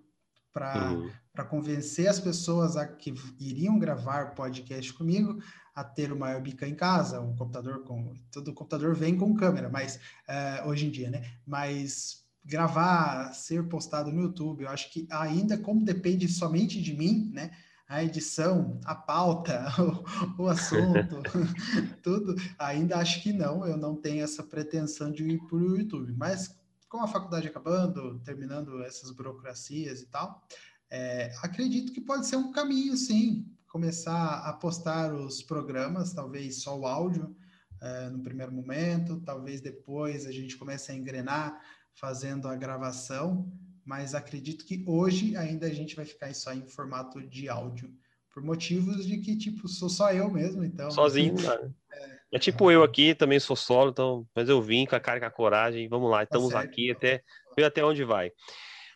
para 0.52 0.92
uhum. 0.92 1.10
Para 1.38 1.46
convencer 1.46 2.08
as 2.08 2.20
pessoas 2.20 2.76
a 2.76 2.88
que 2.88 3.14
iriam 3.40 3.78
gravar 3.78 4.34
podcast 4.34 4.92
comigo 4.92 5.40
a 5.76 5.84
ter 5.84 6.12
uma 6.12 6.30
webcam 6.30 6.68
em 6.68 6.74
casa, 6.74 7.22
um 7.22 7.36
computador 7.36 7.84
com 7.84 8.16
todo 8.32 8.52
computador 8.56 8.96
vem 8.96 9.16
com 9.16 9.36
câmera, 9.36 9.70
mas 9.70 9.98
uh, 10.28 10.68
hoje 10.68 10.88
em 10.88 10.90
dia, 10.90 11.12
né? 11.12 11.32
Mas 11.46 12.26
gravar, 12.44 13.36
ser 13.36 13.68
postado 13.68 14.12
no 14.12 14.24
YouTube, 14.24 14.64
eu 14.64 14.70
acho 14.70 14.92
que 14.92 15.06
ainda 15.12 15.60
como 15.60 15.86
depende 15.86 16.28
somente 16.28 16.82
de 16.82 16.96
mim, 16.96 17.30
né? 17.32 17.52
A 17.88 18.04
edição, 18.04 18.82
a 18.84 18.96
pauta, 18.96 19.64
o, 20.40 20.42
o 20.42 20.48
assunto, 20.48 21.22
tudo, 22.02 22.34
ainda 22.58 22.98
acho 22.98 23.22
que 23.22 23.32
não, 23.32 23.64
eu 23.64 23.78
não 23.78 23.96
tenho 23.96 24.24
essa 24.24 24.42
pretensão 24.42 25.12
de 25.12 25.24
ir 25.24 25.40
para 25.46 25.56
o 25.56 25.78
YouTube. 25.78 26.16
Mas 26.18 26.58
com 26.90 27.04
a 27.04 27.08
faculdade 27.08 27.48
acabando, 27.48 28.20
terminando 28.22 28.82
essas 28.84 29.12
burocracias 29.12 30.02
e 30.02 30.08
tal, 30.08 30.42
é, 30.90 31.32
acredito 31.44 31.92
que 31.92 32.02
pode 32.02 32.28
ser 32.28 32.38
um 32.38 32.52
caminho, 32.52 32.96
sim, 32.96 33.46
começar 33.68 34.40
a 34.40 34.54
postar 34.54 35.14
os 35.14 35.42
programas, 35.42 36.14
talvez 36.14 36.62
só 36.62 36.78
o 36.78 36.86
áudio 36.86 37.36
é, 37.82 38.10
no 38.10 38.24
primeiro 38.24 38.52
momento, 38.52 39.22
talvez 39.22 39.62
depois 39.62 40.26
a 40.26 40.32
gente 40.32 40.58
comece 40.58 40.92
a 40.92 40.96
engrenar 40.96 41.62
fazendo 41.94 42.48
a 42.48 42.56
gravação, 42.56 43.52
mas 43.86 44.16
acredito 44.16 44.66
que 44.66 44.84
hoje 44.88 45.36
ainda 45.36 45.68
a 45.68 45.74
gente 45.74 45.96
vai 45.96 46.06
ficar 46.06 46.34
só 46.34 46.54
em 46.54 46.68
formato 46.68 47.22
de 47.22 47.50
áudio, 47.50 47.94
por 48.34 48.44
motivos 48.44 49.06
de 49.06 49.18
que, 49.18 49.36
tipo, 49.36 49.68
sou 49.68 49.90
só 49.90 50.12
eu 50.12 50.30
mesmo, 50.30 50.64
então... 50.64 50.92
Sozinho, 50.92 51.34
né? 51.42 51.72
É, 51.92 52.18
é 52.34 52.40
tipo 52.40 52.72
eu 52.72 52.84
aqui, 52.84 53.16
também 53.16 53.40
sou 53.40 53.56
solo, 53.56 53.92
então, 53.92 54.28
mas 54.36 54.48
eu 54.48 54.62
vim 54.62 54.86
com 54.86 54.96
a 54.96 55.00
cara 55.00 55.18
e 55.18 55.22
com 55.22 55.28
a 55.28 55.32
coragem, 55.32 55.90
vamos 55.90 56.10
lá, 56.10 56.24
estamos 56.24 56.54
tá 56.54 56.60
aqui 56.60 56.92
até, 56.92 57.24
ver 57.56 57.64
até 57.64 57.84
onde 57.84 58.04
vai. 58.04 58.32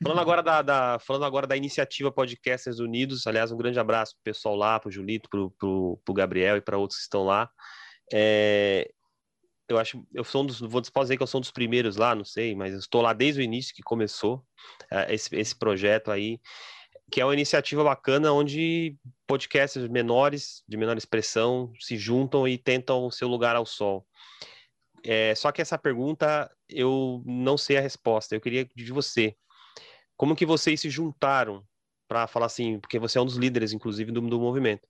Falando 0.04 0.20
agora 0.20 0.42
da, 0.42 0.62
da, 0.64 1.00
falando 1.00 1.26
agora 1.26 1.46
da 1.46 1.56
iniciativa 1.56 2.12
Podcasters 2.12 2.80
Unidos, 2.80 3.28
aliás, 3.28 3.52
um 3.52 3.58
grande 3.58 3.80
abraço 3.80 4.16
pro 4.16 4.24
pessoal 4.24 4.56
lá, 4.56 4.80
pro 4.80 4.90
Julito, 4.90 5.30
pro, 5.30 5.52
pro, 5.52 6.02
pro 6.04 6.14
Gabriel 6.14 6.58
e 6.58 6.62
para 6.62 6.78
outros 6.78 6.98
que 6.98 7.04
estão 7.04 7.24
lá. 7.24 7.50
É, 8.12 8.90
eu 9.70 9.78
acho, 9.78 10.04
eu 10.12 10.24
sou 10.24 10.42
um 10.42 10.46
dos, 10.48 10.60
vou 10.60 10.82
dizer 10.82 11.18
que 11.18 11.24
eu 11.24 11.28
sou 11.28 11.38
um 11.38 11.42
dos 11.42 11.52
primeiros 11.52 11.98
lá, 11.98 12.16
não 12.16 12.26
sei, 12.26 12.56
mas 12.56 12.74
estou 12.74 13.02
lá 13.02 13.14
desde 13.14 13.42
o 13.42 13.44
início 13.44 13.76
que 13.76 13.84
começou 13.84 14.38
uh, 14.92 15.06
esse, 15.10 15.36
esse 15.36 15.56
projeto 15.56 16.10
aí, 16.10 16.40
que 17.12 17.22
é 17.22 17.26
uma 17.26 17.34
iniciativa 17.34 17.84
bacana 17.84 18.32
onde 18.32 18.96
podcasts 19.28 19.88
menores, 19.88 20.64
de 20.68 20.78
menor 20.78 20.98
expressão, 20.98 21.72
se 21.80 21.96
juntam 21.96 22.48
e 22.48 22.58
tentam 22.58 23.06
o 23.06 23.12
seu 23.12 23.28
lugar 23.28 23.56
ao 23.56 23.68
sol. 23.68 24.06
É, 25.04 25.34
só 25.36 25.52
que 25.52 25.62
essa 25.62 25.78
pergunta 25.78 26.52
eu 26.68 27.22
não 27.26 27.58
sei 27.58 27.78
a 27.78 27.82
resposta. 27.82 28.36
Eu 28.36 28.42
queria 28.42 28.66
de 28.76 28.92
você, 28.92 29.36
como 30.22 30.36
que 30.36 30.46
vocês 30.46 30.80
se 30.80 30.88
juntaram 30.88 31.66
para 32.08 32.28
falar 32.28 32.46
assim, 32.46 32.80
porque 32.80 33.00
você 33.00 33.18
é 33.18 33.22
um 33.22 33.26
dos 33.26 33.38
líderes, 33.38 33.74
inclusive, 33.74 34.12
do, 34.12 34.22
do 34.22 34.40
movimento. 34.40 34.88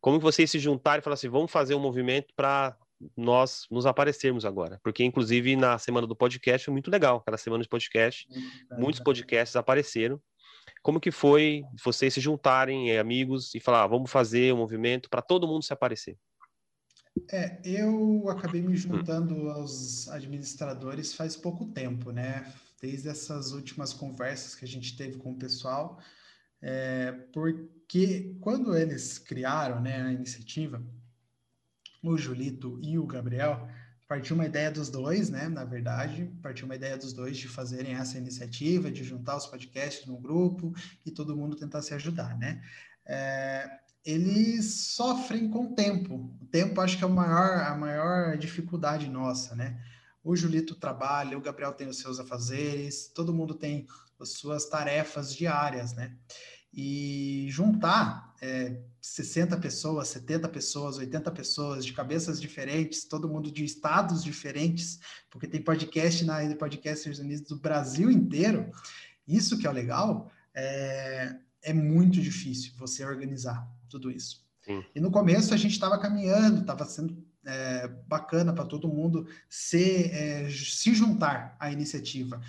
Como 0.00 0.18
que 0.18 0.24
vocês 0.24 0.50
se 0.50 0.58
juntaram 0.58 0.98
e 0.98 1.00
falaram 1.00 1.14
assim, 1.14 1.28
vamos 1.28 1.52
fazer 1.52 1.76
um 1.76 1.78
movimento 1.78 2.34
para 2.34 2.76
nós 3.16 3.66
nos 3.70 3.86
aparecermos 3.86 4.44
agora. 4.44 4.80
Porque, 4.82 5.04
inclusive, 5.04 5.54
na 5.54 5.78
semana 5.78 6.08
do 6.08 6.16
podcast 6.16 6.64
foi 6.64 6.72
muito 6.72 6.90
legal. 6.90 7.18
Aquela 7.18 7.36
semana 7.36 7.62
de 7.62 7.68
podcast, 7.68 8.26
muitos 8.76 9.00
podcasts 9.00 9.54
apareceram. 9.54 10.20
Como 10.82 10.98
que 10.98 11.12
foi 11.12 11.62
vocês 11.84 12.12
se 12.12 12.20
juntarem, 12.20 12.90
eh, 12.90 12.98
amigos, 12.98 13.54
e 13.54 13.60
falar, 13.60 13.84
ah, 13.84 13.86
vamos 13.86 14.10
fazer 14.10 14.52
um 14.52 14.56
movimento 14.56 15.08
para 15.08 15.22
todo 15.22 15.46
mundo 15.46 15.62
se 15.62 15.72
aparecer? 15.72 16.18
É, 17.30 17.60
eu 17.64 18.28
acabei 18.28 18.60
me 18.60 18.74
juntando 18.74 19.50
aos 19.50 20.08
administradores 20.08 21.14
faz 21.14 21.36
pouco 21.36 21.64
tempo, 21.66 22.10
né? 22.10 22.52
Desde 22.84 23.08
essas 23.08 23.52
últimas 23.52 23.94
conversas 23.94 24.54
que 24.54 24.62
a 24.62 24.68
gente 24.68 24.94
teve 24.94 25.16
com 25.16 25.32
o 25.32 25.38
pessoal, 25.38 25.98
é, 26.60 27.12
porque 27.32 28.36
quando 28.42 28.76
eles 28.76 29.16
criaram 29.16 29.80
né, 29.80 30.02
a 30.02 30.12
iniciativa, 30.12 30.84
o 32.02 32.14
Julito 32.18 32.78
e 32.82 32.98
o 32.98 33.06
Gabriel, 33.06 33.66
partiu 34.06 34.36
uma 34.36 34.44
ideia 34.44 34.70
dos 34.70 34.90
dois, 34.90 35.30
né? 35.30 35.48
Na 35.48 35.64
verdade, 35.64 36.30
partiu 36.42 36.66
uma 36.66 36.74
ideia 36.74 36.98
dos 36.98 37.14
dois 37.14 37.38
de 37.38 37.48
fazerem 37.48 37.94
essa 37.94 38.18
iniciativa, 38.18 38.90
de 38.90 39.02
juntar 39.02 39.38
os 39.38 39.46
podcasts 39.46 40.06
num 40.06 40.20
grupo 40.20 40.74
e 41.06 41.10
todo 41.10 41.34
mundo 41.34 41.56
tentar 41.56 41.80
se 41.80 41.94
ajudar, 41.94 42.36
né? 42.36 42.62
É, 43.06 43.78
eles 44.04 44.92
sofrem 44.94 45.48
com 45.48 45.72
o 45.72 45.74
tempo. 45.74 46.36
O 46.38 46.46
tempo 46.48 46.82
acho 46.82 46.98
que 46.98 47.04
é 47.04 47.06
a 47.06 47.10
maior, 47.10 47.62
a 47.62 47.74
maior 47.74 48.36
dificuldade 48.36 49.08
nossa, 49.08 49.56
né? 49.56 49.82
O 50.24 50.34
Julito 50.34 50.74
trabalha, 50.74 51.36
o 51.36 51.40
Gabriel 51.40 51.74
tem 51.74 51.86
os 51.86 51.98
seus 51.98 52.18
afazeres, 52.18 53.08
todo 53.14 53.34
mundo 53.34 53.54
tem 53.54 53.86
as 54.18 54.30
suas 54.30 54.66
tarefas 54.66 55.36
diárias, 55.36 55.92
né? 55.92 56.16
E 56.72 57.46
juntar 57.50 58.34
é, 58.40 58.80
60 59.00 59.56
pessoas, 59.58 60.08
70 60.08 60.48
pessoas, 60.48 60.96
80 60.96 61.30
pessoas 61.30 61.84
de 61.84 61.92
cabeças 61.92 62.40
diferentes, 62.40 63.04
todo 63.04 63.28
mundo 63.28 63.52
de 63.52 63.64
estados 63.64 64.24
diferentes, 64.24 64.98
porque 65.30 65.46
tem 65.46 65.62
podcast 65.62 66.24
na 66.24 66.38
Podcasters 66.56 67.18
Unidos 67.18 67.46
do 67.46 67.58
Brasil 67.58 68.10
inteiro. 68.10 68.70
Isso 69.28 69.58
que 69.58 69.66
é 69.66 69.70
o 69.70 69.72
legal, 69.72 70.30
é, 70.54 71.36
é 71.62 71.72
muito 71.72 72.20
difícil 72.20 72.72
você 72.76 73.04
organizar 73.04 73.68
tudo 73.88 74.10
isso. 74.10 74.44
Sim. 74.62 74.82
E 74.94 75.00
no 75.00 75.10
começo 75.10 75.52
a 75.52 75.56
gente 75.56 75.72
estava 75.72 75.98
caminhando, 75.98 76.62
estava 76.62 76.84
sendo 76.86 77.23
é, 77.46 77.88
bacana 78.06 78.52
para 78.52 78.64
todo 78.64 78.88
mundo 78.88 79.26
se, 79.48 80.04
é, 80.10 80.48
se 80.50 80.94
juntar 80.94 81.56
à 81.58 81.70
iniciativa. 81.70 82.40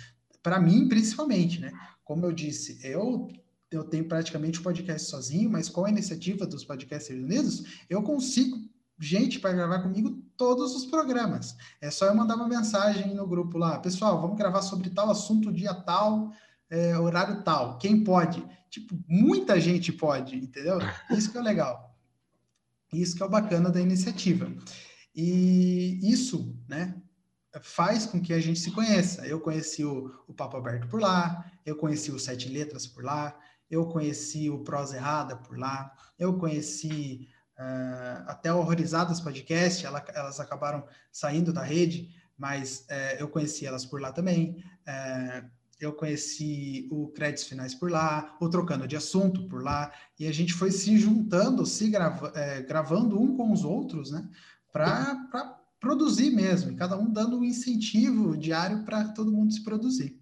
Para 0.42 0.60
mim, 0.60 0.88
principalmente, 0.88 1.60
né? 1.60 1.72
Como 2.04 2.24
eu 2.24 2.32
disse, 2.32 2.78
eu 2.82 3.28
eu 3.68 3.82
tenho 3.82 4.04
praticamente 4.04 4.60
um 4.60 4.62
podcast 4.62 5.10
sozinho, 5.10 5.50
mas 5.50 5.68
com 5.68 5.84
a 5.84 5.90
iniciativa 5.90 6.46
dos 6.46 6.64
Podcasters 6.64 7.20
Unidos, 7.20 7.64
eu 7.90 8.00
consigo 8.00 8.56
gente 8.98 9.38
para 9.38 9.52
gravar 9.52 9.82
comigo 9.82 10.22
todos 10.36 10.74
os 10.74 10.86
programas. 10.86 11.56
É 11.80 11.90
só 11.90 12.06
eu 12.06 12.14
mandar 12.14 12.36
uma 12.36 12.48
mensagem 12.48 13.14
no 13.14 13.26
grupo 13.26 13.58
lá, 13.58 13.78
pessoal, 13.78 14.20
vamos 14.20 14.38
gravar 14.38 14.62
sobre 14.62 14.90
tal 14.90 15.10
assunto 15.10 15.52
dia 15.52 15.74
tal, 15.74 16.32
é, 16.70 16.98
horário 16.98 17.42
tal. 17.42 17.78
Quem 17.78 18.02
pode? 18.02 18.44
Tipo, 18.70 18.98
muita 19.08 19.60
gente 19.60 19.92
pode, 19.92 20.36
entendeu? 20.36 20.78
Isso 21.10 21.30
que 21.30 21.38
é 21.38 21.42
legal. 21.42 21.94
Isso 22.92 23.16
que 23.16 23.22
é 23.22 23.26
o 23.26 23.30
bacana 23.30 23.70
da 23.70 23.80
iniciativa. 23.80 24.50
E 25.16 25.98
isso, 26.02 26.54
né, 26.68 26.94
faz 27.62 28.04
com 28.04 28.20
que 28.20 28.34
a 28.34 28.40
gente 28.40 28.60
se 28.60 28.70
conheça. 28.70 29.26
Eu 29.26 29.40
conheci 29.40 29.82
o, 29.82 30.14
o 30.28 30.34
Papo 30.34 30.58
Aberto 30.58 30.86
por 30.88 31.00
lá, 31.00 31.50
eu 31.64 31.74
conheci 31.76 32.10
o 32.10 32.18
Sete 32.18 32.50
Letras 32.50 32.86
por 32.86 33.02
lá, 33.02 33.34
eu 33.70 33.86
conheci 33.86 34.50
o 34.50 34.62
Prosa 34.62 34.96
Errada 34.96 35.36
por 35.36 35.58
lá, 35.58 35.90
eu 36.18 36.38
conheci 36.38 37.28
uh, 37.58 38.28
até 38.28 38.52
o 38.52 38.58
Horrorizadas 38.58 39.20
Podcast, 39.20 39.84
ela, 39.86 40.04
elas 40.14 40.38
acabaram 40.38 40.86
saindo 41.10 41.52
da 41.52 41.62
rede, 41.62 42.14
mas 42.36 42.86
uh, 42.90 43.16
eu 43.18 43.28
conheci 43.28 43.66
elas 43.66 43.86
por 43.86 44.00
lá 44.00 44.12
também. 44.12 44.62
Uh, 44.86 45.56
eu 45.78 45.92
conheci 45.92 46.88
o 46.90 47.08
Créditos 47.08 47.44
Finais 47.44 47.74
por 47.74 47.90
lá, 47.90 48.36
o 48.40 48.48
Trocando 48.48 48.88
de 48.88 48.96
Assunto 48.96 49.46
por 49.46 49.62
lá, 49.62 49.92
e 50.18 50.26
a 50.26 50.32
gente 50.32 50.54
foi 50.54 50.70
se 50.70 50.96
juntando, 50.96 51.66
se 51.66 51.90
grava, 51.90 52.32
é, 52.34 52.62
gravando 52.62 53.20
um 53.20 53.36
com 53.36 53.52
os 53.52 53.62
outros, 53.62 54.10
né, 54.10 54.26
para 54.76 55.60
produzir 55.80 56.30
mesmo, 56.30 56.72
e 56.72 56.76
cada 56.76 56.98
um 56.98 57.10
dando 57.10 57.38
um 57.38 57.44
incentivo 57.44 58.36
diário 58.36 58.84
para 58.84 59.08
todo 59.08 59.32
mundo 59.32 59.52
se 59.52 59.62
produzir. 59.62 60.20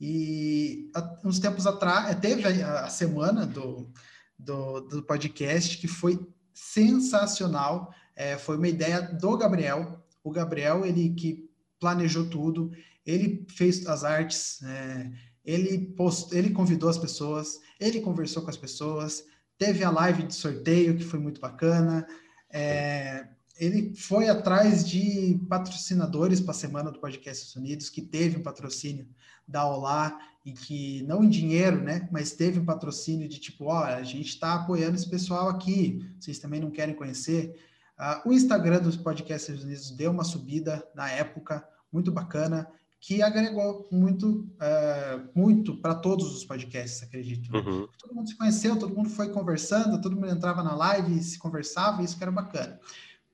E 0.00 0.90
há, 0.94 1.18
uns 1.24 1.38
tempos 1.38 1.66
atrás, 1.66 2.10
é, 2.10 2.14
teve 2.14 2.44
a, 2.62 2.84
a 2.84 2.88
semana 2.88 3.46
do, 3.46 3.90
do, 4.38 4.80
do, 4.80 5.02
podcast 5.02 5.76
que 5.78 5.86
foi 5.86 6.18
sensacional, 6.54 7.92
é, 8.16 8.38
foi 8.38 8.56
uma 8.56 8.68
ideia 8.68 9.02
do 9.02 9.36
Gabriel, 9.36 10.02
o 10.22 10.30
Gabriel, 10.30 10.86
ele 10.86 11.10
que 11.10 11.50
planejou 11.78 12.28
tudo, 12.28 12.70
ele 13.04 13.46
fez 13.48 13.86
as 13.86 14.04
artes, 14.04 14.62
é, 14.62 15.10
ele, 15.44 15.94
post, 15.96 16.34
ele 16.36 16.50
convidou 16.50 16.88
as 16.88 16.98
pessoas, 16.98 17.58
ele 17.78 18.00
conversou 18.00 18.42
com 18.42 18.50
as 18.50 18.56
pessoas, 18.56 19.24
teve 19.58 19.82
a 19.84 19.90
live 19.90 20.22
de 20.22 20.34
sorteio, 20.34 20.96
que 20.96 21.04
foi 21.04 21.18
muito 21.18 21.40
bacana, 21.40 22.06
é, 22.50 23.26
ele 23.60 23.94
foi 23.94 24.28
atrás 24.28 24.88
de 24.88 25.38
patrocinadores 25.48 26.40
para 26.40 26.52
a 26.52 26.54
Semana 26.54 26.90
do 26.90 26.98
Podcast 26.98 27.58
Unidos, 27.58 27.90
que 27.90 28.00
teve 28.00 28.38
um 28.38 28.42
patrocínio 28.42 29.06
da 29.46 29.66
Olá, 29.66 30.18
e 30.44 30.52
que, 30.52 31.02
não 31.02 31.22
em 31.22 31.28
dinheiro, 31.28 31.82
né, 31.82 32.08
mas 32.10 32.32
teve 32.32 32.58
um 32.58 32.64
patrocínio 32.64 33.28
de 33.28 33.38
tipo, 33.38 33.66
ó, 33.66 33.84
a 33.84 34.02
gente 34.02 34.28
está 34.28 34.54
apoiando 34.54 34.96
esse 34.96 35.08
pessoal 35.08 35.50
aqui, 35.50 36.10
vocês 36.18 36.38
também 36.38 36.58
não 36.58 36.70
querem 36.70 36.94
conhecer. 36.94 37.54
Uh, 37.98 38.30
o 38.30 38.32
Instagram 38.32 38.80
dos 38.80 38.96
Podcasts 38.96 39.62
Unidos 39.62 39.90
deu 39.90 40.10
uma 40.10 40.24
subida 40.24 40.82
na 40.94 41.10
época, 41.10 41.62
muito 41.92 42.10
bacana 42.10 42.66
que 42.98 43.22
agregou 43.22 43.88
muito, 43.90 44.46
uh, 44.56 45.28
muito 45.34 45.76
para 45.76 45.94
todos 45.94 46.34
os 46.34 46.44
podcasts, 46.44 47.02
acredito. 47.02 47.50
Né? 47.50 47.58
Uhum. 47.58 47.88
Todo 47.98 48.14
mundo 48.14 48.28
se 48.28 48.36
conheceu, 48.36 48.78
todo 48.78 48.94
mundo 48.94 49.08
foi 49.08 49.30
conversando, 49.30 50.00
todo 50.00 50.16
mundo 50.16 50.30
entrava 50.30 50.62
na 50.62 50.74
live 50.74 51.18
e 51.18 51.22
se 51.22 51.38
conversava, 51.38 52.02
isso 52.02 52.16
que 52.16 52.22
era 52.22 52.30
bacana. 52.30 52.78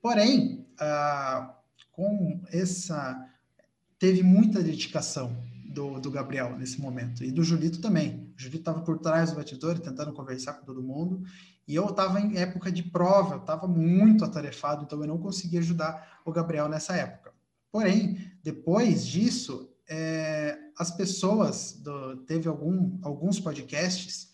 Porém, 0.07 0.65
uh, 0.79 1.53
com 1.91 2.41
essa. 2.49 3.29
Teve 3.99 4.23
muita 4.23 4.63
dedicação 4.63 5.35
do, 5.65 5.99
do, 5.99 6.09
Gabriel 6.09 6.57
nesse 6.57 6.79
momento, 6.79 7.25
e 7.25 7.29
do 7.29 7.43
Julito 7.43 7.81
também. 7.81 8.31
O 8.33 8.39
Julito 8.39 8.59
estava 8.59 8.79
por 8.83 8.99
trás 8.99 9.31
do 9.31 9.35
batidor, 9.35 9.77
tentando 9.79 10.13
conversar 10.13 10.53
com 10.53 10.65
todo 10.65 10.81
mundo, 10.81 11.23
e 11.67 11.75
eu 11.75 11.87
estava 11.87 12.21
em 12.21 12.37
época 12.37 12.71
de 12.71 12.83
prova, 12.83 13.35
eu 13.35 13.41
estava 13.41 13.67
muito 13.67 14.23
atarefado, 14.23 14.85
então 14.85 15.01
eu 15.01 15.07
não 15.07 15.17
conseguia 15.17 15.59
ajudar 15.59 16.21
o 16.23 16.31
Gabriel 16.31 16.69
nessa 16.69 16.95
época. 16.95 17.33
Porém, 17.69 18.31
depois 18.41 19.05
disso, 19.05 19.69
é, 19.89 20.57
as 20.79 20.89
pessoas, 20.89 21.73
do, 21.81 22.15
teve 22.23 22.47
algum, 22.47 22.97
alguns 23.01 23.41
podcasts, 23.41 24.29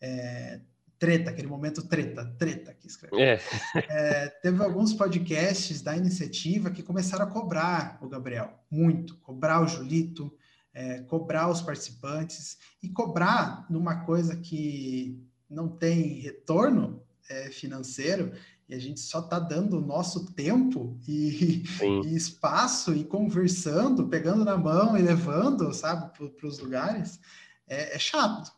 é, 0.00 0.62
treta, 0.98 1.30
aquele 1.30 1.48
momento 1.48 1.86
treta, 1.86 2.24
treta 2.38 2.74
que 2.74 2.86
escreve. 2.86 3.22
É. 3.22 3.40
É, 3.88 4.28
teve 4.42 4.62
alguns 4.62 4.92
podcasts 4.92 5.80
da 5.80 5.96
iniciativa 5.96 6.70
que 6.70 6.82
começaram 6.82 7.24
a 7.24 7.30
cobrar 7.30 7.98
o 8.02 8.08
Gabriel, 8.08 8.58
muito, 8.70 9.16
cobrar 9.18 9.62
o 9.62 9.68
Julito, 9.68 10.32
é, 10.74 11.00
cobrar 11.02 11.48
os 11.48 11.60
participantes 11.60 12.58
e 12.82 12.88
cobrar 12.88 13.66
numa 13.70 14.04
coisa 14.04 14.36
que 14.36 15.22
não 15.48 15.68
tem 15.68 16.20
retorno 16.20 17.02
é, 17.28 17.50
financeiro 17.50 18.32
e 18.68 18.74
a 18.74 18.78
gente 18.78 19.00
só 19.00 19.20
está 19.20 19.38
dando 19.38 19.78
o 19.78 19.84
nosso 19.84 20.30
tempo 20.32 20.98
e, 21.08 21.64
e, 22.04 22.14
espaço 22.14 22.94
e 22.94 23.02
conversando, 23.02 24.08
pegando 24.08 24.44
na 24.44 24.58
mão 24.58 24.96
e 24.96 25.00
levando, 25.00 25.72
sabe, 25.72 26.12
para 26.12 26.46
os 26.46 26.58
lugares, 26.58 27.18
é, 27.66 27.94
é, 27.96 27.98
chato. 27.98 28.52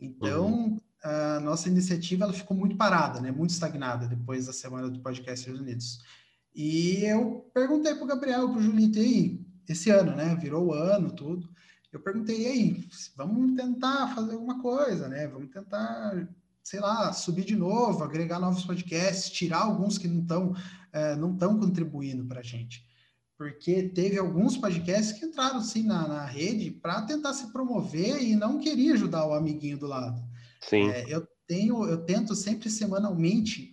Então, 0.00 0.46
uhum. 0.46 0.80
A 1.02 1.40
nossa 1.40 1.68
iniciativa 1.68 2.24
ela 2.24 2.32
ficou 2.32 2.56
muito 2.56 2.76
parada, 2.76 3.20
né, 3.20 3.30
muito 3.30 3.50
estagnada 3.50 4.06
depois 4.06 4.46
da 4.46 4.52
semana 4.52 4.88
do 4.88 5.00
Podcast 5.00 5.50
Unidos. 5.50 6.00
E 6.54 7.04
eu 7.04 7.50
perguntei 7.52 7.94
para 7.94 8.04
o 8.04 8.06
Gabriel, 8.06 8.48
para 8.48 8.58
o 8.58 8.62
Julito, 8.62 8.98
aí, 8.98 9.40
esse 9.68 9.90
ano, 9.90 10.14
né, 10.14 10.34
virou 10.34 10.66
o 10.66 10.74
ano, 10.74 11.10
tudo. 11.10 11.48
Eu 11.92 12.00
perguntei, 12.00 12.42
e 12.42 12.46
aí, 12.46 12.88
vamos 13.16 13.54
tentar 13.54 14.14
fazer 14.14 14.34
alguma 14.34 14.60
coisa, 14.60 15.08
né, 15.08 15.26
vamos 15.26 15.50
tentar 15.50 16.28
sei 16.62 16.78
lá, 16.78 17.12
subir 17.12 17.44
de 17.44 17.56
novo, 17.56 18.04
agregar 18.04 18.38
novos 18.38 18.64
podcasts, 18.64 19.30
tirar 19.30 19.62
alguns 19.62 19.98
que 19.98 20.06
não 20.06 20.22
estão 20.22 20.54
é, 20.92 21.16
não 21.16 21.32
estão 21.32 21.58
contribuindo 21.58 22.24
para 22.24 22.40
a 22.40 22.44
gente. 22.44 22.86
Porque 23.36 23.82
teve 23.88 24.18
alguns 24.18 24.56
podcasts 24.56 25.18
que 25.18 25.24
entraram 25.24 25.60
sim 25.62 25.82
na, 25.82 26.06
na 26.06 26.24
rede 26.24 26.70
para 26.70 27.02
tentar 27.02 27.32
se 27.32 27.50
promover 27.50 28.22
e 28.22 28.36
não 28.36 28.58
queria 28.58 28.92
ajudar 28.92 29.26
o 29.26 29.34
amiguinho 29.34 29.78
do 29.78 29.86
lado. 29.86 30.22
Sim. 30.68 30.88
É, 30.90 31.04
eu 31.12 31.26
tenho, 31.46 31.84
eu 31.84 32.04
tento 32.04 32.34
sempre 32.34 32.70
semanalmente 32.70 33.72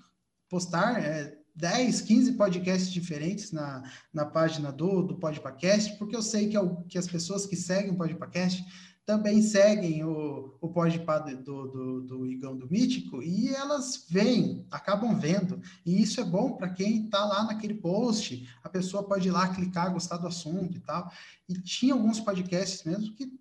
postar 0.50 1.02
é, 1.04 1.38
10, 1.56 2.02
15 2.02 2.34
podcasts 2.34 2.92
diferentes 2.92 3.52
na, 3.52 3.84
na 4.14 4.26
página 4.26 4.72
do, 4.72 5.04
do 5.04 5.20
Podpacast, 5.20 5.98
porque 5.98 6.16
eu 6.16 6.22
sei 6.22 6.48
que, 6.50 6.56
é 6.56 6.60
o, 6.60 6.84
que 6.84 6.98
as 6.98 7.08
pessoas 7.08 7.46
que 7.46 7.56
seguem 7.56 7.92
o 7.92 7.98
Podpacast 7.98 8.64
também 9.10 9.42
seguem 9.42 10.04
o, 10.04 10.56
o 10.62 10.70
podpá 10.70 11.18
do, 11.18 11.68
do, 11.68 12.02
do 12.02 12.28
Igão 12.28 12.56
do 12.56 12.70
Mítico 12.70 13.24
e 13.24 13.50
elas 13.50 14.06
veem, 14.08 14.68
acabam 14.70 15.20
vendo. 15.20 15.60
E 15.84 16.00
isso 16.00 16.22
é 16.22 16.24
bom 16.24 16.52
para 16.52 16.70
quem 16.70 17.06
está 17.06 17.26
lá 17.26 17.44
naquele 17.44 17.74
post. 17.74 18.48
A 18.64 18.70
pessoa 18.70 19.02
pode 19.02 19.28
ir 19.28 19.32
lá 19.32 19.48
clicar, 19.48 19.92
gostar 19.92 20.18
do 20.18 20.28
assunto 20.28 20.78
e 20.78 20.80
tal. 20.80 21.12
E 21.50 21.56
tinha 21.56 21.96
alguns 21.96 22.20
podcasts 22.20 22.84
mesmo 22.84 23.16
que 23.16 23.34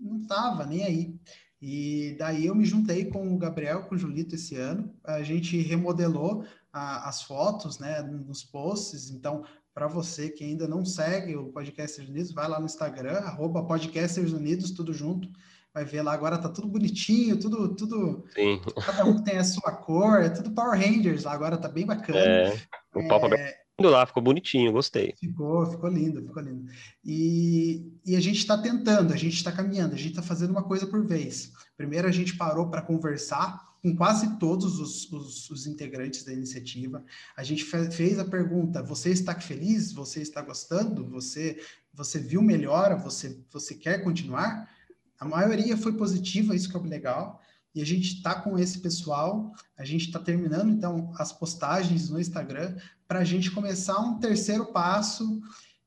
não 0.00 0.22
estava 0.22 0.64
nem 0.64 0.82
aí. 0.82 1.20
E 1.66 2.14
daí 2.18 2.44
eu 2.44 2.54
me 2.54 2.66
juntei 2.66 3.06
com 3.06 3.34
o 3.34 3.38
Gabriel, 3.38 3.84
com 3.84 3.94
o 3.94 3.98
Julito 3.98 4.34
esse 4.34 4.54
ano. 4.54 4.94
A 5.02 5.22
gente 5.22 5.56
remodelou 5.62 6.44
a, 6.70 7.08
as 7.08 7.22
fotos, 7.22 7.78
né, 7.78 8.02
nos 8.02 8.44
posts. 8.44 9.10
Então, 9.10 9.42
para 9.72 9.88
você 9.88 10.28
que 10.28 10.44
ainda 10.44 10.68
não 10.68 10.84
segue 10.84 11.34
o 11.34 11.46
Podcasters 11.46 12.06
Unidos, 12.06 12.32
vai 12.32 12.46
lá 12.46 12.60
no 12.60 12.66
Instagram, 12.66 13.16
arroba 13.16 13.64
Podcasters 13.64 14.32
Unidos, 14.32 14.72
tudo 14.72 14.92
junto. 14.92 15.26
Vai 15.72 15.86
ver 15.86 16.02
lá, 16.02 16.12
agora 16.12 16.36
tá 16.36 16.50
tudo 16.50 16.68
bonitinho, 16.68 17.40
tudo, 17.40 17.74
tudo. 17.74 18.26
Sim. 18.34 18.60
Cada 18.84 19.06
um 19.06 19.22
tem 19.22 19.38
a 19.38 19.44
sua 19.44 19.72
cor, 19.72 20.22
é 20.22 20.28
tudo 20.28 20.50
Power 20.50 20.78
Rangers 20.78 21.24
lá, 21.24 21.32
agora 21.32 21.56
tá 21.56 21.68
bem 21.68 21.86
bacana. 21.86 22.18
É, 22.18 22.58
o 22.94 23.08
papo 23.08 23.34
é... 23.34 23.63
Indo 23.78 23.90
lá, 23.90 24.06
ficou 24.06 24.22
bonitinho, 24.22 24.70
gostei. 24.70 25.14
Ficou, 25.18 25.66
ficou 25.66 25.90
lindo, 25.90 26.22
ficou 26.22 26.42
lindo. 26.42 26.70
E, 27.04 27.92
e 28.06 28.14
a 28.14 28.20
gente 28.20 28.38
está 28.38 28.56
tentando, 28.56 29.12
a 29.12 29.16
gente 29.16 29.34
está 29.34 29.50
caminhando, 29.50 29.94
a 29.94 29.98
gente 29.98 30.10
está 30.10 30.22
fazendo 30.22 30.50
uma 30.50 30.62
coisa 30.62 30.86
por 30.86 31.04
vez. 31.04 31.52
Primeiro 31.76 32.06
a 32.06 32.12
gente 32.12 32.36
parou 32.36 32.70
para 32.70 32.82
conversar 32.82 33.74
com 33.82 33.94
quase 33.96 34.38
todos 34.38 34.78
os, 34.78 35.12
os, 35.12 35.50
os, 35.50 35.66
integrantes 35.66 36.24
da 36.24 36.32
iniciativa. 36.32 37.04
A 37.36 37.42
gente 37.42 37.64
fez 37.64 38.18
a 38.18 38.24
pergunta: 38.24 38.80
você 38.82 39.10
está 39.10 39.38
feliz? 39.38 39.92
Você 39.92 40.22
está 40.22 40.40
gostando? 40.40 41.04
Você 41.10 41.60
você 41.92 42.18
viu 42.18 42.40
melhora? 42.40 42.96
Você 42.96 43.40
você 43.52 43.74
quer 43.74 44.04
continuar? 44.04 44.70
A 45.18 45.24
maioria 45.24 45.76
foi 45.76 45.92
positiva, 45.92 46.54
isso 46.54 46.70
que 46.70 46.76
é 46.76 46.80
legal. 46.80 47.40
E 47.74 47.82
a 47.82 47.86
gente 47.86 48.16
está 48.16 48.34
com 48.34 48.58
esse 48.58 48.78
pessoal, 48.78 49.52
a 49.76 49.84
gente 49.84 50.06
está 50.06 50.18
terminando 50.18 50.70
então 50.70 51.12
as 51.18 51.32
postagens 51.32 52.08
no 52.08 52.20
Instagram 52.20 52.76
para 53.08 53.20
a 53.20 53.24
gente 53.24 53.50
começar 53.50 53.98
um 53.98 54.18
terceiro 54.18 54.66
passo 54.66 55.40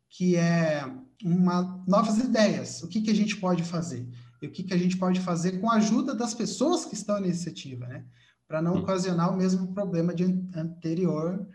que 0.10 0.36
é 0.36 0.84
uma 1.24 1.84
novas 1.88 2.18
ideias. 2.18 2.84
O 2.84 2.88
que, 2.88 3.02
que 3.02 3.12
a 3.12 3.16
gente 3.16 3.38
pode 3.38 3.64
fazer? 3.64 4.08
e 4.42 4.48
o 4.48 4.52
que, 4.52 4.64
que 4.64 4.74
a 4.74 4.78
gente 4.78 4.98
pode 4.98 5.20
fazer 5.20 5.60
com 5.60 5.70
a 5.70 5.76
ajuda 5.76 6.14
das 6.14 6.34
pessoas 6.34 6.86
que 6.86 6.94
estão 6.94 7.20
na 7.20 7.28
iniciativa, 7.28 7.88
né? 7.88 8.06
Para 8.48 8.62
não 8.62 8.76
hum. 8.76 8.80
ocasionar 8.80 9.34
o 9.34 9.38
mesmo 9.38 9.74
problema 9.74 10.14
de 10.14 10.24
anterior, 10.56 11.48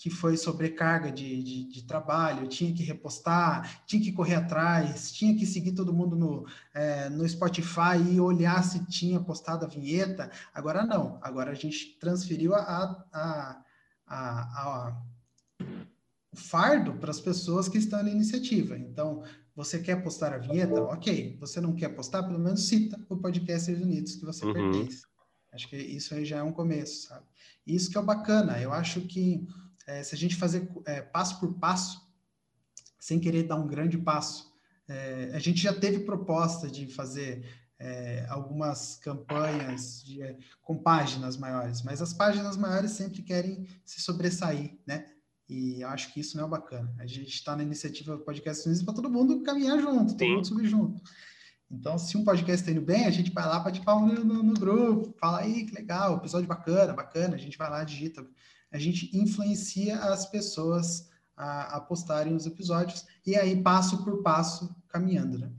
que 0.00 0.08
foi 0.08 0.34
sobrecarga 0.34 1.12
de, 1.12 1.42
de, 1.42 1.64
de, 1.64 1.82
trabalho, 1.82 2.48
tinha 2.48 2.72
que 2.72 2.82
repostar, 2.82 3.84
tinha 3.84 4.02
que 4.02 4.10
correr 4.10 4.36
atrás, 4.36 5.12
tinha 5.12 5.36
que 5.36 5.44
seguir 5.44 5.72
todo 5.72 5.92
mundo 5.92 6.16
no, 6.16 6.46
é, 6.72 7.10
no 7.10 7.28
Spotify 7.28 8.00
e 8.10 8.18
olhar 8.18 8.64
se 8.64 8.82
tinha 8.86 9.20
postado 9.20 9.66
a 9.66 9.68
vinheta. 9.68 10.30
Agora 10.54 10.86
não, 10.86 11.18
agora 11.20 11.50
a 11.50 11.54
gente 11.54 11.98
transferiu 12.00 12.54
a, 12.54 12.60
a, 13.12 13.62
a, 14.06 14.88
a 14.88 15.02
fardo 16.34 16.94
para 16.94 17.10
as 17.10 17.20
pessoas 17.20 17.68
que 17.68 17.76
estão 17.76 18.02
na 18.02 18.08
iniciativa. 18.08 18.78
Então, 18.78 19.22
você 19.54 19.80
quer 19.80 20.02
postar 20.02 20.32
a 20.32 20.38
vinheta? 20.38 20.82
Ok. 20.82 21.36
Você 21.40 21.60
não 21.60 21.74
quer 21.74 21.90
postar? 21.90 22.22
Pelo 22.22 22.38
menos 22.38 22.66
cita 22.66 22.98
o 23.06 23.18
podcast 23.18 23.70
Unidos 23.70 24.16
que 24.16 24.24
você 24.24 24.46
uhum. 24.46 24.54
pertence. 24.54 25.02
Acho 25.52 25.68
que 25.68 25.76
isso 25.76 26.14
aí 26.14 26.24
já 26.24 26.38
é 26.38 26.42
um 26.42 26.52
começo, 26.52 27.08
sabe? 27.08 27.26
Isso 27.66 27.90
que 27.90 27.98
é 27.98 28.00
o 28.00 28.04
bacana. 28.04 28.58
Eu 28.58 28.72
acho 28.72 29.02
que 29.02 29.46
é, 29.90 30.02
se 30.04 30.14
a 30.14 30.18
gente 30.18 30.36
fazer 30.36 30.70
é, 30.86 31.00
passo 31.00 31.40
por 31.40 31.54
passo, 31.54 32.00
sem 32.98 33.18
querer 33.18 33.42
dar 33.42 33.56
um 33.56 33.66
grande 33.66 33.98
passo, 33.98 34.52
é, 34.88 35.32
a 35.34 35.38
gente 35.38 35.60
já 35.60 35.72
teve 35.72 36.00
proposta 36.00 36.68
de 36.68 36.86
fazer 36.86 37.44
é, 37.78 38.24
algumas 38.28 38.96
campanhas 38.96 40.02
de, 40.04 40.22
é, 40.22 40.36
com 40.62 40.76
páginas 40.76 41.36
maiores, 41.36 41.82
mas 41.82 42.00
as 42.00 42.12
páginas 42.12 42.56
maiores 42.56 42.92
sempre 42.92 43.22
querem 43.22 43.66
se 43.84 44.00
sobressair, 44.00 44.78
né? 44.86 45.06
E 45.48 45.80
eu 45.80 45.88
acho 45.88 46.12
que 46.12 46.20
isso 46.20 46.36
não 46.36 46.46
é 46.46 46.48
bacana. 46.48 46.94
A 47.00 47.06
gente 47.06 47.34
está 47.34 47.56
na 47.56 47.64
iniciativa 47.64 48.16
Podcast 48.18 48.66
Unidos 48.66 48.84
para 48.84 48.94
todo 48.94 49.10
mundo 49.10 49.42
caminhar 49.42 49.80
junto, 49.80 50.12
todo 50.12 50.18
Sim. 50.18 50.34
mundo 50.34 50.46
subir 50.46 50.68
junto. 50.68 51.02
Então, 51.68 51.98
se 51.98 52.16
um 52.16 52.24
podcast 52.24 52.62
está 52.62 52.70
indo 52.70 52.84
bem, 52.84 53.06
a 53.06 53.10
gente 53.10 53.32
vai 53.32 53.46
lá 53.46 53.58
para 53.58 53.72
tipo, 53.72 53.90
no, 53.92 54.24
no, 54.24 54.42
no, 54.42 54.54
grupo, 54.54 55.14
fala 55.18 55.40
aí 55.40 55.64
que 55.64 55.74
legal, 55.74 56.16
episódio 56.16 56.46
bacana, 56.46 56.92
bacana, 56.92 57.34
a 57.34 57.38
gente 57.38 57.58
vai 57.58 57.70
lá, 57.70 57.82
digita. 57.82 58.24
A 58.70 58.78
gente 58.78 59.10
influencia 59.16 59.98
as 59.98 60.26
pessoas 60.26 61.10
a, 61.36 61.76
a 61.76 61.80
postarem 61.80 62.34
os 62.34 62.46
episódios 62.46 63.06
e 63.26 63.36
aí 63.36 63.60
passo 63.60 64.04
por 64.04 64.22
passo 64.22 64.74
caminhando, 64.88 65.38
né? 65.38 65.50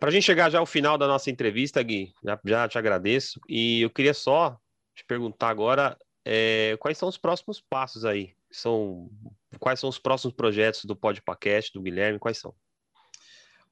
Para 0.00 0.10
a 0.10 0.12
gente 0.12 0.24
chegar 0.24 0.48
já 0.48 0.60
ao 0.60 0.66
final 0.66 0.96
da 0.96 1.08
nossa 1.08 1.30
entrevista, 1.30 1.82
Gui, 1.82 2.12
já, 2.22 2.40
já 2.44 2.68
te 2.68 2.78
agradeço. 2.78 3.40
E 3.48 3.82
eu 3.82 3.90
queria 3.90 4.14
só 4.14 4.58
te 4.94 5.04
perguntar 5.04 5.48
agora 5.48 5.98
é, 6.24 6.76
quais 6.78 6.96
são 6.96 7.08
os 7.08 7.18
próximos 7.18 7.60
passos 7.60 8.04
aí? 8.04 8.32
São, 8.50 9.10
quais 9.58 9.80
são 9.80 9.88
os 9.88 9.98
próximos 9.98 10.34
projetos 10.34 10.84
do 10.84 10.94
Podpacast, 10.94 11.72
do 11.72 11.82
Guilherme? 11.82 12.18
Quais 12.18 12.38
são? 12.38 12.54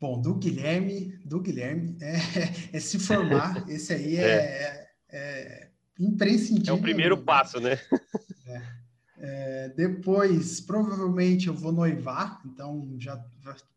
Bom, 0.01 0.21
do 0.21 0.35
Guilherme, 0.35 1.19
do 1.25 1.41
Guilherme 1.41 1.97
é, 2.01 2.17
é 2.77 2.81
se 2.81 2.99
formar. 2.99 3.65
Esse 3.71 3.95
aí 3.95 4.17
é, 4.17 4.89
é. 5.09 5.66
Imprescindível. 5.99 6.75
É 6.75 6.79
o 6.79 6.83
primeiro 6.83 7.17
passo, 7.19 7.61
né? 7.61 7.79
É. 8.47 8.77
É, 9.19 9.69
depois, 9.71 10.61
provavelmente 10.61 11.47
eu 11.47 11.55
vou 11.55 11.73
noivar, 11.73 12.41
então 12.45 12.95
já 12.99 13.19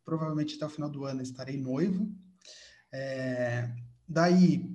provavelmente 0.03 0.55
até 0.55 0.65
o 0.65 0.70
final 0.70 0.89
do 0.89 1.05
ano 1.05 1.22
estarei 1.22 1.57
noivo. 1.57 2.11
É, 2.91 3.70
daí, 4.07 4.70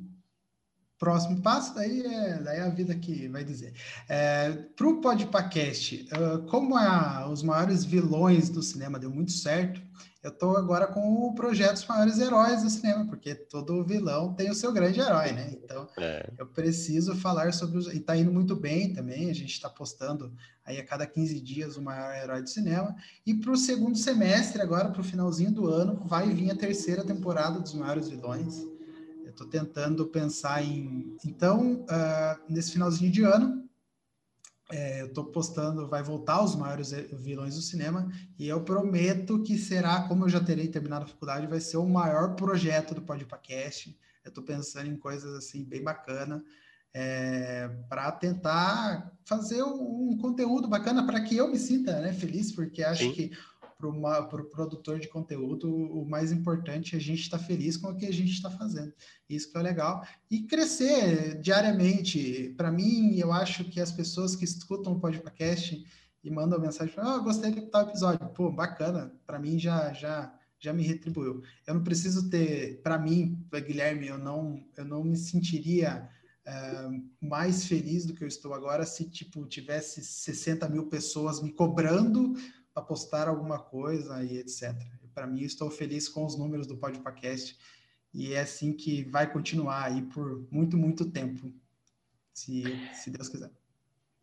próximo 0.99 1.41
passo, 1.43 1.75
daí 1.75 2.01
é, 2.03 2.39
daí 2.43 2.59
é 2.59 2.63
a 2.63 2.69
vida 2.69 2.95
que 2.95 3.29
vai 3.29 3.45
dizer. 3.45 3.75
É, 4.09 4.53
Para 4.77 4.89
o 4.89 5.01
podcast, 5.01 6.09
uh, 6.13 6.47
como 6.47 6.77
a, 6.77 7.29
os 7.31 7.43
maiores 7.43 7.85
vilões 7.85 8.49
do 8.49 8.63
cinema 8.63 8.99
deu 8.99 9.11
muito 9.11 9.33
certo, 9.33 9.81
eu 10.25 10.31
estou 10.31 10.57
agora 10.57 10.87
com 10.87 11.27
o 11.27 11.35
projeto 11.35 11.77
Os 11.77 11.87
Maiores 11.87 12.19
Heróis 12.19 12.63
do 12.63 12.71
Cinema, 12.71 13.05
porque 13.05 13.35
todo 13.35 13.85
vilão 13.85 14.33
tem 14.33 14.51
o 14.51 14.55
seu 14.55 14.73
grande 14.73 14.99
herói, 14.99 15.33
né? 15.33 15.51
Então, 15.53 15.87
é. 15.99 16.33
eu 16.39 16.47
preciso 16.47 17.15
falar 17.15 17.53
sobre 17.53 17.77
os... 17.77 17.89
E 17.89 17.99
está 17.99 18.17
indo 18.17 18.33
muito 18.33 18.57
bem 18.57 18.95
também, 18.95 19.29
a 19.29 19.35
gente 19.35 19.53
está 19.53 19.69
postando 19.69 20.33
aí 20.65 20.79
a 20.79 20.87
cada 20.87 21.07
15 21.07 21.39
dias 21.41 21.77
o 21.77 21.83
maior 21.83 22.15
herói 22.15 22.41
do 22.41 22.49
cinema. 22.49 22.97
E 23.27 23.35
para 23.35 23.53
o 23.53 23.57
segundo 23.57 23.99
semestre, 23.99 24.63
agora 24.63 24.89
para 24.89 25.03
o 25.03 25.05
finalzinho 25.05 25.53
do 25.53 25.67
ano, 25.67 26.03
vai 26.07 26.31
vir 26.31 26.51
a 26.51 26.57
terceira 26.57 27.05
temporada 27.05 27.61
dos 27.61 27.75
Maiores 27.75 28.09
Vilões. 28.09 28.63
Estou 29.35 29.49
tentando 29.49 30.07
pensar 30.07 30.65
em... 30.65 31.17
Então, 31.25 31.85
uh, 31.85 32.41
nesse 32.49 32.73
finalzinho 32.73 33.11
de 33.11 33.23
ano, 33.23 33.69
é, 34.71 35.03
eu 35.03 35.07
estou 35.07 35.25
postando, 35.25 35.87
vai 35.89 36.03
voltar 36.03 36.43
os 36.43 36.57
maiores 36.57 36.93
vilões 37.13 37.57
do 37.57 37.61
cinema, 37.61 38.11
e 38.39 38.49
eu 38.49 38.63
prometo 38.63 39.43
que 39.43 39.59
será, 39.59 40.09
como 40.09 40.25
eu 40.25 40.29
já 40.29 40.43
terei 40.43 40.69
terminado 40.69 41.05
a 41.05 41.09
faculdade, 41.09 41.47
vai 41.47 41.61
ser 41.61 41.77
o 41.77 41.87
maior 41.87 42.35
projeto 42.35 42.95
do 42.95 43.03
Podpacast. 43.03 43.99
Eu 44.25 44.31
estou 44.31 44.43
pensando 44.43 44.89
em 44.89 44.97
coisas 44.97 45.35
assim 45.35 45.65
bem 45.65 45.83
bacana, 45.83 46.43
é, 46.95 47.69
para 47.89 48.11
tentar 48.13 49.13
fazer 49.25 49.65
um, 49.65 50.11
um 50.11 50.17
conteúdo 50.17 50.69
bacana 50.69 51.05
para 51.05 51.21
que 51.21 51.37
eu 51.37 51.51
me 51.51 51.59
sinta 51.59 52.01
né, 52.01 52.13
feliz, 52.13 52.53
porque 52.53 52.85
acho 52.85 53.03
Sim. 53.03 53.13
que 53.13 53.33
para 53.77 53.89
o 53.89 54.29
pro 54.29 54.45
produtor 54.51 54.99
de 54.99 55.09
conteúdo, 55.09 55.75
o 55.75 56.09
mais 56.09 56.33
importante 56.33 56.95
é 56.95 56.99
a 56.99 57.01
gente 57.01 57.23
estar 57.23 57.39
tá 57.39 57.45
feliz 57.45 57.77
com 57.77 57.89
o 57.89 57.97
que 57.97 58.07
a 58.07 58.13
gente 58.13 58.33
está 58.33 58.51
fazendo. 58.51 58.93
Isso 59.29 59.51
que 59.51 59.59
é 59.59 59.63
legal. 59.63 60.07
E 60.31 60.43
crescer 60.43 61.41
diariamente. 61.41 62.55
Para 62.57 62.71
mim, 62.71 63.17
eu 63.17 63.33
acho 63.33 63.65
que 63.65 63.81
as 63.81 63.93
pessoas 63.93 64.37
que 64.37 64.45
escutam 64.45 64.93
o 64.93 65.01
podcast 65.01 65.85
e 66.23 66.31
mandam 66.31 66.59
mensagem, 66.59 66.95
ah, 66.97 67.17
oh, 67.17 67.23
gostei 67.23 67.51
de 67.51 67.63
tal 67.63 67.83
episódio. 67.83 68.27
Pô, 68.31 68.51
bacana. 68.51 69.13
Para 69.27 69.39
mim, 69.39 69.59
já, 69.59 69.93
já, 69.93 70.35
já 70.59 70.73
me 70.73 70.83
retribuiu. 70.83 71.43
Eu 71.67 71.75
não 71.75 71.85
preciso 71.85 72.31
ter, 72.31 72.81
para 72.83 72.99
mim, 72.99 73.45
Guilherme, 73.53 74.07
eu 74.07 74.19
não, 74.19 74.65
eu 74.77 74.85
não 74.85 75.05
me 75.05 75.17
sentiria 75.17 76.09
uh, 76.47 77.05
mais 77.21 77.67
feliz 77.67 78.07
do 78.07 78.15
que 78.15 78.25
eu 78.25 78.29
estou 78.29 78.55
agora 78.55 78.87
se, 78.87 79.09
tipo, 79.09 79.47
tivesse 79.47 80.03
60 80.03 80.69
mil 80.69 80.87
pessoas 80.87 81.43
me 81.43 81.53
cobrando 81.53 82.35
para 82.75 82.83
postar 82.83 83.29
alguma 83.29 83.59
coisa 83.59 84.23
e 84.25 84.39
etc. 84.39 84.75
Para 85.15 85.27
mim, 85.29 85.43
estou 85.43 85.71
feliz 85.71 86.09
com 86.09 86.27
os 86.27 86.37
números 86.37 86.67
do 86.67 86.77
Podcast 86.77 87.57
e 88.13 88.35
é 88.35 88.41
assim 88.41 88.73
que 88.73 89.05
vai 89.05 89.33
continuar 89.33 89.85
aí 89.85 90.03
por 90.03 90.47
muito, 90.51 90.77
muito 90.77 91.09
tempo, 91.11 91.53
se, 92.33 92.65
se 92.93 93.11
Deus 93.11 93.29
quiser. 93.29 93.51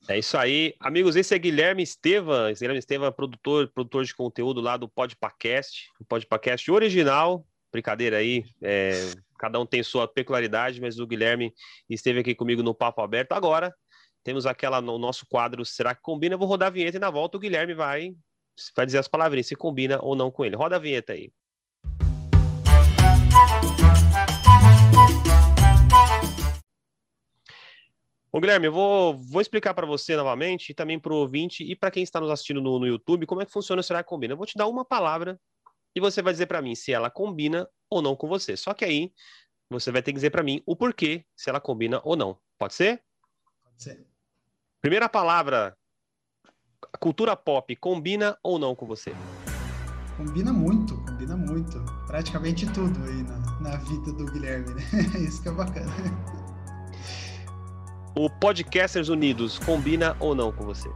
É 0.10 0.20
isso 0.20 0.38
aí. 0.38 0.76
Amigos, 0.80 1.16
esse 1.16 1.34
é 1.34 1.38
Guilherme 1.38 1.84
Estevam. 1.84 2.52
Guilherme 2.54 2.80
Estevam 2.80 3.08
é 3.08 3.12
produtor, 3.12 3.70
produtor 3.70 4.04
de 4.04 4.14
conteúdo 4.14 4.60
lá 4.60 4.76
do 4.76 4.90
Podpacast, 4.90 5.90
o 6.00 6.06
Podpacast 6.06 6.70
original. 6.72 7.46
Brincadeira 7.72 8.18
aí, 8.18 8.44
é, 8.62 9.12
cada 9.40 9.58
um 9.60 9.66
tem 9.66 9.82
sua 9.82 10.08
peculiaridade, 10.08 10.82
mas 10.82 11.00
o 11.00 11.08
Guilherme 11.08 11.54
esteve 11.90 12.20
aqui 12.20 12.36
comigo 12.36 12.62
no 12.62 12.76
Papo 12.76 13.02
Aberto. 13.02 13.32
Agora, 13.32 13.74
temos 14.24 14.46
aquela 14.46 14.82
no 14.82 14.98
nosso 14.98 15.26
quadro 15.26 15.64
Será 15.64 15.96
que 15.96 16.02
Combina? 16.02 16.36
Eu 16.36 16.40
vou 16.40 16.48
rodar 16.48 16.68
a 16.68 16.72
vinheta 16.72 16.98
e 16.98 17.00
na 17.00 17.10
volta 17.10 17.38
o 17.38 17.40
Guilherme 17.40 17.74
vai 17.74 18.14
vai 18.76 18.86
dizer 18.86 19.00
as 19.00 19.08
palavrinhas, 19.08 19.48
se 19.48 19.56
combina 19.56 20.00
ou 20.02 20.16
não 20.16 20.30
com 20.30 20.46
ele. 20.46 20.56
Roda 20.56 20.76
a 20.76 20.80
vinheta 20.80 21.14
aí. 21.14 21.32
Bom, 28.34 28.40
Guilherme, 28.40 28.68
eu 28.68 28.72
vou, 28.72 29.18
vou 29.18 29.42
explicar 29.42 29.74
para 29.74 29.86
você 29.86 30.16
novamente, 30.16 30.70
e 30.70 30.74
também 30.74 30.98
para 30.98 31.12
o 31.12 31.18
ouvinte 31.18 31.64
e 31.64 31.76
para 31.76 31.92
quem 31.92 32.02
está 32.02 32.22
nos 32.22 32.30
assistindo 32.30 32.62
no, 32.62 32.80
no 32.80 32.88
YouTube, 32.88 33.26
como 33.26 33.42
é 33.42 33.46
que 33.46 33.52
funciona 33.52 33.82
o 33.82 33.84
Será 33.84 34.02
que 34.02 34.08
Combina. 34.08 34.34
Eu 34.34 34.38
vou 34.38 34.46
te 34.46 34.58
dar 34.58 34.68
uma 34.68 34.86
palavra 34.86 35.38
e 35.94 36.00
você 36.00 36.22
vai 36.22 36.32
dizer 36.32 36.46
para 36.46 36.62
mim 36.62 36.74
se 36.74 36.94
ela 36.94 37.10
combina 37.10 37.70
ou 37.90 38.02
não 38.02 38.16
com 38.16 38.30
você. 38.30 38.56
Só 38.56 38.74
que 38.74 38.86
aí 38.86 39.14
você 39.70 39.92
vai 39.92 40.02
ter 40.02 40.12
que 40.12 40.16
dizer 40.16 40.30
para 40.30 40.44
mim 40.44 40.64
o 40.66 40.78
porquê, 40.78 41.26
se 41.36 41.50
ela 41.50 41.60
combina 41.60 42.00
ou 42.06 42.16
não. 42.16 42.40
Pode 42.58 42.74
ser? 42.74 43.04
Pode 43.66 43.84
ser. 43.84 44.08
Primeira 44.80 45.10
palavra 45.10 45.78
a 46.94 46.98
cultura 46.98 47.36
pop 47.36 47.76
combina 47.76 48.38
ou 48.44 48.58
não 48.58 48.76
com 48.76 48.86
você? 48.86 49.14
Combina 50.18 50.54
muito, 50.54 50.96
combina 50.98 51.36
muito. 51.36 51.80
Praticamente 52.08 52.66
tudo 52.68 53.04
aí 53.06 53.24
na, 53.24 53.72
na 53.72 53.78
vida 53.78 54.12
do 54.14 54.26
Guilherme, 54.26 54.74
né? 54.74 54.84
Isso 55.20 55.42
que 55.42 55.50
é 55.50 55.52
bacana. 55.52 55.92
O 58.16 58.30
Podcasters 58.30 59.10
Unidos 59.10 59.58
combina 59.60 60.16
ou 60.20 60.36
não 60.36 60.52
com 60.52 60.66
você? 60.66 60.90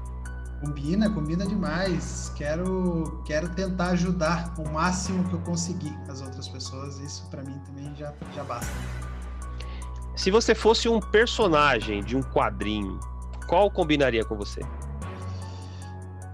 Combina, 0.60 1.10
combina 1.10 1.46
demais. 1.46 2.32
Quero, 2.36 3.24
quero 3.26 3.50
tentar 3.50 3.90
ajudar 3.90 4.54
o 4.58 4.68
máximo 4.70 5.24
que 5.30 5.34
eu 5.34 5.40
conseguir 5.42 5.96
as 6.10 6.22
outras 6.22 6.48
pessoas. 6.48 7.00
Isso 7.00 7.28
para 7.30 7.42
mim 7.44 7.58
também 7.66 7.96
já, 7.96 8.14
já 8.34 8.44
basta. 8.44 8.72
Se 10.16 10.32
você 10.32 10.56
fosse 10.56 10.88
um 10.88 11.00
personagem 11.00 12.04
de 12.04 12.16
um 12.16 12.22
quadrinho, 12.22 13.00
qual 13.48 13.70
combinaria 13.70 14.24
com 14.24 14.36
você? 14.36 14.62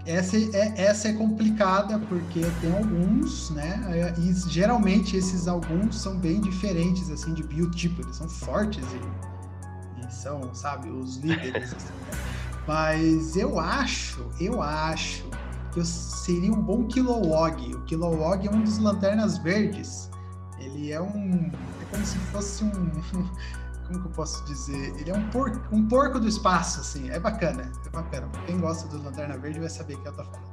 Essa 0.04 0.36
é, 0.36 0.74
essa 0.76 1.08
é 1.08 1.12
complicada 1.12 1.98
porque 2.08 2.40
tem 2.60 2.72
alguns, 2.76 3.50
né? 3.50 4.14
E 4.18 4.32
geralmente 4.50 5.16
esses 5.16 5.46
alguns 5.46 6.00
são 6.00 6.18
bem 6.18 6.40
diferentes 6.40 7.10
assim 7.10 7.32
de 7.34 7.42
biotipo, 7.42 8.02
eles 8.02 8.16
são 8.16 8.28
fortes 8.28 8.84
e, 8.92 10.06
e 10.06 10.12
são, 10.12 10.52
sabe, 10.54 10.90
os 10.90 11.16
líderes. 11.18 11.72
assim? 11.74 11.92
Mas 12.66 13.36
eu 13.36 13.58
acho, 13.58 14.28
eu 14.40 14.60
acho 14.60 15.24
que 15.72 15.80
eu 15.80 15.84
seria 15.84 16.52
um 16.52 16.60
bom 16.60 16.84
Kilowog. 16.86 17.74
O 17.74 17.82
Kilowog 17.82 18.46
é 18.46 18.50
um 18.50 18.62
dos 18.62 18.78
lanternas 18.78 19.38
verdes. 19.38 20.10
Ele 20.58 20.92
é 20.92 21.00
um, 21.00 21.50
é 21.80 21.84
como 21.90 22.06
se 22.06 22.18
fosse 22.18 22.64
um 22.64 22.72
como 23.86 24.00
que 24.00 24.06
eu 24.06 24.12
posso 24.12 24.44
dizer? 24.44 24.94
Ele 24.98 25.10
é 25.10 25.14
um 25.14 25.28
porco, 25.30 25.60
um 25.74 25.86
porco 25.86 26.18
do 26.18 26.28
espaço, 26.28 26.80
assim. 26.80 27.10
É 27.10 27.18
bacana, 27.18 27.70
é 27.86 27.90
bacana. 27.90 28.28
Quem 28.46 28.58
gosta 28.58 28.88
do 28.88 29.02
Lanterna 29.02 29.36
Verde 29.38 29.60
vai 29.60 29.68
saber 29.68 29.94
o 29.94 30.00
que 30.00 30.08
eu 30.08 30.12
tô 30.12 30.24
falando. 30.24 30.52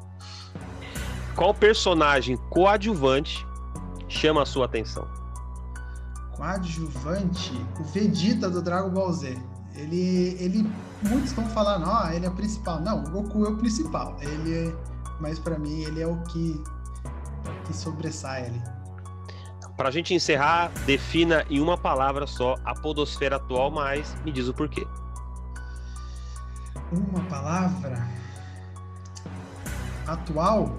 Qual 1.36 1.54
personagem 1.54 2.38
coadjuvante 2.50 3.46
chama 4.08 4.44
a 4.44 4.46
sua 4.46 4.66
atenção? 4.66 5.08
Coadjuvante? 6.36 7.54
O 7.80 7.84
Vegeta 7.84 8.50
do 8.50 8.62
Dragon 8.62 8.90
Ball 8.90 9.14
Z. 9.14 9.38
Ele, 9.76 10.36
ele 10.40 10.70
muitos 11.04 11.32
vão 11.32 11.48
falar, 11.50 11.80
não, 11.80 12.12
ele 12.12 12.26
é 12.26 12.30
o 12.30 12.34
principal. 12.34 12.82
Não, 12.82 13.04
o 13.04 13.10
Goku 13.10 13.46
é 13.46 13.50
o 13.50 13.56
principal. 13.56 14.18
Ele 14.20 14.76
mas 15.20 15.38
para 15.38 15.60
mim 15.60 15.82
ele 15.84 16.02
é 16.02 16.08
o 16.08 16.18
que, 16.24 16.62
o 17.46 17.68
que 17.68 17.74
sobressai 17.76 18.46
ali. 18.46 18.64
Para 19.80 19.88
a 19.88 19.92
gente 19.94 20.14
encerrar, 20.14 20.74
defina 20.86 21.46
em 21.50 21.62
uma 21.62 21.78
palavra 21.78 22.28
só 22.28 22.58
a 22.66 22.76
podosfera 22.76 23.38
atual, 23.38 23.72
mas 23.72 24.14
me 24.26 24.32
diz 24.34 24.50
o 24.50 24.54
porquê. 24.54 24.86
Uma 26.92 27.24
palavra 27.30 28.06
atual 30.06 30.78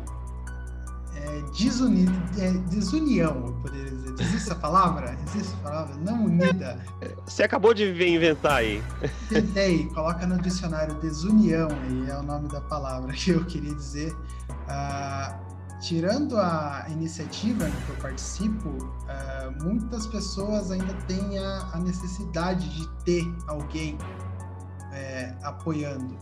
é, 1.14 1.40
desuni 1.56 2.06
é, 2.38 2.50
desunião, 2.68 3.46
eu 3.46 3.52
poderia 3.62 3.90
dizer. 3.90 4.14
Existe 4.20 4.36
essa 4.36 4.54
palavra? 4.56 5.16
Existe 5.28 5.48
essa 5.48 5.56
palavra? 5.62 5.96
Não 5.96 6.26
unida. 6.26 6.78
Você 7.24 7.42
acabou 7.42 7.72
de 7.72 7.84
inventar 8.06 8.56
aí. 8.56 8.82
Inventei, 9.30 9.86
coloca 9.94 10.26
no 10.26 10.36
dicionário 10.42 10.94
desunião 10.96 11.68
aí, 11.70 12.10
é 12.10 12.18
o 12.18 12.22
nome 12.22 12.48
da 12.50 12.60
palavra 12.60 13.14
que 13.14 13.30
eu 13.30 13.46
queria 13.46 13.74
dizer. 13.74 14.14
Ah, 14.68 15.40
tirando 15.80 16.36
a 16.38 16.86
iniciativa 16.88 17.66
em 17.66 17.72
que 17.72 17.90
eu 17.90 17.96
participo, 17.96 18.92
ah, 19.08 19.50
muitas 19.62 20.06
pessoas 20.06 20.70
ainda 20.70 20.92
têm 21.06 21.38
a, 21.38 21.70
a 21.72 21.78
necessidade 21.78 22.68
de 22.68 22.88
ter 23.04 23.24
alguém 23.46 23.96
é, 24.92 25.34
apoiando. 25.42 26.16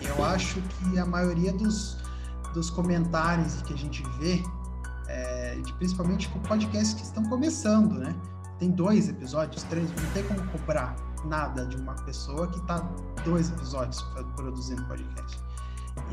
Eu 0.00 0.24
acho 0.24 0.60
que 0.60 0.98
a 0.98 1.06
maioria 1.06 1.52
dos, 1.52 1.96
dos 2.52 2.68
comentários 2.68 3.62
que 3.62 3.72
a 3.72 3.76
gente 3.76 4.02
vê, 4.18 4.42
é, 5.08 5.54
de, 5.56 5.72
principalmente 5.74 6.28
com 6.28 6.40
podcasts 6.40 6.94
que 6.94 7.02
estão 7.02 7.22
começando, 7.24 7.94
né? 7.94 8.14
Tem 8.58 8.70
dois 8.70 9.08
episódios, 9.08 9.62
três, 9.64 9.88
não 9.90 10.10
tem 10.12 10.24
como 10.24 10.42
cobrar 10.50 10.96
nada 11.26 11.66
de 11.66 11.76
uma 11.76 11.94
pessoa 11.94 12.46
que 12.48 12.58
está 12.58 12.78
dois 13.24 13.50
episódios 13.50 14.02
produzindo 14.34 14.84
podcast. 14.86 15.45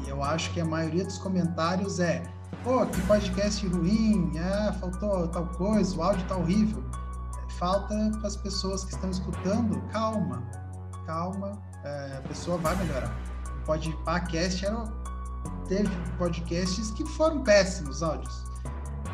E 0.04 0.10
eu 0.10 0.24
acho 0.24 0.52
que 0.54 0.62
a 0.62 0.66
maioria 0.66 1.04
dos 1.04 1.18
comentários 1.18 2.00
é: 2.00 2.24
pô, 2.64 2.86
que 2.86 3.02
podcast 3.02 3.66
ruim, 3.68 4.32
ah, 4.38 4.74
faltou 4.80 5.28
tal 5.28 5.46
coisa, 5.48 5.96
o 5.96 6.04
áudio 6.04 6.26
tá 6.28 6.38
horrível. 6.38 6.84
Falta 7.58 7.96
para 8.18 8.28
as 8.28 8.36
pessoas 8.36 8.84
que 8.84 8.94
estão 8.94 9.10
escutando, 9.10 9.80
calma, 9.92 10.44
calma, 11.06 11.62
é, 11.84 12.18
a 12.18 12.28
pessoa 12.28 12.58
vai 12.58 12.76
melhorar. 12.76 13.16
O 13.62 13.66
podcast 13.66 14.66
era 14.66 14.84
teve 15.68 15.90
podcasts 16.18 16.92
que 16.92 17.06
foram 17.06 17.44
péssimos 17.44 18.04
áudios. 18.04 18.44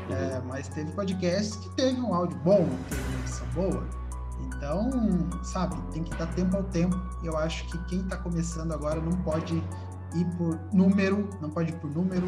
É, 0.10 0.42
mas 0.48 0.68
teve 0.70 0.92
podcasts 0.94 1.56
que 1.58 1.70
teve 1.76 2.00
um 2.02 2.14
áudio 2.14 2.38
bom, 2.40 2.68
teve 2.90 3.02
uma 3.02 3.20
edição 3.20 3.48
boa. 3.54 3.88
Então, 4.42 4.90
sabe, 5.44 5.76
tem 5.92 6.04
que 6.04 6.16
dar 6.16 6.28
tempo 6.28 6.58
ao 6.58 6.64
tempo. 6.64 7.00
Eu 7.24 7.38
acho 7.38 7.66
que 7.66 7.78
quem 7.86 8.02
está 8.02 8.18
começando 8.18 8.72
agora 8.72 9.00
não 9.00 9.12
pode 9.22 9.64
ir 10.16 10.26
por 10.38 10.60
número, 10.74 11.30
não 11.42 11.50
pode 11.50 11.72
ir 11.72 11.76
por 11.76 11.90
número, 11.90 12.28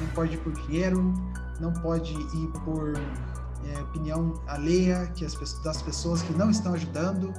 não 0.00 0.06
pode 0.14 0.34
ir 0.34 0.38
por 0.38 0.52
dinheiro, 0.52 1.14
não 1.60 1.72
pode 1.72 2.12
ir 2.12 2.48
por 2.64 2.92
é, 2.96 3.80
opinião 3.80 4.34
alheia 4.46 5.06
que 5.14 5.24
as, 5.24 5.34
das 5.62 5.82
pessoas 5.82 6.22
que 6.22 6.32
não 6.32 6.50
estão 6.50 6.74
ajudando. 6.74 7.32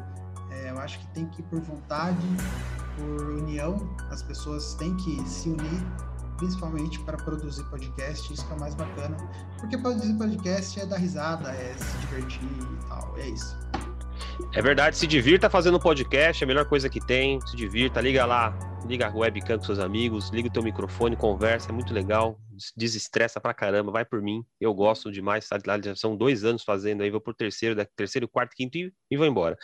É, 0.51 0.71
eu 0.71 0.79
acho 0.79 0.99
que 0.99 1.07
tem 1.07 1.25
que 1.27 1.41
ir 1.41 1.45
por 1.45 1.59
vontade, 1.61 2.27
por 2.97 3.29
união. 3.29 3.89
As 4.09 4.21
pessoas 4.21 4.73
têm 4.75 4.95
que 4.97 5.21
se 5.27 5.49
unir 5.49 5.85
principalmente 6.39 6.97
para 7.01 7.17
produzir 7.17 7.63
podcast, 7.65 8.33
isso 8.33 8.45
que 8.47 8.53
é 8.53 8.55
o 8.55 8.59
mais 8.59 8.73
bacana, 8.73 9.17
porque 9.59 9.77
produzir 9.77 10.13
podcast 10.13 10.79
é 10.79 10.85
dar 10.85 10.95
risada, 10.95 11.49
é 11.49 11.75
se 11.77 11.97
divertir 11.97 12.41
e 12.41 12.87
tal, 12.87 13.13
é 13.17 13.27
isso. 13.27 13.57
É 14.53 14.61
verdade, 14.61 14.97
se 14.97 15.05
divirta 15.05 15.49
fazendo 15.49 15.77
podcast, 15.79 16.41
é 16.41 16.45
a 16.45 16.47
melhor 16.47 16.65
coisa 16.65 16.89
que 16.89 16.99
tem, 16.99 17.39
se 17.45 17.57
divirta, 17.57 17.99
liga 17.99 18.25
lá, 18.25 18.57
liga 18.85 19.07
a 19.07 19.15
webcam 19.15 19.57
com 19.57 19.63
seus 19.63 19.79
amigos, 19.79 20.29
liga 20.29 20.47
o 20.47 20.51
teu 20.51 20.63
microfone, 20.63 21.15
conversa, 21.15 21.69
é 21.69 21.71
muito 21.71 21.93
legal, 21.93 22.39
desestressa 22.75 23.39
pra 23.39 23.53
caramba, 23.53 23.91
vai 23.91 24.05
por 24.05 24.21
mim, 24.21 24.43
eu 24.59 24.73
gosto 24.73 25.11
demais, 25.11 25.47
já 25.83 25.95
são 25.95 26.15
dois 26.15 26.43
anos 26.43 26.63
fazendo 26.63 27.01
aí, 27.01 27.09
vou 27.09 27.21
por 27.21 27.35
terceiro, 27.35 27.75
terceiro, 27.95 28.27
quarto, 28.27 28.55
quinto 28.55 28.77
e, 28.77 28.93
e 29.11 29.17
vou 29.17 29.25
embora. 29.25 29.57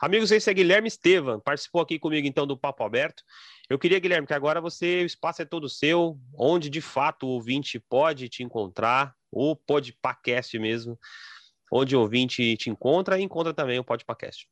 Amigos, 0.00 0.30
esse 0.30 0.50
é 0.50 0.54
Guilherme 0.54 0.88
Estevam, 0.88 1.40
participou 1.40 1.82
aqui 1.82 1.98
comigo 1.98 2.26
então 2.26 2.46
do 2.46 2.56
Papo 2.56 2.84
Aberto. 2.84 3.22
Eu 3.68 3.78
queria, 3.78 3.98
Guilherme, 3.98 4.26
que 4.26 4.34
agora 4.34 4.60
você, 4.60 5.02
o 5.02 5.06
espaço 5.06 5.42
é 5.42 5.44
todo 5.44 5.68
seu, 5.68 6.18
onde 6.38 6.70
de 6.70 6.80
fato 6.80 7.26
o 7.26 7.30
ouvinte 7.30 7.78
pode 7.78 8.28
te 8.28 8.42
encontrar, 8.42 9.14
pode 9.66 9.92
podcast 10.00 10.58
mesmo, 10.58 10.98
onde 11.70 11.96
o 11.96 12.00
ouvinte 12.00 12.56
te 12.56 12.70
encontra 12.70 13.18
e 13.18 13.22
encontra 13.22 13.52
também 13.52 13.78
o 13.78 13.84
Podpacast. 13.84 14.46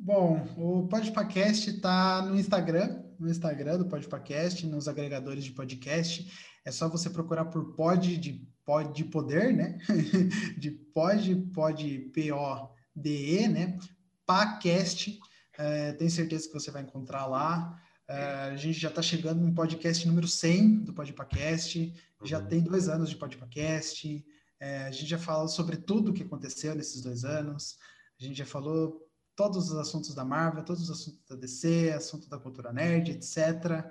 Bom, 0.00 0.46
o 0.56 0.86
Podpacast 0.86 1.70
está 1.70 2.22
no 2.22 2.38
Instagram, 2.38 3.02
no 3.18 3.28
Instagram 3.28 3.78
do 3.78 3.86
Podpacast, 3.86 4.64
nos 4.64 4.86
agregadores 4.86 5.44
de 5.44 5.50
podcast. 5.50 6.30
É 6.64 6.70
só 6.70 6.88
você 6.88 7.10
procurar 7.10 7.46
por 7.46 7.74
pod 7.74 8.16
de 8.16 8.48
pod 8.64 8.94
de 8.94 9.04
poder, 9.04 9.52
né? 9.52 9.76
de 10.56 10.70
pod, 10.70 11.34
pod 11.52 11.98
P 12.14 12.32
O 12.32 12.70
D 12.94 13.40
E, 13.42 13.48
né? 13.48 13.76
Pacast. 14.24 15.18
É, 15.58 15.92
tenho 15.92 16.10
certeza 16.10 16.46
que 16.46 16.54
você 16.54 16.70
vai 16.70 16.82
encontrar 16.82 17.26
lá. 17.26 17.76
Uh, 18.08 18.52
a 18.52 18.56
gente 18.56 18.78
já 18.78 18.88
está 18.88 19.02
chegando 19.02 19.44
no 19.44 19.52
podcast 19.52 20.06
número 20.06 20.28
100 20.28 20.84
do 20.84 20.94
Podpacast, 20.94 21.92
já 22.24 22.38
uhum. 22.38 22.46
tem 22.46 22.62
dois 22.62 22.88
anos 22.88 23.10
de 23.10 23.16
Podpacast, 23.16 24.24
é, 24.58 24.84
a 24.84 24.90
gente 24.90 25.10
já 25.10 25.18
falou 25.18 25.46
sobre 25.46 25.76
tudo 25.76 26.10
o 26.10 26.14
que 26.14 26.22
aconteceu 26.22 26.74
nesses 26.74 27.02
dois 27.02 27.22
anos, 27.22 27.76
a 28.18 28.24
gente 28.24 28.38
já 28.38 28.46
falou 28.46 29.07
todos 29.38 29.70
os 29.70 29.78
assuntos 29.78 30.16
da 30.16 30.24
Marvel, 30.24 30.64
todos 30.64 30.82
os 30.82 30.90
assuntos 30.90 31.20
da 31.28 31.36
DC, 31.36 31.92
assunto 31.96 32.28
da 32.28 32.38
cultura 32.38 32.72
nerd, 32.72 33.12
etc. 33.12 33.88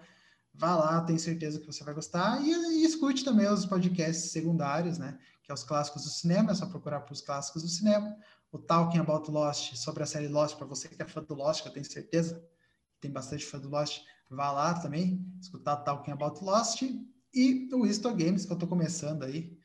Vá 0.53 0.75
lá, 0.75 1.01
tenho 1.01 1.17
certeza 1.17 1.57
que 1.57 1.65
você 1.65 1.85
vai 1.85 1.93
gostar. 1.93 2.41
E, 2.41 2.51
e, 2.51 2.85
escute 2.85 3.23
também 3.23 3.47
os 3.47 3.65
podcasts 3.65 4.31
secundários, 4.31 4.97
né? 4.97 5.17
Que 5.41 5.49
é 5.49 5.53
os 5.53 5.63
clássicos 5.63 6.03
do 6.03 6.09
cinema, 6.09 6.51
é 6.51 6.53
só 6.53 6.65
procurar 6.65 6.99
por 6.99 7.13
os 7.13 7.21
clássicos 7.21 7.63
do 7.63 7.69
cinema. 7.69 8.13
O 8.51 8.59
Talking 8.59 8.99
About 8.99 9.31
Lost, 9.31 9.77
sobre 9.77 10.03
a 10.03 10.05
série 10.05 10.27
Lost, 10.27 10.57
para 10.57 10.67
você 10.67 10.89
que 10.89 11.01
é 11.01 11.07
fã 11.07 11.23
do 11.23 11.33
Lost, 11.33 11.61
que 11.61 11.69
eu 11.69 11.73
tenho 11.73 11.85
certeza 11.85 12.45
tem 12.99 13.11
bastante 13.11 13.45
fã 13.45 13.59
do 13.59 13.69
Lost, 13.69 14.01
vá 14.29 14.51
lá 14.51 14.73
também, 14.73 15.25
escutar 15.39 15.77
Talking 15.77 16.11
About 16.11 16.43
Lost 16.43 16.81
e 17.33 17.69
o 17.73 17.85
Histo 17.85 18.09
Games, 18.09 18.45
que 18.45 18.51
eu 18.51 18.55
estou 18.55 18.67
começando 18.67 19.23
aí 19.23 19.57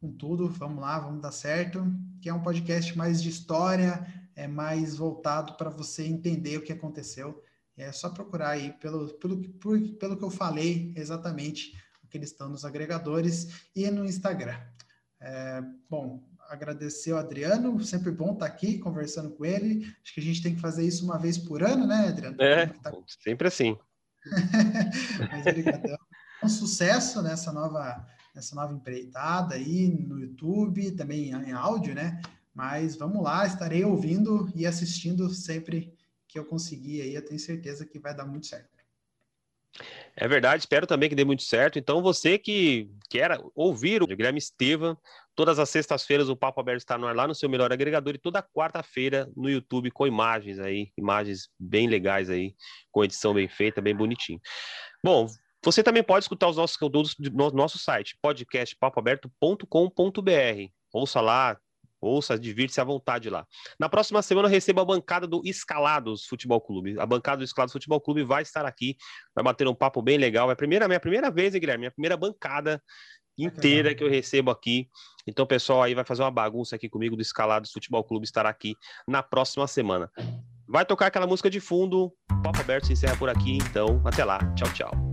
com 0.00 0.12
tudo, 0.12 0.48
vamos 0.48 0.80
lá, 0.80 0.98
vamos 0.98 1.22
dar 1.22 1.30
certo, 1.30 1.84
que 2.20 2.28
é 2.28 2.34
um 2.34 2.42
podcast 2.42 2.96
mais 2.98 3.22
de 3.22 3.28
história, 3.28 4.04
é 4.34 4.46
mais 4.46 4.96
voltado 4.96 5.54
para 5.56 5.70
você 5.70 6.04
entender 6.04 6.56
o 6.56 6.62
que 6.62 6.72
aconteceu, 6.72 7.42
é 7.76 7.90
só 7.90 8.10
procurar 8.10 8.50
aí 8.50 8.72
pelo, 8.74 9.08
pelo, 9.14 9.42
por, 9.54 9.80
pelo 9.94 10.16
que 10.16 10.24
eu 10.24 10.30
falei 10.30 10.92
exatamente 10.96 11.72
o 12.02 12.06
que 12.06 12.18
eles 12.18 12.30
estão 12.30 12.48
nos 12.48 12.64
agregadores 12.64 13.68
e 13.74 13.90
no 13.90 14.04
Instagram. 14.04 14.58
É, 15.20 15.62
bom, 15.88 16.22
agradecer 16.48 17.12
o 17.12 17.16
Adriano, 17.16 17.82
sempre 17.82 18.10
bom 18.10 18.32
estar 18.32 18.46
aqui 18.46 18.78
conversando 18.78 19.30
com 19.30 19.44
ele. 19.44 19.86
Acho 20.02 20.14
que 20.14 20.20
a 20.20 20.22
gente 20.22 20.42
tem 20.42 20.54
que 20.54 20.60
fazer 20.60 20.86
isso 20.86 21.04
uma 21.04 21.18
vez 21.18 21.38
por 21.38 21.62
ano, 21.62 21.86
né, 21.86 22.08
Adriano? 22.08 22.36
É, 22.40 22.66
tá... 22.66 22.92
sempre 23.22 23.48
assim. 23.48 23.76
Mas 25.30 25.46
obrigadão. 25.46 25.98
Um 26.42 26.48
sucesso 26.48 27.22
nessa 27.22 27.52
nova, 27.52 28.06
nessa 28.34 28.54
nova 28.54 28.74
empreitada 28.74 29.54
aí 29.54 29.88
no 29.88 30.18
YouTube, 30.18 30.90
também 30.92 31.30
em 31.30 31.52
áudio, 31.52 31.94
né? 31.94 32.20
Mas 32.54 32.96
vamos 32.96 33.22
lá, 33.22 33.46
estarei 33.46 33.84
ouvindo 33.84 34.50
e 34.54 34.66
assistindo 34.66 35.28
sempre 35.30 35.94
que 36.28 36.38
eu 36.38 36.44
conseguir 36.44 37.02
aí, 37.02 37.14
eu 37.14 37.24
tenho 37.24 37.38
certeza 37.38 37.86
que 37.86 37.98
vai 37.98 38.14
dar 38.14 38.26
muito 38.26 38.46
certo. 38.46 38.72
É 40.14 40.28
verdade, 40.28 40.62
espero 40.62 40.86
também 40.86 41.08
que 41.08 41.14
dê 41.14 41.24
muito 41.24 41.42
certo. 41.42 41.78
Então, 41.78 42.02
você 42.02 42.38
que 42.38 42.90
quer 43.08 43.40
ouvir 43.54 44.02
o 44.02 44.06
Guilherme 44.06 44.38
Estevam, 44.38 44.98
todas 45.34 45.58
as 45.58 45.70
sextas-feiras 45.70 46.28
o 46.28 46.36
Papo 46.36 46.60
Aberto 46.60 46.80
está 46.80 46.98
no 46.98 47.06
ar 47.06 47.16
lá 47.16 47.26
no 47.26 47.34
seu 47.34 47.48
melhor 47.48 47.72
agregador 47.72 48.14
e 48.14 48.18
toda 48.18 48.42
quarta-feira 48.42 49.30
no 49.34 49.48
YouTube 49.48 49.90
com 49.90 50.06
imagens 50.06 50.58
aí, 50.58 50.92
imagens 50.96 51.48
bem 51.58 51.88
legais 51.88 52.28
aí, 52.28 52.54
com 52.90 53.02
edição 53.02 53.32
bem 53.32 53.48
feita, 53.48 53.80
bem 53.80 53.96
bonitinho. 53.96 54.38
Bom, 55.02 55.26
você 55.64 55.82
também 55.82 56.02
pode 56.02 56.24
escutar 56.24 56.48
os 56.48 56.56
nossos 56.56 56.76
conteúdos 56.76 57.16
no 57.18 57.50
nosso 57.50 57.78
site, 57.78 58.18
podcastpapoaberto.com.br. 58.20 60.70
Ouça 60.92 61.22
lá, 61.22 61.58
Ouça, 62.02 62.36
divirte-se 62.36 62.80
à 62.80 62.84
vontade 62.84 63.30
lá. 63.30 63.46
Na 63.78 63.88
próxima 63.88 64.20
semana 64.22 64.48
eu 64.48 64.50
recebo 64.50 64.80
a 64.80 64.84
bancada 64.84 65.24
do 65.24 65.40
Escalados 65.44 66.26
Futebol 66.26 66.60
Clube. 66.60 66.98
A 66.98 67.06
bancada 67.06 67.38
do 67.38 67.44
Escalados 67.44 67.72
Futebol 67.72 68.00
Clube 68.00 68.24
vai 68.24 68.42
estar 68.42 68.66
aqui, 68.66 68.96
vai 69.32 69.44
bater 69.44 69.68
um 69.68 69.74
papo 69.74 70.02
bem 70.02 70.18
legal. 70.18 70.50
É 70.50 70.52
a 70.52 70.56
primeira, 70.56 70.88
minha 70.88 70.98
primeira 70.98 71.30
vez, 71.30 71.54
hein, 71.54 71.60
Guilherme? 71.60 71.82
Minha 71.82 71.92
primeira 71.92 72.16
bancada 72.16 72.82
inteira 73.38 73.94
que 73.94 74.02
eu 74.02 74.10
recebo 74.10 74.50
aqui. 74.50 74.88
Então, 75.26 75.46
pessoal, 75.46 75.82
aí 75.82 75.94
vai 75.94 76.04
fazer 76.04 76.22
uma 76.22 76.30
bagunça 76.30 76.74
aqui 76.74 76.88
comigo 76.88 77.14
do 77.14 77.22
Escalados 77.22 77.70
Futebol 77.70 78.02
Clube 78.02 78.24
estará 78.24 78.48
aqui 78.48 78.74
na 79.06 79.22
próxima 79.22 79.68
semana. 79.68 80.10
Vai 80.68 80.84
tocar 80.84 81.06
aquela 81.06 81.26
música 81.26 81.48
de 81.48 81.60
fundo. 81.60 82.12
O 82.30 82.42
papo 82.42 82.60
aberto 82.60 82.86
se 82.86 82.94
encerra 82.94 83.16
por 83.16 83.28
aqui, 83.28 83.58
então 83.58 84.02
até 84.04 84.24
lá. 84.24 84.38
Tchau, 84.54 84.72
tchau. 84.72 85.11